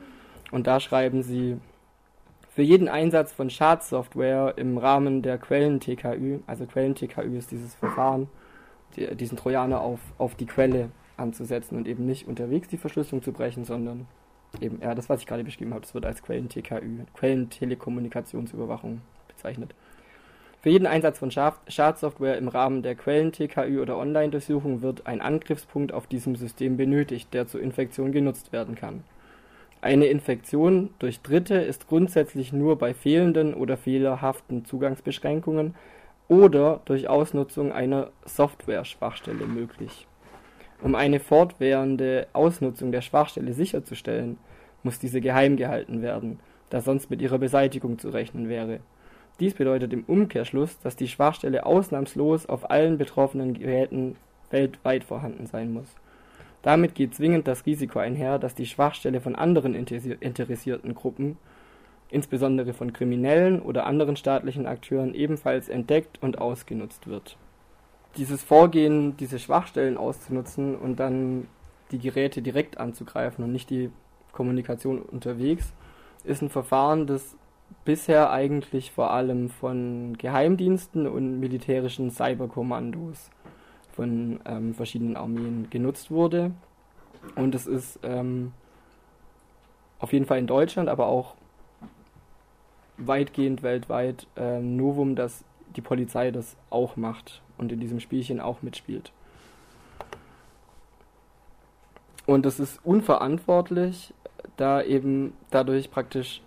Und 0.52 0.68
da 0.68 0.80
schreiben 0.80 1.24
sie, 1.24 1.58
für 2.54 2.62
jeden 2.62 2.90
Einsatz 2.90 3.32
von 3.32 3.50
Schadsoftware 3.50 4.56
im 4.58 4.78
Rahmen 4.78 5.22
der 5.22 5.38
Quellen-TKÜ, 5.38 6.40
also 6.48 6.66
Quellen-TKÜ 6.66 7.38
ist 7.38 7.52
dieses 7.52 7.76
Verfahren, 7.76 8.28
die, 8.98 9.16
diesen 9.16 9.38
Trojaner 9.38 9.80
auf, 9.80 10.02
auf 10.18 10.36
die 10.36 10.46
Quelle 10.46 10.90
anzusetzen 11.16 11.78
und 11.78 11.88
eben 11.88 12.06
nicht 12.06 12.28
unterwegs 12.28 12.68
die 12.68 12.78
Verschlüsselung 12.78 13.24
zu 13.24 13.32
brechen, 13.32 13.64
sondern 13.64 14.06
eben, 14.60 14.82
ja, 14.82 14.94
das, 14.94 15.08
was 15.08 15.22
ich 15.22 15.28
gerade 15.28 15.46
beschrieben 15.46 15.72
habe, 15.72 15.82
das 15.82 15.94
wird 15.94 16.06
als 16.06 16.22
Quellen-TKÜ, 16.24 17.06
Quellentelekommunikationsüberwachung 17.14 19.00
bezeichnet. 19.30 19.74
Für 20.62 20.70
jeden 20.70 20.86
Einsatz 20.86 21.18
von 21.18 21.32
Schadsoftware 21.32 22.38
im 22.38 22.48
Rahmen 22.48 22.84
der 22.84 22.94
Quellen-TKÜ 22.94 23.82
oder 23.82 23.98
Online-Durchsuchung 23.98 24.84
wird 24.84 25.08
ein 25.08 25.20
Angriffspunkt 25.20 25.92
auf 25.92 26.06
diesem 26.06 26.36
System 26.36 26.78
benötigt, 26.78 27.34
der 27.34 27.48
zur 27.48 27.62
Infektion 27.62 28.12
genutzt 28.12 28.54
werden 28.54 28.76
kann. 28.76 29.04
Eine 29.82 30.06
Infektion 30.06 30.92
durch 31.00 31.22
Dritte 31.22 31.56
ist 31.56 31.88
grundsätzlich 31.88 32.54
nur 32.54 32.78
bei 32.78 32.94
fehlenden 32.94 33.56
oder 33.56 33.76
fehlerhaften 33.76 34.64
Zugangsbeschränkungen 34.64 35.74
oder 36.28 36.82
durch 36.86 37.10
Ausnutzung 37.10 37.72
einer 37.72 38.12
Software-Schwachstelle 38.26 39.48
möglich. 39.48 40.06
Um 40.84 40.94
eine 40.94 41.20
fortwährende 41.20 42.28
Ausnutzung 42.34 42.92
der 42.92 43.02
Schwachstelle 43.02 43.54
sicherzustellen, 43.54 44.38
muss 44.84 45.00
diese 45.00 45.22
geheim 45.22 45.58
gehalten 45.58 46.04
werden, 46.04 46.40
da 46.70 46.82
sonst 46.82 47.10
mit 47.10 47.20
ihrer 47.20 47.40
Beseitigung 47.40 47.98
zu 47.98 48.10
rechnen 48.10 48.48
wäre. 48.48 48.82
Dies 49.42 49.56
bedeutet 49.56 49.92
im 49.92 50.06
Umkehrschluss, 50.06 50.80
dass 50.80 50.96
die 50.96 51.10
Schwachstelle 51.10 51.66
ausnahmslos 51.66 52.46
auf 52.46 52.72
allen 52.72 52.98
betroffenen 52.98 53.54
Geräten 53.54 54.16
weltweit 54.52 55.04
vorhanden 55.04 55.48
sein 55.48 55.74
muss 55.74 55.94
damit 56.62 56.94
geht 56.96 57.16
zwingend 57.16 57.48
das 57.48 57.66
Risiko 57.66 58.00
einher, 58.00 58.38
dass 58.38 58.56
die 58.56 58.66
Schwachstelle 58.66 59.20
von 59.22 59.36
anderen 59.36 59.74
interessierten 59.76 60.94
Gruppen, 60.94 61.38
insbesondere 62.10 62.74
von 62.74 62.94
Kriminellen 62.94 63.62
oder 63.62 63.86
anderen 63.86 64.16
staatlichen 64.16 64.68
Akteuren, 64.68 65.16
ebenfalls 65.16 65.70
entdeckt 65.70 66.22
und 66.22 66.38
ausgenutzt 66.38 67.08
wird. 67.08 67.38
Dieses 68.18 68.44
Vorgehen, 68.44 69.18
diese 69.18 69.40
Schwachstellen 69.40 69.98
auszunutzen 69.98 70.76
und 70.76 71.00
dann 71.00 71.48
die 71.92 72.00
Geräte 72.00 72.42
direkt 72.42 72.78
anzugreifen 72.78 73.44
und 73.44 73.52
nicht 73.52 73.70
die 73.70 73.90
Kommunikation 74.32 75.02
unterwegs, 75.02 75.74
ist 76.24 76.42
ein 76.42 76.50
Verfahren, 76.50 77.08
das 77.08 77.36
bisher 77.86 78.32
eigentlich 78.32 78.92
vor 78.92 79.12
allem 79.12 79.50
von 79.50 80.18
Geheimdiensten 80.18 81.08
und 81.08 81.40
militärischen 81.40 82.12
Cyberkommandos 82.12 83.30
von 83.94 84.40
ähm, 84.46 84.74
verschiedenen 84.74 85.18
Armeen 85.18 85.70
genutzt 85.70 86.12
wurde. 86.12 86.52
Und 87.36 87.56
es 87.56 87.68
ist 87.68 88.00
ähm, 88.04 88.54
auf 90.00 90.14
jeden 90.14 90.26
Fall 90.26 90.40
in 90.40 90.48
Deutschland, 90.48 90.90
aber 90.90 91.08
auch 91.08 91.36
weitgehend 92.98 93.64
weltweit 93.64 94.28
ähm, 94.36 94.76
Novum, 94.78 95.16
dass 95.16 95.44
die 95.76 95.82
Polizei 95.82 96.32
das 96.32 96.58
auch 96.70 96.96
macht 96.96 97.42
und 97.58 97.72
in 97.72 97.80
diesem 97.80 98.00
Spielchen 98.00 98.40
auch 98.40 98.62
mitspielt. 98.62 99.12
Und 102.26 102.46
das 102.46 102.60
ist 102.60 102.80
unverantwortlich, 102.84 104.14
da 104.58 104.82
eben 104.82 105.34
dadurch 105.50 105.92
praktisch 105.92 106.42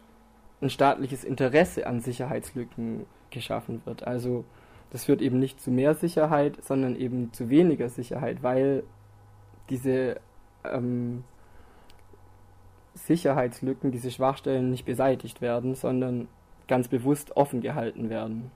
ein 0.65 0.71
staatliches 0.71 1.25
Interesse 1.25 1.87
an 1.87 2.01
Sicherheitslücken 2.01 3.07
geschaffen 3.31 3.83
wird. 3.85 4.07
Also 4.07 4.45
das 4.91 5.05
führt 5.05 5.23
eben 5.23 5.39
nicht 5.39 5.61
zu 5.61 5.71
mehr 5.71 5.95
Sicherheit, 5.95 6.65
sondern 6.65 6.97
eben 6.97 7.33
zu 7.33 7.51
weniger 7.51 7.89
Sicherheit, 7.89 8.43
weil 8.43 8.85
diese 9.69 10.21
ähm, 10.65 11.25
Sicherheitslücken, 12.95 13.91
diese 13.91 14.11
Schwachstellen 14.11 14.71
nicht 14.71 14.85
beseitigt 14.85 15.41
werden, 15.41 15.75
sondern 15.75 16.29
ganz 16.69 16.89
bewusst 16.89 17.37
offen 17.37 17.61
gehalten 17.61 18.09
werden. 18.09 18.51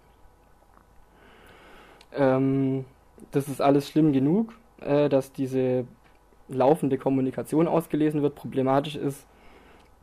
Ähm, 2.12 2.84
das 3.32 3.48
ist 3.48 3.60
alles 3.60 3.88
schlimm 3.88 4.12
genug, 4.12 4.54
äh, 4.80 5.08
dass 5.08 5.32
diese 5.32 5.86
laufende 6.48 6.96
Kommunikation 6.98 7.68
ausgelesen 7.68 8.22
wird. 8.22 8.34
Problematisch 8.34 8.96
ist, 8.96 9.26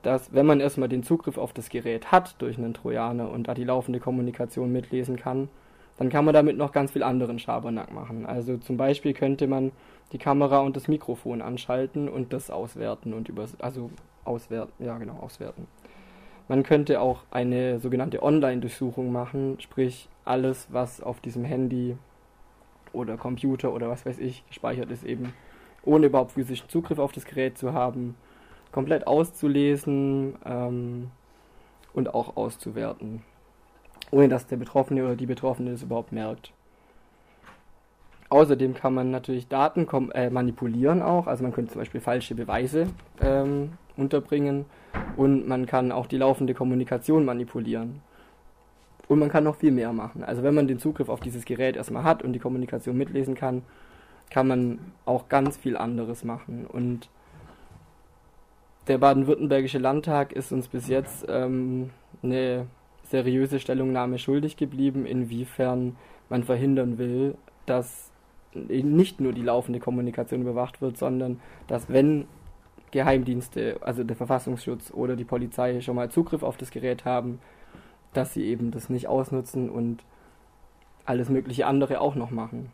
dass 0.05 0.33
wenn 0.33 0.45
man 0.45 0.59
erstmal 0.59 0.89
den 0.89 1.03
Zugriff 1.03 1.37
auf 1.37 1.51
das 1.51 1.69
Gerät 1.69 2.11
hat 2.11 2.35
durch 2.39 2.57
einen 2.57 2.73
Trojaner 2.73 3.29
und 3.31 3.47
da 3.47 3.53
die 3.53 3.63
laufende 3.63 3.99
Kommunikation 3.99 4.71
mitlesen 4.71 5.15
kann, 5.15 5.49
dann 5.97 6.09
kann 6.09 6.25
man 6.25 6.33
damit 6.33 6.57
noch 6.57 6.71
ganz 6.71 6.91
viel 6.91 7.03
anderen 7.03 7.39
Schabernack 7.39 7.91
machen. 7.91 8.25
Also 8.25 8.57
zum 8.57 8.77
Beispiel 8.77 9.13
könnte 9.13 9.47
man 9.47 9.71
die 10.11 10.17
Kamera 10.17 10.59
und 10.59 10.75
das 10.75 10.87
Mikrofon 10.87 11.41
anschalten 11.41 12.07
und 12.07 12.33
das 12.33 12.51
auswerten 12.51 13.13
und 13.13 13.29
über 13.29 13.45
also 13.59 13.89
auswerten, 14.25 14.83
ja 14.83 14.97
genau, 14.97 15.17
auswerten. 15.21 15.67
Man 16.47 16.61
könnte 16.61 17.01
auch 17.01 17.23
eine 17.31 17.79
sogenannte 17.79 18.21
Online-Durchsuchung 18.21 19.11
machen, 19.11 19.57
sprich 19.59 20.09
alles, 20.23 20.67
was 20.71 21.01
auf 21.01 21.19
diesem 21.19 21.43
Handy 21.43 21.97
oder 22.93 23.17
Computer 23.17 23.73
oder 23.73 23.89
was 23.89 24.05
weiß 24.05 24.19
ich 24.19 24.45
gespeichert 24.47 24.91
ist, 24.91 25.03
eben 25.03 25.33
ohne 25.83 26.07
überhaupt 26.07 26.33
physischen 26.33 26.69
Zugriff 26.69 26.99
auf 26.99 27.11
das 27.11 27.25
Gerät 27.25 27.57
zu 27.57 27.73
haben, 27.73 28.15
komplett 28.75 29.07
auszulesen 29.07 30.35
ähm, 30.45 31.09
und 31.93 32.13
auch 32.13 32.37
auszuwerten 32.37 33.23
ohne 34.11 34.29
dass 34.29 34.47
der 34.47 34.57
Betroffene 34.57 35.03
oder 35.03 35.15
die 35.15 35.25
Betroffene 35.25 35.71
das 35.71 35.83
überhaupt 35.83 36.11
merkt. 36.11 36.51
Außerdem 38.29 38.73
kann 38.73 38.93
man 38.93 39.11
natürlich 39.11 39.47
Daten 39.47 39.87
äh, 40.13 40.29
manipulieren 40.29 41.01
auch, 41.01 41.27
also 41.27 41.43
man 41.43 41.53
könnte 41.53 41.73
zum 41.73 41.81
Beispiel 41.81 42.01
falsche 42.01 42.35
Beweise 42.35 42.87
ähm, 43.21 43.73
unterbringen 43.97 44.65
und 45.15 45.47
man 45.47 45.65
kann 45.65 45.91
auch 45.91 46.07
die 46.07 46.17
laufende 46.17 46.53
Kommunikation 46.53 47.23
manipulieren. 47.23 48.01
Und 49.07 49.19
man 49.19 49.29
kann 49.29 49.43
noch 49.43 49.57
viel 49.57 49.71
mehr 49.71 49.93
machen. 49.93 50.23
Also 50.23 50.41
wenn 50.41 50.55
man 50.55 50.67
den 50.67 50.79
Zugriff 50.79 51.09
auf 51.09 51.19
dieses 51.19 51.45
Gerät 51.45 51.75
erstmal 51.75 52.03
hat 52.03 52.23
und 52.23 52.33
die 52.33 52.39
Kommunikation 52.39 52.97
mitlesen 52.97 53.35
kann, 53.35 53.61
kann 54.31 54.47
man 54.47 54.79
auch 55.05 55.29
ganz 55.29 55.57
viel 55.57 55.77
anderes 55.77 56.23
machen. 56.23 56.65
Und 56.65 57.07
der 58.87 58.97
baden-württembergische 58.97 59.79
Landtag 59.79 60.33
ist 60.33 60.51
uns 60.51 60.67
bis 60.67 60.87
jetzt 60.87 61.25
ähm, 61.27 61.89
eine 62.21 62.67
seriöse 63.03 63.59
Stellungnahme 63.59 64.17
schuldig 64.17 64.57
geblieben, 64.57 65.05
inwiefern 65.05 65.95
man 66.29 66.43
verhindern 66.43 66.97
will, 66.97 67.35
dass 67.65 68.11
nicht 68.53 69.19
nur 69.19 69.33
die 69.33 69.41
laufende 69.41 69.79
Kommunikation 69.79 70.41
überwacht 70.41 70.81
wird, 70.81 70.97
sondern 70.97 71.39
dass 71.67 71.89
wenn 71.89 72.25
Geheimdienste, 72.91 73.77
also 73.81 74.03
der 74.03 74.15
Verfassungsschutz 74.15 74.91
oder 74.91 75.15
die 75.15 75.25
Polizei 75.25 75.81
schon 75.81 75.95
mal 75.95 76.09
Zugriff 76.09 76.43
auf 76.43 76.55
das 76.55 76.71
Gerät 76.71 77.03
haben, 77.03 77.39
dass 78.13 78.33
sie 78.33 78.45
eben 78.45 78.71
das 78.71 78.89
nicht 78.89 79.07
ausnutzen 79.07 79.69
und 79.69 80.03
alles 81.05 81.29
mögliche 81.29 81.67
andere 81.67 81.99
auch 81.99 82.15
noch 82.15 82.31
machen. 82.31 82.71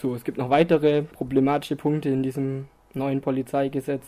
So, 0.00 0.14
es 0.14 0.22
gibt 0.22 0.38
noch 0.38 0.48
weitere 0.48 1.02
problematische 1.02 1.74
Punkte 1.74 2.08
in 2.08 2.22
diesem 2.22 2.68
neuen 2.94 3.20
Polizeigesetz. 3.20 4.06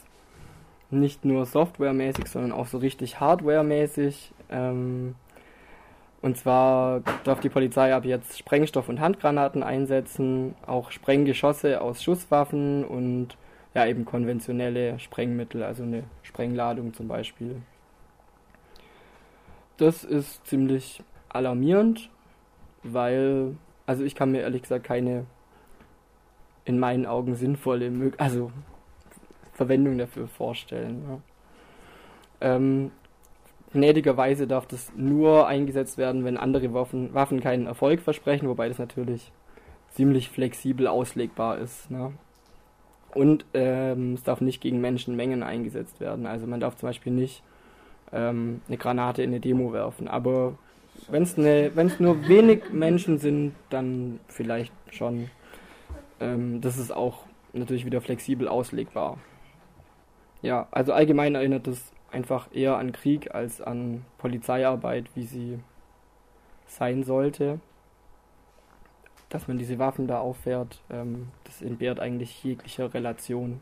Nicht 0.90 1.24
nur 1.24 1.46
softwaremäßig, 1.46 2.28
sondern 2.28 2.52
auch 2.52 2.68
so 2.68 2.78
richtig 2.78 3.18
hardwaremäßig. 3.18 4.30
Ähm, 4.50 5.16
und 6.22 6.36
zwar 6.36 7.00
darf 7.24 7.40
die 7.40 7.48
Polizei 7.48 7.92
ab 7.92 8.04
jetzt 8.04 8.38
Sprengstoff 8.38 8.88
und 8.88 9.00
Handgranaten 9.00 9.64
einsetzen, 9.64 10.54
auch 10.64 10.92
Sprenggeschosse 10.92 11.80
aus 11.80 12.04
Schusswaffen 12.04 12.84
und 12.84 13.36
ja 13.74 13.84
eben 13.84 14.04
konventionelle 14.04 14.96
Sprengmittel, 15.00 15.64
also 15.64 15.82
eine 15.82 16.04
Sprengladung 16.22 16.94
zum 16.94 17.08
Beispiel. 17.08 17.62
Das 19.76 20.04
ist 20.04 20.46
ziemlich 20.46 21.02
alarmierend, 21.30 22.10
weil, 22.84 23.56
also 23.86 24.04
ich 24.04 24.14
kann 24.14 24.30
mir 24.30 24.42
ehrlich 24.42 24.62
gesagt 24.62 24.84
keine 24.84 25.26
in 26.64 26.78
meinen 26.78 27.06
Augen 27.06 27.34
sinnvolle, 27.34 27.90
also 28.18 28.50
Verwendung 29.52 29.98
dafür 29.98 30.28
vorstellen. 30.28 31.02
Ja. 31.08 31.20
Ähm, 32.40 32.90
gnädigerweise 33.72 34.46
darf 34.46 34.66
das 34.66 34.92
nur 34.96 35.46
eingesetzt 35.46 35.98
werden, 35.98 36.24
wenn 36.24 36.36
andere 36.36 36.72
Waffen, 36.72 37.12
Waffen 37.14 37.40
keinen 37.40 37.66
Erfolg 37.66 38.00
versprechen, 38.00 38.48
wobei 38.48 38.68
das 38.68 38.78
natürlich 38.78 39.32
ziemlich 39.90 40.30
flexibel 40.30 40.86
auslegbar 40.86 41.58
ist. 41.58 41.90
Ne? 41.90 42.12
Und 43.14 43.44
ähm, 43.54 44.14
es 44.14 44.22
darf 44.22 44.40
nicht 44.40 44.60
gegen 44.60 44.80
Menschenmengen 44.80 45.42
eingesetzt 45.42 46.00
werden. 46.00 46.26
Also 46.26 46.46
man 46.46 46.60
darf 46.60 46.76
zum 46.76 46.88
Beispiel 46.88 47.12
nicht 47.12 47.42
ähm, 48.12 48.60
eine 48.68 48.76
Granate 48.76 49.22
in 49.22 49.30
eine 49.30 49.40
Demo 49.40 49.72
werfen. 49.72 50.08
Aber 50.08 50.54
wenn 51.08 51.22
es 51.22 51.36
ne, 51.36 51.70
nur 51.98 52.28
wenig 52.28 52.72
Menschen 52.72 53.18
sind, 53.18 53.54
dann 53.68 54.20
vielleicht 54.28 54.72
schon. 54.90 55.30
Ähm, 56.20 56.60
das 56.60 56.78
ist 56.78 56.92
auch 56.92 57.24
natürlich 57.52 57.84
wieder 57.84 58.00
flexibel 58.00 58.48
auslegbar. 58.48 59.18
Ja, 60.42 60.68
also 60.70 60.92
allgemein 60.92 61.34
erinnert 61.34 61.66
es 61.66 61.92
einfach 62.10 62.48
eher 62.52 62.76
an 62.76 62.92
Krieg 62.92 63.34
als 63.34 63.60
an 63.60 64.04
Polizeiarbeit, 64.18 65.10
wie 65.14 65.24
sie 65.24 65.58
sein 66.66 67.02
sollte. 67.02 67.60
Dass 69.28 69.48
man 69.48 69.58
diese 69.58 69.78
Waffen 69.78 70.06
da 70.06 70.18
auffährt, 70.18 70.82
ähm, 70.90 71.28
das 71.44 71.62
entbehrt 71.62 72.00
eigentlich 72.00 72.42
jeglicher 72.42 72.92
Relation. 72.92 73.60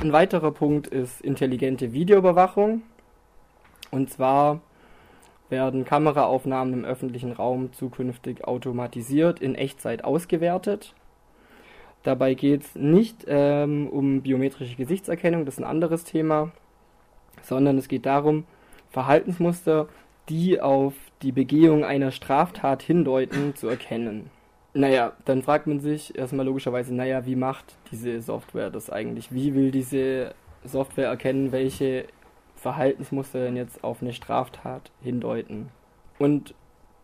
Ein 0.00 0.12
weiterer 0.12 0.50
Punkt 0.50 0.88
ist 0.88 1.20
intelligente 1.20 1.92
Videoüberwachung. 1.92 2.82
Und 3.90 4.10
zwar 4.10 4.60
werden 5.48 5.84
Kameraaufnahmen 5.84 6.74
im 6.74 6.84
öffentlichen 6.84 7.32
Raum 7.32 7.72
zukünftig 7.72 8.44
automatisiert 8.44 9.40
in 9.40 9.54
Echtzeit 9.54 10.04
ausgewertet. 10.04 10.94
Dabei 12.02 12.34
geht 12.34 12.62
es 12.62 12.74
nicht 12.74 13.24
ähm, 13.26 13.88
um 13.88 14.22
biometrische 14.22 14.76
Gesichtserkennung, 14.76 15.44
das 15.44 15.54
ist 15.54 15.60
ein 15.60 15.68
anderes 15.68 16.04
Thema, 16.04 16.52
sondern 17.42 17.78
es 17.78 17.88
geht 17.88 18.06
darum, 18.06 18.44
Verhaltensmuster, 18.90 19.88
die 20.28 20.60
auf 20.60 20.94
die 21.22 21.32
Begehung 21.32 21.84
einer 21.84 22.10
Straftat 22.10 22.82
hindeuten, 22.82 23.54
zu 23.54 23.68
erkennen. 23.68 24.30
Naja, 24.74 25.12
dann 25.24 25.42
fragt 25.42 25.66
man 25.66 25.80
sich 25.80 26.16
erstmal 26.16 26.46
logischerweise, 26.46 26.94
naja, 26.94 27.24
wie 27.24 27.36
macht 27.36 27.76
diese 27.90 28.20
Software 28.20 28.70
das 28.70 28.90
eigentlich? 28.90 29.32
Wie 29.32 29.54
will 29.54 29.70
diese 29.70 30.34
Software 30.64 31.08
erkennen, 31.08 31.50
welche 31.50 32.06
Verhaltensmuster 32.56 33.44
denn 33.44 33.56
jetzt 33.56 33.84
auf 33.84 34.02
eine 34.02 34.12
Straftat 34.12 34.90
hindeuten? 35.00 35.68
Und 36.18 36.54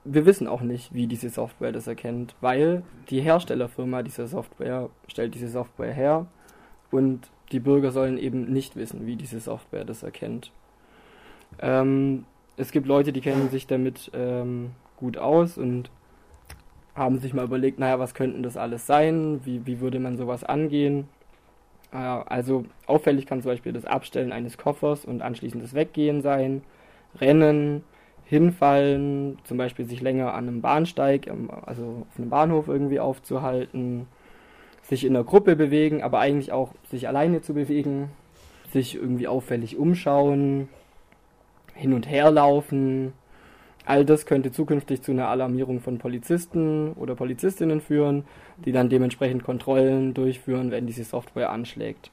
wir 0.04 0.26
wissen 0.26 0.48
auch 0.48 0.62
nicht, 0.62 0.92
wie 0.94 1.06
diese 1.06 1.30
Software 1.30 1.72
das 1.72 1.86
erkennt, 1.86 2.34
weil 2.40 2.82
die 3.08 3.20
Herstellerfirma 3.20 4.02
dieser 4.02 4.26
Software 4.26 4.88
stellt 5.06 5.34
diese 5.34 5.48
Software 5.48 5.92
her 5.92 6.26
und 6.90 7.30
die 7.52 7.60
Bürger 7.60 7.92
sollen 7.92 8.18
eben 8.18 8.52
nicht 8.52 8.76
wissen, 8.76 9.06
wie 9.06 9.16
diese 9.16 9.38
Software 9.38 9.84
das 9.84 10.02
erkennt. 10.02 10.50
Ähm, 11.60 12.24
es 12.56 12.72
gibt 12.72 12.86
Leute, 12.86 13.12
die 13.12 13.20
kennen 13.20 13.50
sich 13.50 13.66
damit 13.66 14.10
ähm, 14.14 14.72
gut 14.96 15.18
aus 15.18 15.58
und 15.58 15.90
haben 16.94 17.18
sich 17.18 17.32
mal 17.32 17.44
überlegt, 17.44 17.78
naja, 17.78 17.98
was 17.98 18.14
könnten 18.14 18.42
das 18.42 18.56
alles 18.56 18.86
sein? 18.86 19.40
Wie, 19.44 19.66
wie 19.66 19.80
würde 19.80 19.98
man 19.98 20.16
sowas 20.16 20.44
angehen? 20.44 21.08
Äh, 21.92 21.96
also 21.96 22.64
auffällig 22.86 23.26
kann 23.26 23.42
zum 23.42 23.50
Beispiel 23.50 23.72
das 23.72 23.84
Abstellen 23.84 24.32
eines 24.32 24.58
Koffers 24.58 25.04
und 25.04 25.22
anschließend 25.22 25.62
das 25.62 25.74
Weggehen 25.74 26.22
sein, 26.22 26.62
Rennen, 27.20 27.84
hinfallen, 28.24 29.38
zum 29.44 29.58
Beispiel 29.58 29.84
sich 29.84 30.00
länger 30.00 30.32
an 30.32 30.48
einem 30.48 30.62
Bahnsteig, 30.62 31.30
also 31.66 32.06
auf 32.08 32.18
einem 32.18 32.30
Bahnhof 32.30 32.66
irgendwie 32.66 32.98
aufzuhalten, 32.98 34.06
sich 34.82 35.04
in 35.04 35.14
einer 35.14 35.24
Gruppe 35.24 35.54
bewegen, 35.54 36.02
aber 36.02 36.20
eigentlich 36.20 36.50
auch 36.50 36.70
sich 36.90 37.08
alleine 37.08 37.42
zu 37.42 37.52
bewegen, 37.52 38.10
sich 38.72 38.94
irgendwie 38.94 39.28
auffällig 39.28 39.76
umschauen, 39.76 40.70
hin 41.74 41.92
und 41.92 42.08
her 42.08 42.30
laufen. 42.30 43.12
All 43.84 44.04
das 44.04 44.26
könnte 44.26 44.52
zukünftig 44.52 45.02
zu 45.02 45.12
einer 45.12 45.28
Alarmierung 45.28 45.80
von 45.80 45.98
Polizisten 45.98 46.92
oder 46.92 47.14
Polizistinnen 47.14 47.80
führen, 47.80 48.24
die 48.64 48.72
dann 48.72 48.88
dementsprechend 48.88 49.42
Kontrollen 49.42 50.14
durchführen, 50.14 50.70
wenn 50.70 50.86
diese 50.86 51.04
Software 51.04 51.50
anschlägt. 51.50 52.10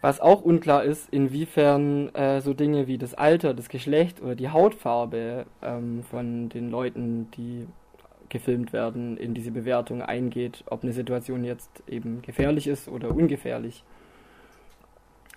Was 0.00 0.20
auch 0.20 0.42
unklar 0.42 0.84
ist, 0.84 1.08
inwiefern 1.12 2.14
äh, 2.14 2.42
so 2.42 2.52
Dinge 2.52 2.86
wie 2.86 2.98
das 2.98 3.14
Alter, 3.14 3.54
das 3.54 3.70
Geschlecht 3.70 4.20
oder 4.20 4.34
die 4.34 4.50
Hautfarbe 4.50 5.46
ähm, 5.62 6.02
von 6.02 6.50
den 6.50 6.70
Leuten, 6.70 7.30
die 7.36 7.66
gefilmt 8.28 8.72
werden, 8.72 9.16
in 9.16 9.32
diese 9.32 9.50
Bewertung 9.50 10.02
eingeht, 10.02 10.64
ob 10.66 10.82
eine 10.82 10.92
Situation 10.92 11.44
jetzt 11.44 11.70
eben 11.88 12.20
gefährlich 12.20 12.66
ist 12.66 12.88
oder 12.88 13.12
ungefährlich. 13.12 13.84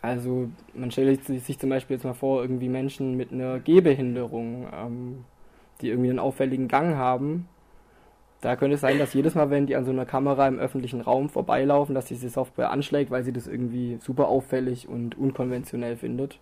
Also 0.01 0.49
man 0.73 0.91
stellt 0.91 1.23
sich 1.25 1.57
zum 1.59 1.69
Beispiel 1.69 1.95
jetzt 1.95 2.03
mal 2.03 2.13
vor, 2.13 2.41
irgendwie 2.41 2.69
Menschen 2.69 3.17
mit 3.17 3.31
einer 3.31 3.59
Gehbehinderung, 3.59 4.67
ähm, 4.73 5.25
die 5.81 5.89
irgendwie 5.89 6.09
einen 6.09 6.19
auffälligen 6.19 6.67
Gang 6.67 6.95
haben, 6.95 7.47
da 8.41 8.55
könnte 8.55 8.75
es 8.75 8.81
sein, 8.81 8.99
dass 8.99 9.13
jedes 9.13 9.33
Mal, 9.33 9.49
wenn 9.49 9.65
die 9.65 9.75
an 9.75 9.85
so 9.85 9.91
einer 9.91 10.05
Kamera 10.05 10.47
im 10.47 10.59
öffentlichen 10.59 11.01
Raum 11.01 11.29
vorbeilaufen, 11.29 11.95
dass 11.95 12.05
diese 12.05 12.29
Software 12.29 12.69
anschlägt, 12.71 13.09
weil 13.09 13.23
sie 13.23 13.33
das 13.33 13.47
irgendwie 13.47 13.97
super 13.99 14.27
auffällig 14.27 14.87
und 14.87 15.17
unkonventionell 15.17 15.95
findet. 15.95 16.39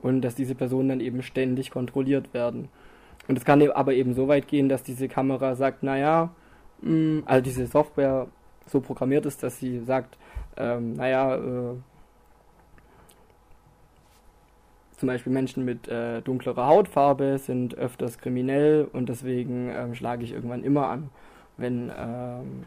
Und 0.00 0.22
dass 0.22 0.34
diese 0.34 0.54
Personen 0.54 0.88
dann 0.88 1.00
eben 1.00 1.22
ständig 1.22 1.70
kontrolliert 1.70 2.32
werden. 2.32 2.68
Und 3.28 3.36
es 3.36 3.44
kann 3.44 3.62
aber 3.70 3.92
eben 3.92 4.14
so 4.14 4.28
weit 4.28 4.48
gehen, 4.48 4.70
dass 4.70 4.82
diese 4.82 5.08
Kamera 5.08 5.56
sagt, 5.56 5.82
naja, 5.82 6.30
mm, 6.80 7.20
also 7.26 7.42
diese 7.42 7.66
Software 7.66 8.28
so 8.66 8.80
programmiert 8.80 9.26
ist, 9.26 9.42
dass 9.42 9.58
sie 9.58 9.80
sagt, 9.80 10.16
ähm, 10.56 10.94
naja, 10.94 11.36
äh, 11.36 11.74
zum 15.00 15.06
Beispiel 15.06 15.32
Menschen 15.32 15.64
mit 15.64 15.88
äh, 15.88 16.20
dunklerer 16.20 16.66
Hautfarbe 16.66 17.38
sind 17.38 17.74
öfters 17.74 18.18
kriminell 18.18 18.86
und 18.92 19.08
deswegen 19.08 19.70
ähm, 19.74 19.94
schlage 19.94 20.24
ich 20.24 20.32
irgendwann 20.32 20.62
immer 20.62 20.88
an, 20.88 21.08
wenn 21.56 21.90
ähm, 21.98 22.66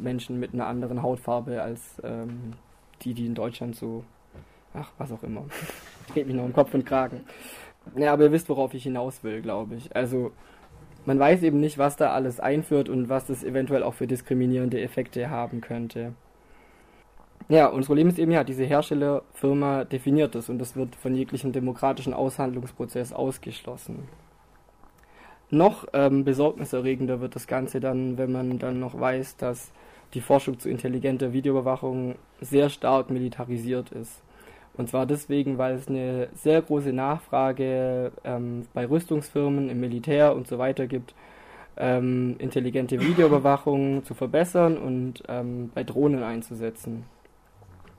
Menschen 0.00 0.38
mit 0.38 0.54
einer 0.54 0.68
anderen 0.68 1.02
Hautfarbe 1.02 1.60
als 1.60 2.00
ähm, 2.04 2.52
die, 3.02 3.14
die 3.14 3.26
in 3.26 3.34
Deutschland 3.34 3.74
so, 3.74 4.04
ach, 4.74 4.92
was 4.96 5.10
auch 5.10 5.24
immer, 5.24 5.44
dreht 6.12 6.28
mich 6.28 6.36
noch 6.36 6.44
im 6.44 6.52
Kopf 6.52 6.72
und 6.72 6.86
Kragen. 6.86 7.24
Ja, 7.96 8.12
aber 8.12 8.24
ihr 8.24 8.32
wisst, 8.32 8.48
worauf 8.48 8.72
ich 8.72 8.84
hinaus 8.84 9.24
will, 9.24 9.42
glaube 9.42 9.74
ich. 9.74 9.94
Also, 9.96 10.30
man 11.04 11.18
weiß 11.18 11.42
eben 11.42 11.58
nicht, 11.58 11.78
was 11.78 11.96
da 11.96 12.12
alles 12.12 12.38
einführt 12.38 12.88
und 12.88 13.08
was 13.08 13.26
das 13.26 13.42
eventuell 13.42 13.82
auch 13.82 13.94
für 13.94 14.06
diskriminierende 14.06 14.80
Effekte 14.80 15.30
haben 15.30 15.60
könnte. 15.60 16.14
Ja, 17.48 17.68
unser 17.68 17.86
Problem 17.86 18.08
ist 18.08 18.18
eben 18.18 18.32
ja, 18.32 18.42
diese 18.42 18.64
Herstellerfirma 18.64 19.84
definiert 19.84 20.34
es 20.34 20.48
und 20.48 20.58
das 20.58 20.74
wird 20.74 20.96
von 20.96 21.14
jeglichem 21.14 21.52
demokratischen 21.52 22.12
Aushandlungsprozess 22.12 23.12
ausgeschlossen. 23.12 24.08
Noch 25.50 25.86
ähm, 25.92 26.24
besorgniserregender 26.24 27.20
wird 27.20 27.36
das 27.36 27.46
Ganze 27.46 27.78
dann, 27.78 28.18
wenn 28.18 28.32
man 28.32 28.58
dann 28.58 28.80
noch 28.80 28.98
weiß, 28.98 29.36
dass 29.36 29.70
die 30.14 30.20
Forschung 30.20 30.58
zu 30.58 30.68
intelligenter 30.68 31.32
Videoüberwachung 31.32 32.16
sehr 32.40 32.68
stark 32.68 33.10
militarisiert 33.10 33.92
ist. 33.92 34.22
Und 34.76 34.88
zwar 34.90 35.06
deswegen, 35.06 35.56
weil 35.56 35.76
es 35.76 35.86
eine 35.86 36.28
sehr 36.34 36.60
große 36.60 36.92
Nachfrage 36.92 38.10
ähm, 38.24 38.66
bei 38.74 38.86
Rüstungsfirmen, 38.88 39.70
im 39.70 39.78
Militär 39.78 40.34
und 40.34 40.48
so 40.48 40.58
weiter 40.58 40.88
gibt, 40.88 41.14
ähm, 41.76 42.34
intelligente 42.38 43.00
Videoüberwachung 43.00 44.04
zu 44.04 44.14
verbessern 44.14 44.76
und 44.76 45.22
ähm, 45.28 45.70
bei 45.74 45.84
Drohnen 45.84 46.24
einzusetzen. 46.24 47.04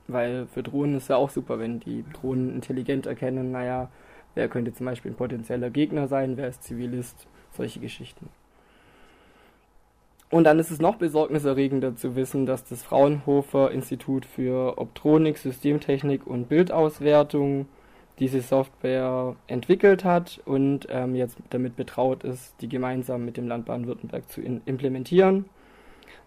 Weil 0.08 0.48
für 0.48 0.64
Drohnen 0.64 0.98
ist 0.98 1.10
ja 1.10 1.18
auch 1.18 1.30
super, 1.30 1.60
wenn 1.60 1.80
die 1.80 2.06
Drohnen 2.14 2.54
intelligent 2.54 3.06
erkennen, 3.06 3.52
naja, 3.52 3.90
wer 4.36 4.48
könnte 4.48 4.74
zum 4.74 4.86
Beispiel 4.86 5.12
ein 5.12 5.18
potenzieller 5.18 5.70
Gegner 5.70 6.08
sein, 6.08 6.38
wer 6.38 6.48
ist 6.48 6.64
Zivilist, 6.64 7.28
solche 7.52 7.80
Geschichten. 7.80 8.30
Und 10.30 10.44
dann 10.44 10.60
ist 10.60 10.72
es 10.72 10.80
noch 10.80 10.96
besorgniserregender 10.96 11.96
zu 11.96 12.16
wissen, 12.16 12.46
dass 12.46 12.66
das 12.66 12.84
Fraunhofer 12.84 13.72
Institut 13.72 14.26
für 14.26 14.78
Optronik, 14.78 15.38
Systemtechnik 15.38 16.28
und 16.28 16.50
Bildauswertung 16.50 17.68
diese 18.20 18.42
Software 18.42 19.36
entwickelt 19.48 20.04
hat 20.04 20.42
und 20.46 20.88
ähm, 20.90 21.16
jetzt 21.16 21.38
damit 21.50 21.76
betraut 21.76 22.24
ist, 22.24 22.56
die 22.62 22.68
gemeinsam 22.68 23.24
mit 23.26 23.38
dem 23.38 23.48
Land 23.48 23.66
Baden-Württemberg 23.66 24.30
zu 24.30 24.42
implementieren. 24.42 25.46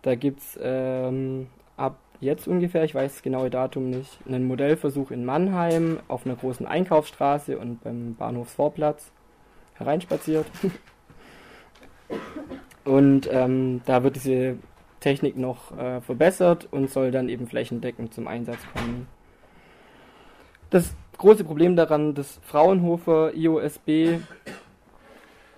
Da 0.02 0.14
gibt 0.14 0.40
es 0.40 0.58
ähm, 0.62 1.48
ab 1.76 1.98
jetzt 2.20 2.46
ungefähr, 2.46 2.84
ich 2.84 2.94
weiß 2.94 3.14
das 3.14 3.22
genaue 3.22 3.50
Datum 3.50 3.90
nicht, 3.90 4.18
einen 4.26 4.46
Modellversuch 4.46 5.10
in 5.10 5.24
Mannheim 5.24 6.00
auf 6.08 6.26
einer 6.26 6.36
großen 6.36 6.66
Einkaufsstraße 6.66 7.58
und 7.58 7.82
beim 7.82 8.14
Bahnhofsvorplatz 8.14 9.10
hereinspaziert. 9.74 10.46
und 12.84 13.28
ähm, 13.32 13.80
da 13.86 14.02
wird 14.02 14.16
diese 14.16 14.56
Technik 15.00 15.36
noch 15.36 15.76
äh, 15.76 16.00
verbessert 16.00 16.68
und 16.70 16.90
soll 16.90 17.10
dann 17.10 17.28
eben 17.28 17.46
flächendeckend 17.46 18.12
zum 18.12 18.28
Einsatz 18.28 18.58
kommen. 18.74 19.06
Das 20.68 20.94
große 21.18 21.44
Problem 21.44 21.74
daran, 21.74 22.14
das 22.14 22.38
Fraunhofer 22.42 23.34
IOSB 23.34 24.20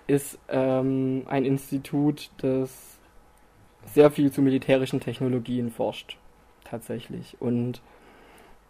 ist 0.07 0.39
ähm, 0.49 1.25
ein 1.29 1.45
Institut, 1.45 2.31
das 2.39 2.99
sehr 3.87 4.11
viel 4.11 4.31
zu 4.31 4.43
militärischen 4.43 5.01
Technologien 5.01 5.71
forscht, 5.71 6.19
tatsächlich. 6.73 7.37
Und 7.39 7.81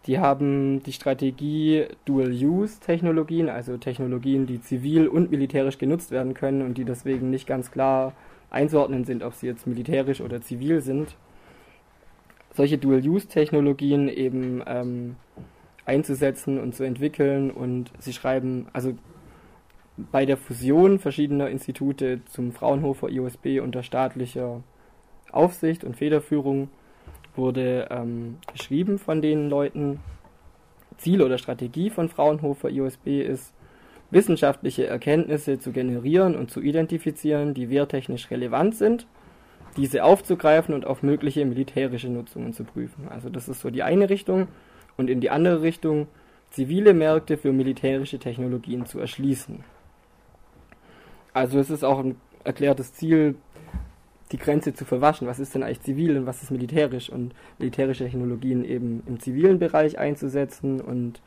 die 0.05 0.19
haben 0.19 0.83
die 0.83 0.91
Strategie 0.91 1.87
Dual-Use-Technologien, 2.05 3.49
also 3.49 3.77
Technologien, 3.77 4.45
die 4.45 4.61
zivil 4.61 5.07
und 5.07 5.31
militärisch 5.31 5.77
genutzt 5.77 6.11
werden 6.11 6.33
können 6.33 6.61
und 6.61 6.77
die 6.77 6.83
deswegen 6.83 7.29
nicht 7.29 7.47
ganz 7.47 7.71
klar 7.71 8.13
einzuordnen 8.51 9.05
sind, 9.05 9.23
ob 9.23 9.33
sie 9.33 9.47
jetzt 9.47 9.65
militärisch 9.65 10.19
oder 10.19 10.41
zivil 10.41 10.81
sind. 10.81 11.15
Solche 12.53 12.77
Dual-Use-Technologien 12.77 14.09
eben 14.09 14.61
ähm, 14.67 15.15
einzusetzen 15.85 16.59
und 16.59 16.75
zu 16.75 16.83
entwickeln 16.83 17.49
und 17.49 17.91
sie 17.99 18.13
schreiben, 18.13 18.67
also 18.73 18.93
bei 20.11 20.25
der 20.25 20.37
Fusion 20.37 20.99
verschiedener 20.99 21.49
Institute 21.49 22.21
zum 22.25 22.51
Fraunhofer 22.51 23.09
IOSB 23.09 23.61
unter 23.61 23.83
staatlicher 23.83 24.61
Aufsicht 25.31 25.83
und 25.83 25.95
Federführung 25.95 26.69
wurde 27.35 27.87
ähm, 27.89 28.37
geschrieben 28.51 28.99
von 28.99 29.21
den 29.21 29.49
Leuten. 29.49 29.99
Ziel 30.97 31.21
oder 31.21 31.37
Strategie 31.37 31.89
von 31.89 32.07
Fraunhofer 32.07 32.69
IOSB 32.69 33.21
ist, 33.21 33.53
wissenschaftliche 34.11 34.85
Erkenntnisse 34.85 35.59
zu 35.59 35.71
generieren 35.71 36.35
und 36.35 36.51
zu 36.51 36.61
identifizieren, 36.61 37.53
die 37.53 37.69
wehrtechnisch 37.69 38.29
relevant 38.29 38.75
sind, 38.75 39.07
diese 39.75 40.03
aufzugreifen 40.03 40.75
und 40.75 40.85
auf 40.85 41.01
mögliche 41.01 41.45
militärische 41.45 42.09
Nutzungen 42.09 42.53
zu 42.53 42.63
prüfen. 42.63 43.07
Also 43.09 43.29
das 43.29 43.49
ist 43.49 43.61
so 43.61 43.71
die 43.71 43.83
eine 43.83 44.09
Richtung 44.09 44.47
und 44.97 45.09
in 45.09 45.19
die 45.19 45.31
andere 45.31 45.63
Richtung 45.63 46.07
zivile 46.51 46.93
Märkte 46.93 47.37
für 47.37 47.51
militärische 47.51 48.19
Technologien 48.19 48.85
zu 48.85 48.99
erschließen. 48.99 49.63
Also 51.33 51.57
es 51.57 51.71
ist 51.71 51.83
auch 51.83 51.97
ein 51.97 52.15
erklärtes 52.43 52.93
Ziel, 52.93 53.35
die 54.33 54.37
Grenze 54.37 54.73
zu 54.73 54.83
verwaschen. 54.83 55.27
Was 55.27 55.39
ist 55.39 55.55
denn 55.55 55.63
eigentlich 55.63 55.81
zivil 55.81 56.17
und 56.17 56.25
was 56.25 56.43
ist 56.43 56.51
militärisch? 56.51 57.09
Und 57.09 57.33
militärische 57.59 58.03
Technologien 58.03 58.65
eben 58.65 59.03
im 59.05 59.19
zivilen 59.19 59.59
Bereich 59.59 59.97
einzusetzen 59.97 60.81
und 60.81 61.21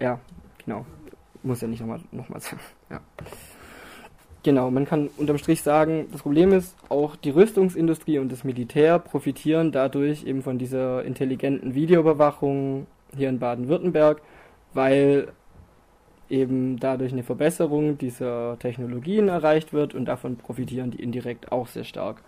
ja, 0.00 0.20
genau. 0.64 0.86
Muss 1.42 1.60
ja 1.60 1.68
nicht 1.68 1.80
nochmal 1.80 2.00
noch 2.12 2.28
mal 2.28 2.40
sagen. 2.40 2.60
Ja. 2.90 3.00
Genau, 4.42 4.70
man 4.70 4.84
kann 4.84 5.10
unterm 5.16 5.38
Strich 5.38 5.62
sagen, 5.62 6.06
das 6.12 6.22
Problem 6.22 6.52
ist, 6.52 6.76
auch 6.88 7.16
die 7.16 7.30
Rüstungsindustrie 7.30 8.20
und 8.20 8.30
das 8.30 8.44
Militär 8.44 9.00
profitieren 9.00 9.72
dadurch 9.72 10.22
eben 10.22 10.42
von 10.42 10.56
dieser 10.56 11.04
intelligenten 11.04 11.74
Videoüberwachung 11.74 12.86
hier 13.16 13.28
in 13.28 13.40
Baden-Württemberg, 13.40 14.22
weil 14.72 15.32
eben 16.28 16.78
dadurch 16.78 17.12
eine 17.12 17.22
Verbesserung 17.22 17.98
dieser 17.98 18.58
Technologien 18.58 19.28
erreicht 19.28 19.72
wird 19.72 19.94
und 19.94 20.06
davon 20.06 20.36
profitieren 20.36 20.90
die 20.90 21.02
indirekt 21.02 21.52
auch 21.52 21.66
sehr 21.66 21.84
stark. 21.84 22.22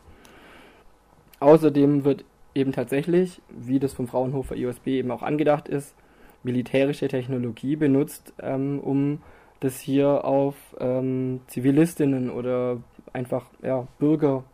Außerdem 1.40 2.04
wird 2.04 2.24
eben 2.54 2.72
tatsächlich, 2.72 3.40
wie 3.48 3.78
das 3.78 3.92
vom 3.92 4.08
Fraunhofer 4.08 4.56
IOSB 4.56 4.88
eben 4.88 5.10
auch 5.10 5.22
angedacht 5.22 5.68
ist, 5.68 5.94
militärische 6.42 7.08
Technologie 7.08 7.76
benutzt, 7.76 8.32
ähm, 8.40 8.80
um 8.80 9.22
das 9.60 9.80
hier 9.80 10.24
auf 10.24 10.54
ähm, 10.78 11.40
Zivilistinnen 11.48 12.30
oder 12.30 12.78
einfach 13.12 13.46
ja, 13.62 13.86
Bürger 13.98 14.44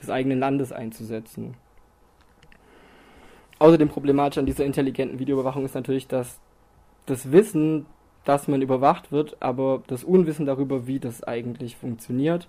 des 0.00 0.10
eigenen 0.10 0.38
Landes 0.38 0.72
einzusetzen. 0.72 1.54
Außerdem 3.58 3.88
problematisch 3.88 4.38
an 4.38 4.46
dieser 4.46 4.64
intelligenten 4.64 5.18
Videoüberwachung 5.18 5.64
ist 5.64 5.74
natürlich, 5.74 6.06
dass 6.06 6.38
das 7.06 7.32
Wissen 7.32 7.86
dass 8.28 8.46
man 8.46 8.60
überwacht 8.60 9.10
wird, 9.10 9.38
aber 9.40 9.82
das 9.86 10.04
Unwissen 10.04 10.44
darüber, 10.44 10.86
wie 10.86 11.00
das 11.00 11.22
eigentlich 11.24 11.76
funktioniert, 11.76 12.46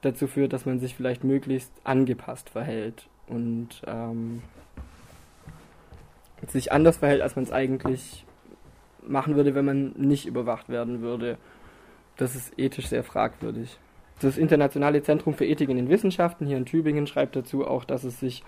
dazu 0.00 0.28
führt, 0.28 0.52
dass 0.52 0.64
man 0.64 0.78
sich 0.78 0.94
vielleicht 0.94 1.24
möglichst 1.24 1.72
angepasst 1.82 2.50
verhält 2.50 3.08
und 3.26 3.82
ähm, 3.84 4.42
sich 6.46 6.70
anders 6.70 6.98
verhält, 6.98 7.20
als 7.20 7.34
man 7.34 7.42
es 7.42 7.50
eigentlich 7.50 8.24
machen 9.02 9.34
würde, 9.34 9.56
wenn 9.56 9.64
man 9.64 9.92
nicht 9.96 10.24
überwacht 10.24 10.68
werden 10.68 11.00
würde. 11.00 11.36
Das 12.16 12.36
ist 12.36 12.56
ethisch 12.56 12.86
sehr 12.86 13.02
fragwürdig. 13.02 13.76
Das 14.20 14.38
Internationale 14.38 15.02
Zentrum 15.02 15.34
für 15.34 15.46
Ethik 15.46 15.68
in 15.68 15.78
den 15.78 15.88
Wissenschaften 15.88 16.46
hier 16.46 16.58
in 16.58 16.64
Tübingen 16.64 17.08
schreibt 17.08 17.34
dazu 17.34 17.66
auch, 17.66 17.82
dass 17.82 18.04
es 18.04 18.20
sich, 18.20 18.44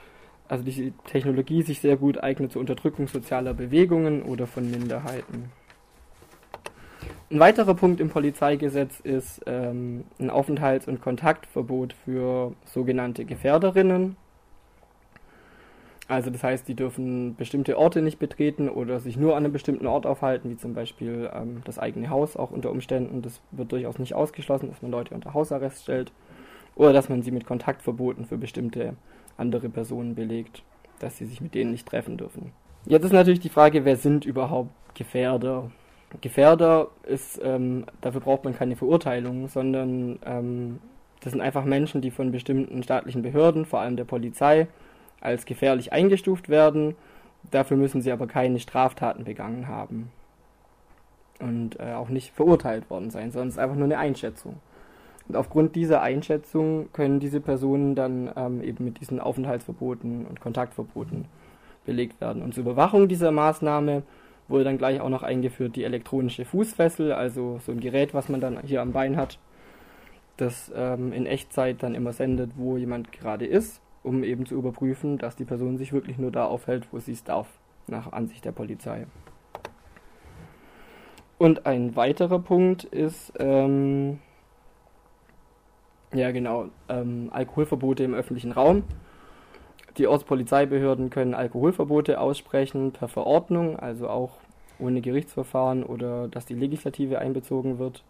also 0.47 0.63
diese 0.63 0.93
Technologie 1.05 1.63
sich 1.63 1.81
sehr 1.81 1.97
gut 1.97 2.23
eignet 2.23 2.53
zur 2.53 2.61
Unterdrückung 2.61 3.09
sozialer 3.09 3.55
Bewegungen 3.55 4.23
oder 4.23 4.47
von 4.47 4.71
Minderheiten. 4.71 5.51
Ein 7.31 7.39
weiterer 7.39 7.75
Punkt 7.75 8.01
im 8.01 8.11
Polizeigesetz 8.11 9.01
ist 9.01 9.41
ähm, 9.47 10.05
ein 10.19 10.31
Aufenthalts- 10.31 10.89
und 10.89 11.01
Kontaktverbot 11.01 11.93
für 11.93 12.55
sogenannte 12.65 13.25
Gefährderinnen. 13.25 14.17
Also 16.09 16.31
das 16.31 16.43
heißt, 16.43 16.67
die 16.67 16.75
dürfen 16.75 17.37
bestimmte 17.37 17.79
Orte 17.79 18.03
nicht 18.03 18.19
betreten 18.19 18.69
oder 18.69 18.99
sich 18.99 19.17
nur 19.17 19.37
an 19.37 19.45
einem 19.45 19.53
bestimmten 19.53 19.87
Ort 19.87 20.07
aufhalten, 20.07 20.51
wie 20.51 20.57
zum 20.57 20.75
Beispiel 20.75 21.31
ähm, 21.33 21.63
das 21.65 21.79
eigene 21.79 22.11
Haus 22.11 22.37
auch 22.37 22.51
unter 22.51 22.73
Umständen. 22.73 23.23
Das 23.23 23.41
wird 23.53 23.71
durchaus 23.71 24.01
nicht 24.01 24.15
ausgeschlossen, 24.15 24.69
dass 24.69 24.83
man 24.83 24.91
Leute 24.91 25.15
unter 25.15 25.35
Hausarrest 25.35 25.85
stellt 25.85 26.11
oder 26.75 26.93
dass 26.93 27.09
man 27.09 27.23
sie 27.23 27.31
mit 27.31 27.47
Kontaktverboten 27.47 28.25
für 28.25 28.39
bestimmte 28.39 28.95
andere 29.37 29.69
Personen 29.69 30.17
belegt, 30.17 30.65
dass 30.99 31.17
sie 31.17 31.27
sich 31.27 31.41
mit 31.41 31.55
denen 31.55 31.71
nicht 31.71 31.87
treffen 31.87 32.17
dürfen. 32.17 32.51
Jetzt 32.87 33.05
ist 33.05 33.13
natürlich 33.13 33.41
die 33.41 33.49
Frage, 33.49 33.85
wer 33.85 33.97
sind 33.97 34.25
überhaupt 34.25 34.71
Gefährder? 34.95 35.71
Gefährder 36.21 36.89
ist, 37.05 37.41
ähm, 37.43 37.85
dafür 38.01 38.21
braucht 38.21 38.45
man 38.45 38.55
keine 38.55 38.77
Verurteilung, 38.77 39.49
sondern 39.49 40.19
ähm, 40.25 40.81
das 41.21 41.33
sind 41.33 41.41
einfach 41.41 41.65
Menschen, 41.65 42.01
die 42.01 42.11
von 42.11 42.33
bestimmten 42.33 42.83
staatlichen 42.83 43.23
Behörden, 43.23 43.65
vor 43.65 43.81
allem 43.81 43.97
der 43.97 44.05
Polizei, 44.05 44.67
als 45.21 45.45
gefährlich 45.45 45.93
eingestuft 45.93 46.49
werden. 46.49 46.97
Dafür 47.51 47.77
müssen 47.77 48.03
sie 48.03 48.11
aber 48.11 48.27
keine 48.27 48.59
Straftaten 48.59 49.25
begangen 49.25 49.69
haben 49.69 50.11
und 51.39 51.79
äh, 51.79 51.93
auch 51.93 52.09
nicht 52.09 52.35
verurteilt 52.35 52.91
worden 52.91 53.11
sein, 53.11 53.31
sondern 53.31 53.49
es 53.49 53.55
ist 53.55 53.61
einfach 53.61 53.77
nur 53.77 53.85
eine 53.85 53.99
Einschätzung. 53.99 54.57
Und 55.29 55.37
aufgrund 55.37 55.77
dieser 55.77 56.03
Einschätzung 56.03 56.89
können 56.93 57.21
diese 57.21 57.41
Personen 57.41 57.95
dann 57.95 58.31
ähm, 58.37 58.63
eben 58.63 58.85
mit 58.85 59.01
diesen 59.01 59.21
Aufenthaltsverboten 59.21 60.27
und 60.27 60.41
Kontaktverboten 60.41 61.27
belegt 61.87 62.21
werden. 62.21 62.43
Und 62.43 62.55
zur 62.55 62.63
Überwachung 62.63 63.09
dieser 63.09 63.31
Maßnahme 63.31 64.03
wurde 64.51 64.65
dann 64.65 64.79
gleich 64.79 65.01
auch 65.01 65.09
noch 65.09 65.23
eingeführt 65.23 65.77
die 65.77 65.85
elektronische 65.85 66.45
Fußfessel, 66.45 67.13
also 67.13 67.59
so 67.65 67.73
ein 67.73 67.81
Gerät, 67.81 68.15
was 68.15 68.29
man 68.29 68.41
dann 68.41 68.61
hier 68.63 68.83
am 68.83 68.93
Bein 68.93 69.17
hat, 69.17 69.39
das 70.37 70.71
ähm, 70.75 71.13
in 71.13 71.27
Echtzeit 71.27 71.83
dann 71.83 71.95
immer 71.95 72.13
sendet, 72.13 72.53
wo 72.57 72.77
jemand 72.77 73.13
gerade 73.13 73.47
ist, 73.47 73.81
um 74.03 74.25
eben 74.25 74.47
zu 74.47 74.55
überprüfen, 74.55 75.19
dass 75.19 75.37
die 75.37 75.45
Person 75.45 75.79
sich 75.79 75.93
wirklich 75.93 76.19
nur 76.19 76.31
da 76.31 76.47
aufhält, 76.47 76.89
wo 76.91 76.99
sie 76.99 77.13
es 77.13 77.25
darf, 77.25 77.47
nach 77.87 78.13
Ansicht 78.13 78.45
der 78.45 78.53
Polizei. 78.53 79.07
Und 81.39 81.65
ein 81.65 81.97
weiterer 81.97 82.39
Punkt 82.39 82.85
ist, 82.85 83.33
ähm, 83.39 84.19
ja 86.13 86.33
genau, 86.33 86.67
ähm, 86.89 87.31
Alkoholverbote 87.33 88.05
im 88.05 88.15
öffentlichen 88.15 88.53
Raum. 88.53 88.85
Die 89.97 90.07
Ortspolizeibehörden 90.07 91.11
können 91.11 91.35
Alkoholverbote 91.35 92.21
aussprechen 92.21 92.93
per 92.93 93.09
Verordnung, 93.09 93.79
also 93.79 94.09
auch 94.09 94.33
ohne 94.79 95.01
Gerichtsverfahren 95.01 95.83
oder 95.83 96.29
dass 96.29 96.47
die 96.47 96.55
Legislative 96.55 97.19
einbezogen 97.19 97.79
wird. 97.79 98.03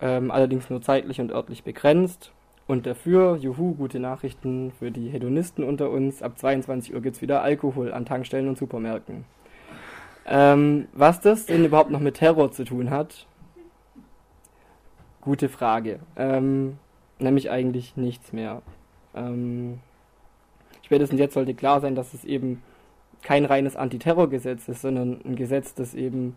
Ähm, 0.00 0.30
allerdings 0.30 0.70
nur 0.70 0.82
zeitlich 0.82 1.20
und 1.20 1.30
örtlich 1.30 1.64
begrenzt. 1.64 2.32
Und 2.66 2.86
dafür, 2.86 3.36
juhu, 3.36 3.74
gute 3.74 3.98
Nachrichten 3.98 4.72
für 4.78 4.90
die 4.90 5.08
Hedonisten 5.08 5.64
unter 5.64 5.90
uns, 5.90 6.22
ab 6.22 6.38
22 6.38 6.94
Uhr 6.94 7.00
gibt 7.00 7.16
es 7.16 7.22
wieder 7.22 7.42
Alkohol 7.42 7.92
an 7.92 8.06
Tankstellen 8.06 8.48
und 8.48 8.56
Supermärkten. 8.56 9.24
Ähm, 10.26 10.86
was 10.92 11.20
das 11.20 11.46
denn 11.46 11.64
überhaupt 11.64 11.90
noch 11.90 12.00
mit 12.00 12.16
Terror 12.16 12.52
zu 12.52 12.64
tun 12.64 12.90
hat? 12.90 13.26
Gute 15.20 15.48
Frage. 15.48 15.98
Ähm, 16.16 16.78
nämlich 17.18 17.50
eigentlich 17.50 17.96
nichts 17.96 18.32
mehr. 18.32 18.62
Ähm, 19.14 19.80
spätestens 20.92 21.20
jetzt 21.20 21.32
sollte 21.32 21.54
klar 21.54 21.80
sein, 21.80 21.94
dass 21.94 22.12
es 22.12 22.22
eben 22.22 22.62
kein 23.22 23.46
reines 23.46 23.76
Antiterrorgesetz 23.76 24.68
ist, 24.68 24.82
sondern 24.82 25.22
ein 25.24 25.36
Gesetz, 25.36 25.72
das 25.72 25.94
eben 25.94 26.36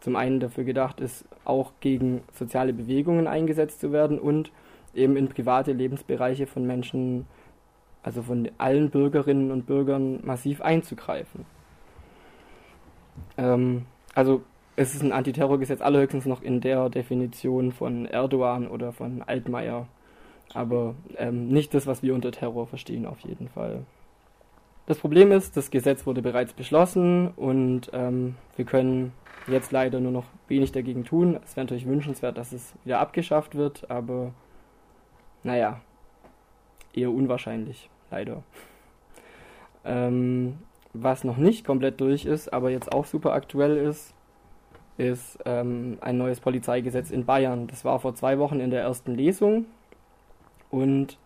zum 0.00 0.14
einen 0.14 0.40
dafür 0.40 0.64
gedacht 0.64 1.00
ist, 1.00 1.24
auch 1.46 1.72
gegen 1.80 2.20
soziale 2.30 2.74
Bewegungen 2.74 3.26
eingesetzt 3.26 3.80
zu 3.80 3.92
werden 3.92 4.18
und 4.18 4.52
eben 4.94 5.16
in 5.16 5.28
private 5.28 5.72
Lebensbereiche 5.72 6.46
von 6.46 6.66
Menschen, 6.66 7.24
also 8.02 8.20
von 8.20 8.50
allen 8.58 8.90
Bürgerinnen 8.90 9.50
und 9.50 9.64
Bürgern 9.64 10.20
massiv 10.22 10.60
einzugreifen. 10.60 11.46
Ähm, 13.38 13.86
also 14.14 14.42
es 14.76 14.94
ist 14.94 15.02
ein 15.02 15.12
Antiterrorgesetz 15.12 15.80
allerhöchstens 15.80 16.26
noch 16.26 16.42
in 16.42 16.60
der 16.60 16.90
Definition 16.90 17.72
von 17.72 18.04
Erdogan 18.04 18.68
oder 18.68 18.92
von 18.92 19.22
Altmaier, 19.22 19.88
aber 20.52 20.94
ähm, 21.16 21.48
nicht 21.48 21.72
das, 21.72 21.86
was 21.86 22.02
wir 22.02 22.14
unter 22.14 22.32
Terror 22.32 22.66
verstehen, 22.66 23.06
auf 23.06 23.20
jeden 23.20 23.48
Fall. 23.48 23.86
Das 24.86 24.98
Problem 24.98 25.32
ist, 25.32 25.56
das 25.56 25.70
Gesetz 25.70 26.06
wurde 26.06 26.20
bereits 26.20 26.52
beschlossen 26.52 27.28
und 27.28 27.90
ähm, 27.94 28.36
wir 28.56 28.66
können 28.66 29.12
jetzt 29.46 29.72
leider 29.72 29.98
nur 29.98 30.12
noch 30.12 30.26
wenig 30.46 30.72
dagegen 30.72 31.04
tun. 31.04 31.38
Es 31.42 31.56
wäre 31.56 31.64
natürlich 31.64 31.86
wünschenswert, 31.86 32.36
dass 32.36 32.52
es 32.52 32.74
wieder 32.84 33.00
abgeschafft 33.00 33.54
wird, 33.54 33.90
aber 33.90 34.32
naja, 35.42 35.80
eher 36.92 37.10
unwahrscheinlich, 37.10 37.88
leider. 38.10 38.42
Ähm, 39.84 40.58
was 40.92 41.24
noch 41.24 41.38
nicht 41.38 41.64
komplett 41.64 42.00
durch 42.00 42.26
ist, 42.26 42.52
aber 42.52 42.70
jetzt 42.70 42.92
auch 42.92 43.06
super 43.06 43.32
aktuell 43.32 43.76
ist, 43.78 44.14
ist 44.96 45.38
ähm, 45.44 45.98
ein 46.02 46.18
neues 46.18 46.40
Polizeigesetz 46.40 47.10
in 47.10 47.24
Bayern. 47.24 47.66
Das 47.66 47.84
war 47.84 47.98
vor 48.00 48.14
zwei 48.14 48.38
Wochen 48.38 48.60
in 48.60 48.70
der 48.70 48.82
ersten 48.82 49.14
Lesung 49.14 49.64
und 50.70 51.18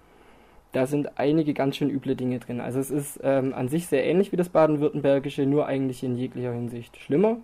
da 0.78 0.86
sind 0.86 1.18
einige 1.18 1.54
ganz 1.54 1.74
schön 1.74 1.90
üble 1.90 2.14
Dinge 2.14 2.38
drin. 2.38 2.60
Also 2.60 2.78
es 2.78 2.92
ist 2.92 3.18
ähm, 3.24 3.52
an 3.52 3.66
sich 3.66 3.88
sehr 3.88 4.06
ähnlich 4.06 4.30
wie 4.30 4.36
das 4.36 4.48
baden-württembergische, 4.48 5.44
nur 5.44 5.66
eigentlich 5.66 6.04
in 6.04 6.16
jeglicher 6.16 6.52
Hinsicht 6.52 6.96
schlimmer. 6.98 7.38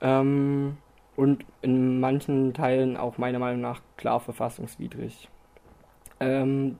Ähm, 0.00 0.78
und 1.14 1.44
in 1.62 2.00
manchen 2.00 2.54
Teilen 2.54 2.96
auch 2.96 3.18
meiner 3.18 3.38
Meinung 3.38 3.60
nach 3.60 3.82
klar 3.96 4.18
verfassungswidrig. 4.18 5.28
Ähm, 6.18 6.76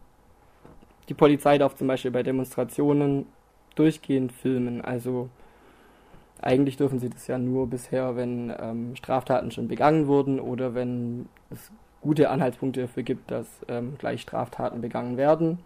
die 1.09 1.15
Polizei 1.15 1.57
darf 1.57 1.77
zum 1.77 1.87
Beispiel 1.87 2.11
bei 2.11 2.25
Demonstrationen 2.25 3.27
durchgehend 3.77 4.33
filmen. 4.33 4.81
Also 4.81 5.29
eigentlich 6.43 6.79
dürfen 6.79 6.99
sie 6.99 7.11
das 7.11 7.29
ja 7.29 7.39
nur 7.39 7.69
bisher, 7.69 8.17
wenn 8.17 8.53
ähm, 8.59 8.97
Straftaten 8.97 9.53
schon 9.53 9.69
begangen 9.69 10.09
wurden 10.09 10.41
oder 10.41 10.75
wenn 10.75 11.29
es 11.51 11.71
gute 12.01 12.31
Anhaltspunkte 12.31 12.83
dafür 12.83 13.03
gibt, 13.03 13.31
dass 13.31 13.47
ähm, 13.69 13.95
gleich 13.99 14.23
Straftaten 14.23 14.81
begangen 14.81 15.17
werden. 15.17 15.59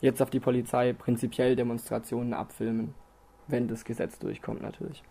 Jetzt 0.00 0.22
auf 0.22 0.30
die 0.30 0.40
Polizei 0.40 0.92
prinzipiell 0.92 1.56
Demonstrationen 1.56 2.34
abfilmen, 2.34 2.94
wenn 3.46 3.68
das 3.68 3.84
Gesetz 3.84 4.18
durchkommt 4.18 4.62
natürlich. 4.62 5.02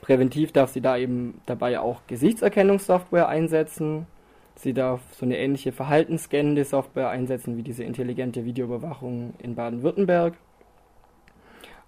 Präventiv 0.00 0.52
darf 0.52 0.70
sie 0.70 0.80
da 0.80 0.96
eben 0.96 1.40
dabei 1.46 1.80
auch 1.80 2.00
Gesichtserkennungssoftware 2.06 3.28
einsetzen. 3.28 4.06
Sie 4.54 4.72
darf 4.72 5.00
so 5.12 5.26
eine 5.26 5.38
ähnliche 5.38 5.72
verhaltensscannende 5.72 6.64
Software 6.64 7.08
einsetzen 7.10 7.56
wie 7.56 7.62
diese 7.62 7.84
intelligente 7.84 8.44
Videoüberwachung 8.44 9.34
in 9.38 9.54
Baden-Württemberg. 9.54 10.34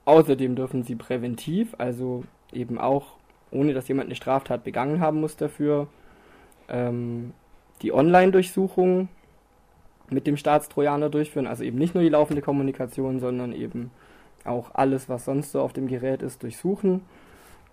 Außerdem 0.05 0.57
dürfen 0.57 0.83
sie 0.83 0.97
präventiv, 0.97 1.75
also 1.79 2.25
eben 2.53 2.79
auch 2.79 3.19
ohne 3.51 3.75
dass 3.75 3.89
jemand 3.89 4.07
eine 4.07 4.15
Straftat 4.15 4.65
begangen 4.65 5.01
haben 5.01 5.21
muss 5.21 5.37
dafür, 5.37 5.89
ähm, 6.69 7.33
die 7.83 7.93
Online-Durchsuchung 7.93 9.09
mit 10.11 10.27
dem 10.27 10.37
Staatstrojaner 10.37 11.11
durchführen, 11.11 11.47
also 11.47 11.65
eben 11.65 11.79
nicht 11.79 11.95
nur 11.95 12.03
die 12.03 12.11
laufende 12.11 12.43
Kommunikation, 12.43 13.21
sondern 13.21 13.53
eben 13.53 13.91
auch 14.45 14.75
alles, 14.75 15.09
was 15.09 15.27
sonst 15.27 15.53
so 15.53 15.61
auf 15.61 15.73
dem 15.73 15.87
Gerät 15.87 16.23
ist, 16.23 16.43
durchsuchen 16.43 17.03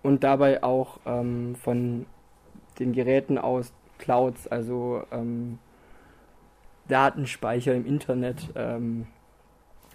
und 0.02 0.22
dabei 0.22 0.62
auch 0.62 1.00
ähm, 1.06 1.54
von 1.54 2.06
den 2.78 2.92
Geräten 2.92 3.38
aus 3.38 3.72
Clouds, 3.98 4.46
also 4.46 5.02
ähm, 5.10 5.58
Datenspeicher 6.88 7.74
im 7.74 7.86
Internet 7.86 8.50
ähm, 8.54 9.06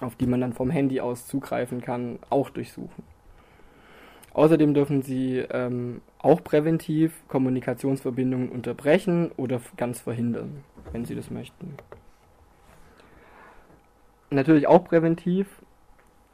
auf 0.01 0.15
die 0.15 0.27
man 0.27 0.41
dann 0.41 0.53
vom 0.53 0.69
Handy 0.69 0.99
aus 0.99 1.27
zugreifen 1.27 1.81
kann, 1.81 2.19
auch 2.29 2.49
durchsuchen. 2.49 3.03
Außerdem 4.33 4.73
dürfen 4.73 5.01
Sie 5.01 5.39
ähm, 5.39 6.01
auch 6.19 6.43
präventiv 6.43 7.13
Kommunikationsverbindungen 7.27 8.49
unterbrechen 8.49 9.31
oder 9.35 9.59
ganz 9.75 9.99
verhindern, 9.99 10.63
wenn 10.93 11.05
Sie 11.05 11.15
das 11.15 11.29
möchten. 11.29 11.75
Natürlich 14.29 14.67
auch 14.67 14.85
präventiv 14.85 15.47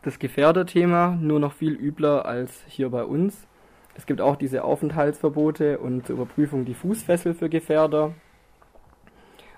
das 0.03 0.19
Gefährderthema, 0.19 1.17
nur 1.19 1.39
noch 1.39 1.53
viel 1.53 1.73
übler 1.73 2.27
als 2.27 2.63
hier 2.67 2.89
bei 2.89 3.03
uns. 3.03 3.47
Es 3.95 4.05
gibt 4.05 4.21
auch 4.21 4.35
diese 4.35 4.63
Aufenthaltsverbote 4.63 5.79
und 5.79 6.05
zur 6.05 6.17
Überprüfung 6.17 6.65
die 6.65 6.75
Fußfessel 6.75 7.33
für 7.33 7.49
Gefährder 7.49 8.13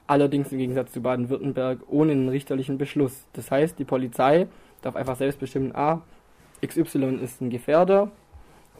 allerdings 0.09 0.51
im 0.51 0.57
Gegensatz 0.57 0.91
zu 0.91 1.01
Baden-Württemberg 1.01 1.81
ohne 1.87 2.13
einen 2.13 2.29
richterlichen 2.29 2.79
Beschluss. 2.79 3.27
Das 3.33 3.51
heißt, 3.51 3.77
die 3.77 3.85
Polizei 3.85 4.47
darf 4.81 4.95
einfach 4.95 5.17
selbst 5.17 5.39
bestimmen, 5.39 5.75
ah, 5.75 6.01
XY 6.65 7.19
ist 7.21 7.41
ein 7.41 7.51
Gefährder 7.51 8.11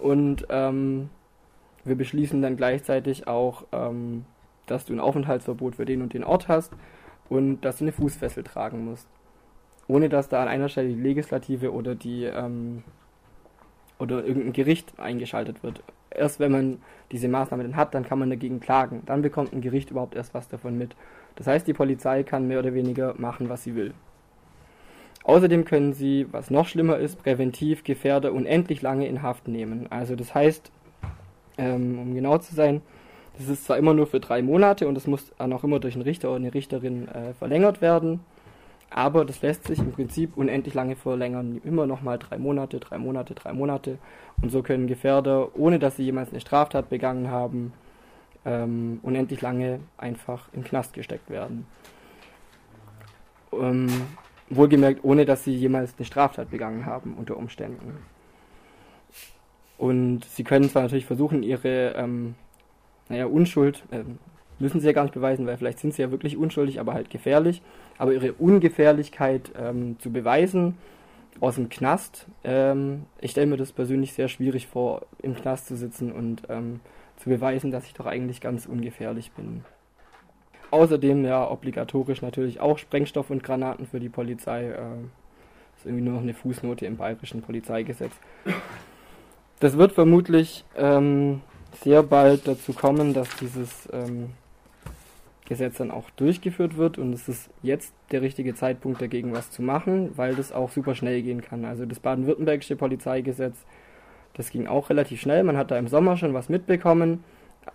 und 0.02 0.46
ähm, 0.50 1.10
wir 1.84 1.96
beschließen 1.96 2.42
dann 2.42 2.58
gleichzeitig 2.58 3.28
auch, 3.28 3.66
ähm, 3.72 4.26
dass 4.66 4.86
du 4.86 4.94
ein 4.94 5.00
Aufenthaltsverbot 5.00 5.76
für 5.76 5.86
den 5.86 6.02
und 6.02 6.14
den 6.14 6.24
Ort 6.24 6.48
hast 6.48 6.74
und 7.30 7.62
dass 7.62 7.78
du 7.78 7.86
eine 7.86 7.92
Fußfessel 7.92 8.44
tragen 8.44 8.86
musst. 8.86 9.08
Ohne 9.88 10.10
dass 10.10 10.30
da 10.30 10.42
an 10.42 10.48
einer 10.48 10.70
Stelle 10.70 10.90
die 10.90 11.02
Legislative 11.02 11.74
oder 11.74 11.96
die 11.96 12.26
ähm, 12.26 12.84
oder 13.98 14.24
irgendein 14.24 14.54
Gericht 14.54 15.00
eingeschaltet 15.00 15.64
wird. 15.64 15.84
Erst 16.10 16.40
wenn 16.40 16.52
man 16.52 16.82
diese 17.12 17.28
Maßnahme 17.28 17.64
dann 17.64 17.76
hat, 17.76 17.94
dann 17.94 18.06
kann 18.06 18.20
man 18.20 18.30
dagegen 18.30 18.60
klagen. 18.60 19.04
Dann 19.06 19.22
bekommt 19.22 19.52
ein 19.52 19.62
Gericht 19.62 19.92
überhaupt 19.92 20.16
erst 20.16 20.34
was 20.34 20.48
davon 20.48 20.78
mit. 20.78 20.96
Das 21.36 21.48
heißt, 21.48 21.68
die 21.68 21.74
Polizei 21.74 22.24
kann 22.24 22.48
mehr 22.48 22.60
oder 22.60 22.74
weniger 22.74 23.14
machen, 23.18 23.50
was 23.50 23.64
sie 23.64 23.76
will. 23.76 23.94
Außerdem 25.30 25.64
können 25.64 25.94
sie, 25.94 26.26
was 26.32 26.50
noch 26.50 26.68
schlimmer 26.68 26.98
ist, 26.98 27.22
präventiv 27.22 27.84
Gefährder 27.84 28.34
unendlich 28.34 28.82
lange 28.82 29.06
in 29.06 29.22
Haft 29.22 29.48
nehmen. 29.48 29.86
Also 29.92 30.16
das 30.16 30.34
heißt, 30.34 30.72
ähm, 31.60 32.00
um 32.00 32.16
genau 32.16 32.40
zu 32.40 32.56
sein, 32.56 32.82
das 33.38 33.48
ist 33.48 33.66
zwar 33.66 33.78
immer 33.78 33.94
nur 33.94 34.08
für 34.08 34.20
drei 34.20 34.42
Monate 34.42 34.88
und 34.88 34.96
das 34.96 35.06
muss 35.06 35.32
dann 35.38 35.54
auch 35.54 35.64
immer 35.64 35.80
durch 35.80 35.94
einen 35.94 36.02
Richter 36.02 36.30
oder 36.30 36.38
eine 36.38 36.56
Richterin 36.56 37.08
äh, 37.10 37.36
verlängert 37.36 37.80
werden, 37.80 38.22
aber 38.90 39.24
das 39.24 39.44
lässt 39.44 39.68
sich 39.68 39.78
im 39.78 39.92
Prinzip 39.92 40.36
unendlich 40.36 40.74
lange 40.74 40.96
verlängern. 40.96 41.62
Immer 41.64 41.86
nochmal 41.86 42.18
drei 42.18 42.40
Monate, 42.40 42.80
drei 42.80 42.98
Monate, 42.98 43.36
drei 43.36 43.54
Monate. 43.54 44.00
Und 44.42 44.50
so 44.52 44.64
können 44.64 44.88
Gefährder, 44.88 45.56
ohne 45.56 45.78
dass 45.78 45.98
sie 45.98 46.06
jemals 46.06 46.32
eine 46.32 46.42
Straftat 46.42 46.90
begangen 46.90 47.30
haben, 47.30 47.74
ähm, 48.46 49.00
unendlich 49.04 49.42
lange 49.42 49.82
einfach 49.96 50.50
im 50.54 50.64
Knast 50.64 50.94
gesteckt 50.94 51.30
werden. 51.30 51.68
Ähm, 53.54 53.90
wohlgemerkt, 54.50 55.04
ohne 55.04 55.26
dass 55.26 55.44
sie 55.44 55.56
jemals 55.56 55.94
eine 55.98 56.06
Straftat 56.06 56.52
begangen 56.52 56.86
haben, 56.86 57.16
unter 57.18 57.38
Umständen. 57.38 58.00
Und 59.78 60.26
sie 60.26 60.44
können 60.44 60.70
zwar 60.70 60.84
natürlich 60.84 61.06
versuchen, 61.06 61.44
ihre 61.44 61.94
ähm, 61.96 62.36
naja, 63.08 63.26
Unschuld, 63.26 63.84
äh, 63.92 64.04
müssen 64.60 64.82
sie 64.82 64.88
ja 64.88 64.94
gar 64.94 65.04
nicht 65.04 65.14
beweisen, 65.14 65.48
weil 65.48 65.58
vielleicht 65.58 65.80
sind 65.80 65.94
sie 65.94 66.02
ja 66.02 66.12
wirklich 66.12 66.38
unschuldig, 66.38 66.80
aber 66.80 66.94
halt 66.94 67.10
gefährlich, 67.10 67.62
aber 67.98 68.14
ihre 68.14 68.34
Ungefährlichkeit 68.34 69.52
ähm, 69.58 69.98
zu 70.00 70.12
beweisen 70.12 70.78
aus 71.40 71.56
dem 71.56 71.70
Knast, 71.70 72.28
ähm, 72.44 73.06
ich 73.22 73.32
stelle 73.32 73.48
mir 73.48 73.58
das 73.58 73.72
persönlich 73.72 74.14
sehr 74.14 74.28
schwierig 74.28 74.68
vor, 74.68 75.06
im 75.22 75.36
Knast 75.36 75.68
zu 75.68 75.78
sitzen 75.78 76.12
und 76.12 76.44
ähm, 76.50 76.82
zu 77.18 77.30
beweisen, 77.30 77.72
dass 77.72 77.86
ich 77.86 77.94
doch 77.94 78.06
eigentlich 78.06 78.42
ganz 78.42 78.66
ungefährlich 78.66 79.32
bin. 79.32 79.64
Außerdem 80.72 81.26
ja 81.26 81.50
obligatorisch 81.50 82.22
natürlich 82.22 82.60
auch 82.60 82.78
Sprengstoff 82.78 83.30
und 83.30 83.44
Granaten 83.44 83.88
für 83.88 84.00
die 84.00 84.10
Polizei. 84.10 84.66
Äh, 84.66 84.78
ist 85.78 85.86
irgendwie 85.86 86.04
nur 86.04 86.16
noch 86.16 86.22
eine 86.22 86.34
Fußnote 86.34 86.86
im 86.86 86.98
bayerischen 86.98 87.42
Polizeigesetz. 87.42 88.12
Das 89.62 89.78
wird 89.78 89.94
vermutlich 89.94 90.66
ähm, 90.76 91.42
sehr 91.82 92.04
bald 92.04 92.48
dazu 92.48 92.74
kommen, 92.74 93.14
dass 93.14 93.34
dieses 93.38 93.88
ähm, 93.94 94.32
Gesetz 95.46 95.78
dann 95.78 95.92
auch 95.92 96.10
durchgeführt 96.12 96.78
wird 96.78 96.98
und 96.98 97.14
es 97.14 97.30
ist 97.30 97.50
jetzt 97.64 97.94
der 98.12 98.22
richtige 98.22 98.56
Zeitpunkt 98.56 99.02
dagegen 99.02 99.34
was 99.34 99.52
zu 99.52 99.62
machen, 99.62 100.12
weil 100.18 100.36
das 100.36 100.52
auch 100.52 100.70
super 100.70 100.96
schnell 100.96 101.22
gehen 101.22 101.42
kann. 101.42 101.66
Also 101.66 101.86
das 101.86 102.00
baden-württembergische 102.00 102.76
Polizeigesetz 102.76 103.56
das 104.40 104.52
ging 104.52 104.68
auch 104.68 104.90
relativ 104.90 105.20
schnell. 105.20 105.44
Man 105.44 105.58
hat 105.58 105.70
da 105.70 105.78
im 105.78 105.90
Sommer 105.90 106.16
schon 106.16 106.34
was 106.34 106.48
mitbekommen. 106.48 107.26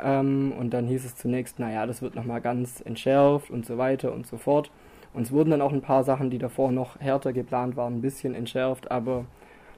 Ähm, 0.01 0.53
und 0.59 0.71
dann 0.71 0.87
hieß 0.87 1.05
es 1.05 1.17
zunächst, 1.17 1.59
naja, 1.59 1.87
das 1.87 2.03
wird 2.03 2.15
nochmal 2.15 2.41
ganz 2.41 2.81
entschärft 2.81 3.51
und 3.51 3.67
so 3.67 3.79
weiter 3.79 4.13
und 4.13 4.27
so 4.27 4.37
fort. 4.37 4.71
Und 5.13 5.23
es 5.23 5.33
wurden 5.33 5.51
dann 5.51 5.63
auch 5.63 5.73
ein 5.73 5.83
paar 5.83 6.05
Sachen, 6.05 6.31
die 6.31 6.39
davor 6.39 6.73
noch 6.73 7.01
härter 7.01 7.33
geplant 7.33 7.77
waren, 7.77 7.97
ein 7.97 8.01
bisschen 8.03 8.35
entschärft, 8.35 8.91
aber 8.91 9.27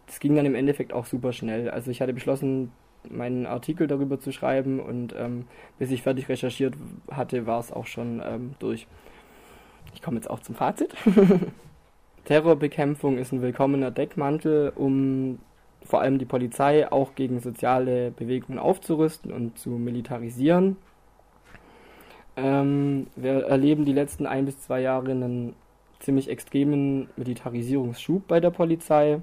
das 0.06 0.20
ging 0.20 0.34
dann 0.34 0.46
im 0.46 0.54
Endeffekt 0.54 0.92
auch 0.92 1.04
super 1.04 1.32
schnell. 1.32 1.68
Also 1.68 1.90
ich 1.90 2.00
hatte 2.00 2.14
beschlossen, 2.14 2.72
meinen 3.10 3.46
Artikel 3.46 3.86
darüber 3.86 4.18
zu 4.18 4.32
schreiben 4.32 4.80
und 4.80 5.14
ähm, 5.16 5.46
bis 5.78 5.90
ich 5.90 6.02
fertig 6.02 6.28
recherchiert 6.28 6.74
hatte, 7.10 7.46
war 7.46 7.60
es 7.60 7.72
auch 7.72 7.86
schon 7.86 8.22
ähm, 8.24 8.54
durch. 8.58 8.86
Ich 9.94 10.02
komme 10.02 10.16
jetzt 10.16 10.30
auch 10.30 10.40
zum 10.40 10.54
Fazit. 10.54 10.94
Terrorbekämpfung 12.24 13.18
ist 13.18 13.32
ein 13.32 13.42
willkommener 13.42 13.90
Deckmantel, 13.90 14.72
um 14.74 15.38
vor 15.86 16.00
allem 16.00 16.18
die 16.18 16.24
Polizei 16.24 16.90
auch 16.90 17.14
gegen 17.14 17.40
soziale 17.40 18.10
Bewegungen 18.10 18.58
aufzurüsten 18.58 19.32
und 19.32 19.58
zu 19.58 19.70
militarisieren. 19.70 20.76
Ähm, 22.36 23.06
wir 23.16 23.46
erleben 23.46 23.84
die 23.84 23.92
letzten 23.92 24.26
ein 24.26 24.44
bis 24.44 24.60
zwei 24.60 24.80
Jahre 24.80 25.10
einen 25.10 25.54
ziemlich 26.00 26.28
extremen 26.28 27.08
Militarisierungsschub 27.16 28.26
bei 28.26 28.40
der 28.40 28.50
Polizei. 28.50 29.20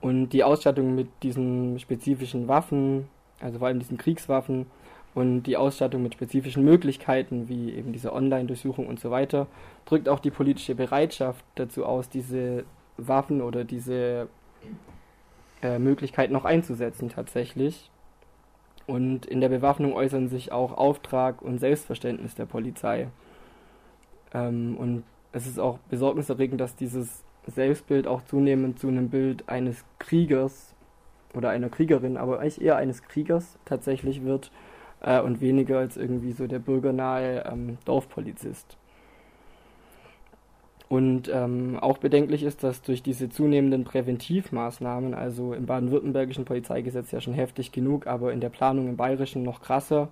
Und 0.00 0.28
die 0.28 0.44
Ausstattung 0.44 0.94
mit 0.94 1.08
diesen 1.22 1.78
spezifischen 1.80 2.48
Waffen, 2.48 3.08
also 3.40 3.58
vor 3.58 3.68
allem 3.68 3.80
diesen 3.80 3.98
Kriegswaffen 3.98 4.66
und 5.14 5.44
die 5.44 5.56
Ausstattung 5.56 6.02
mit 6.02 6.14
spezifischen 6.14 6.64
Möglichkeiten, 6.64 7.48
wie 7.48 7.72
eben 7.72 7.92
diese 7.92 8.12
Online-Durchsuchung 8.12 8.86
und 8.86 9.00
so 9.00 9.10
weiter, 9.10 9.46
drückt 9.86 10.08
auch 10.08 10.20
die 10.20 10.30
politische 10.30 10.74
Bereitschaft 10.74 11.44
dazu 11.54 11.84
aus, 11.84 12.08
diese 12.08 12.64
Waffen 12.98 13.40
oder 13.42 13.64
diese 13.64 14.28
äh, 15.62 15.78
Möglichkeiten 15.78 16.32
noch 16.32 16.44
einzusetzen 16.44 17.08
tatsächlich. 17.08 17.90
Und 18.86 19.26
in 19.26 19.40
der 19.40 19.48
Bewaffnung 19.48 19.94
äußern 19.94 20.28
sich 20.28 20.52
auch 20.52 20.76
Auftrag 20.76 21.42
und 21.42 21.58
Selbstverständnis 21.58 22.34
der 22.34 22.46
Polizei. 22.46 23.08
Ähm, 24.32 24.76
und 24.76 25.04
es 25.32 25.46
ist 25.46 25.58
auch 25.58 25.78
besorgniserregend, 25.90 26.60
dass 26.60 26.76
dieses 26.76 27.24
Selbstbild 27.46 28.06
auch 28.06 28.22
zunehmend 28.22 28.78
zu 28.78 28.88
einem 28.88 29.08
Bild 29.08 29.48
eines 29.48 29.84
Kriegers 29.98 30.74
oder 31.34 31.50
einer 31.50 31.68
Kriegerin, 31.68 32.16
aber 32.16 32.40
eigentlich 32.40 32.60
eher 32.60 32.76
eines 32.76 33.02
Kriegers 33.02 33.58
tatsächlich 33.64 34.24
wird 34.24 34.50
äh, 35.00 35.20
und 35.20 35.40
weniger 35.40 35.78
als 35.78 35.96
irgendwie 35.96 36.32
so 36.32 36.46
der 36.46 36.58
bürgernahe 36.58 37.44
ähm, 37.50 37.78
Dorfpolizist. 37.84 38.76
Und 40.88 41.28
ähm, 41.32 41.78
auch 41.80 41.98
bedenklich 41.98 42.44
ist, 42.44 42.62
dass 42.62 42.80
durch 42.80 43.02
diese 43.02 43.28
zunehmenden 43.28 43.82
Präventivmaßnahmen, 43.82 45.14
also 45.14 45.52
im 45.52 45.66
baden-württembergischen 45.66 46.44
Polizeigesetz 46.44 47.10
ja 47.10 47.20
schon 47.20 47.34
heftig 47.34 47.72
genug, 47.72 48.06
aber 48.06 48.32
in 48.32 48.40
der 48.40 48.50
Planung 48.50 48.88
im 48.88 48.96
bayerischen 48.96 49.42
noch 49.42 49.60
krasser, 49.60 50.08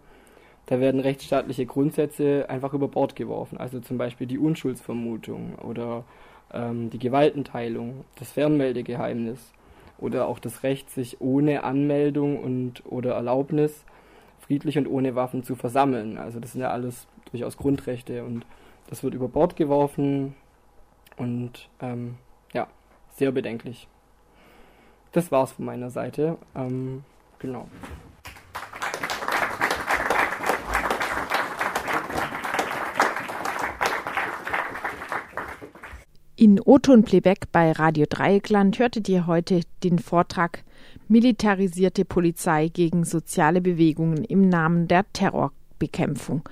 da 0.67 0.81
werden 0.81 1.01
rechtsstaatliche 1.01 1.67
Grundsätze 1.67 2.47
einfach 2.49 2.75
über 2.75 2.89
Bord 2.89 3.15
geworfen. 3.15 3.59
Also 3.59 3.81
zum 3.81 3.99
Beispiel 3.99 4.27
die 4.27 4.39
Unschuldsvermutung 4.39 5.55
oder 5.57 6.05
ähm, 6.53 6.91
die 6.91 6.99
Gewaltenteilung, 6.99 8.05
das 8.19 8.33
Fernmeldegeheimnis 8.33 9.53
oder 9.99 10.27
auch 10.27 10.41
das 10.41 10.65
Recht, 10.65 10.91
sich 10.91 11.21
ohne 11.21 11.63
Anmeldung 11.63 12.43
und 12.43 12.83
oder 12.87 13.13
Erlaubnis 13.13 13.85
friedlich 14.41 14.77
und 14.77 14.89
ohne 14.89 15.15
Waffen 15.15 15.45
zu 15.45 15.55
versammeln. 15.55 16.19
Also 16.19 16.41
das 16.41 16.53
sind 16.53 16.63
ja 16.63 16.71
alles 16.71 17.07
durchaus 17.31 17.57
Grundrechte 17.57 18.25
und 18.25 18.45
das 18.89 19.05
wird 19.05 19.15
über 19.15 19.29
Bord 19.29 19.55
geworfen 19.57 20.35
und 21.17 21.69
ähm, 21.81 22.17
ja, 22.53 22.69
sehr 23.15 23.33
bedenklich. 23.33 23.89
Das 25.13 25.31
war's 25.31 25.53
von 25.53 25.65
meiner 25.65 25.91
Seite. 25.91 26.39
Ähm, 26.55 27.05
genau. 27.39 27.69
In 36.37 36.61
Oton 36.61 37.05
Plebeck 37.05 37.53
bei 37.53 37.71
Radio 37.73 38.07
Dreieckland 38.09 38.79
hörtet 38.79 39.09
ihr 39.09 39.27
heute 39.27 39.61
den 39.85 40.01
Vortrag 40.01 40.65
Militarisierte 41.07 42.05
Polizei 42.05 42.69
gegen 42.69 43.05
soziale 43.05 43.61
Bewegungen 43.61 44.25
im 44.25 44.49
Namen 44.49 44.89
der 44.89 45.05
Terrorbekämpfung 45.13 46.49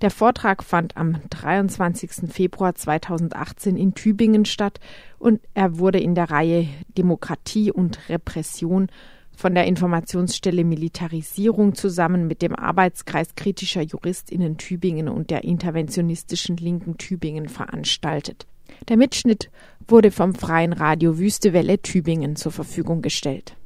der 0.00 0.10
Vortrag 0.10 0.62
fand 0.62 0.96
am 0.96 1.16
23. 1.30 2.30
Februar 2.30 2.74
2018 2.74 3.76
in 3.76 3.94
Tübingen 3.94 4.44
statt 4.44 4.80
und 5.18 5.40
er 5.54 5.78
wurde 5.78 5.98
in 6.00 6.14
der 6.14 6.30
Reihe 6.30 6.68
Demokratie 6.96 7.70
und 7.70 8.08
Repression 8.08 8.88
von 9.36 9.54
der 9.54 9.66
Informationsstelle 9.66 10.64
Militarisierung 10.64 11.74
zusammen 11.74 12.26
mit 12.26 12.42
dem 12.42 12.54
Arbeitskreis 12.54 13.34
kritischer 13.34 13.82
Juristinnen 13.82 14.58
Tübingen 14.58 15.08
und 15.08 15.30
der 15.30 15.44
interventionistischen 15.44 16.56
Linken 16.56 16.98
Tübingen 16.98 17.48
veranstaltet. 17.48 18.46
Der 18.88 18.96
Mitschnitt 18.96 19.50
wurde 19.86 20.10
vom 20.10 20.34
Freien 20.34 20.72
Radio 20.72 21.18
Wüstewelle 21.18 21.80
Tübingen 21.80 22.36
zur 22.36 22.52
Verfügung 22.52 23.02
gestellt. 23.02 23.56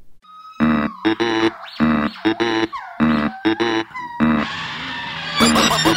Thank. 5.39 5.89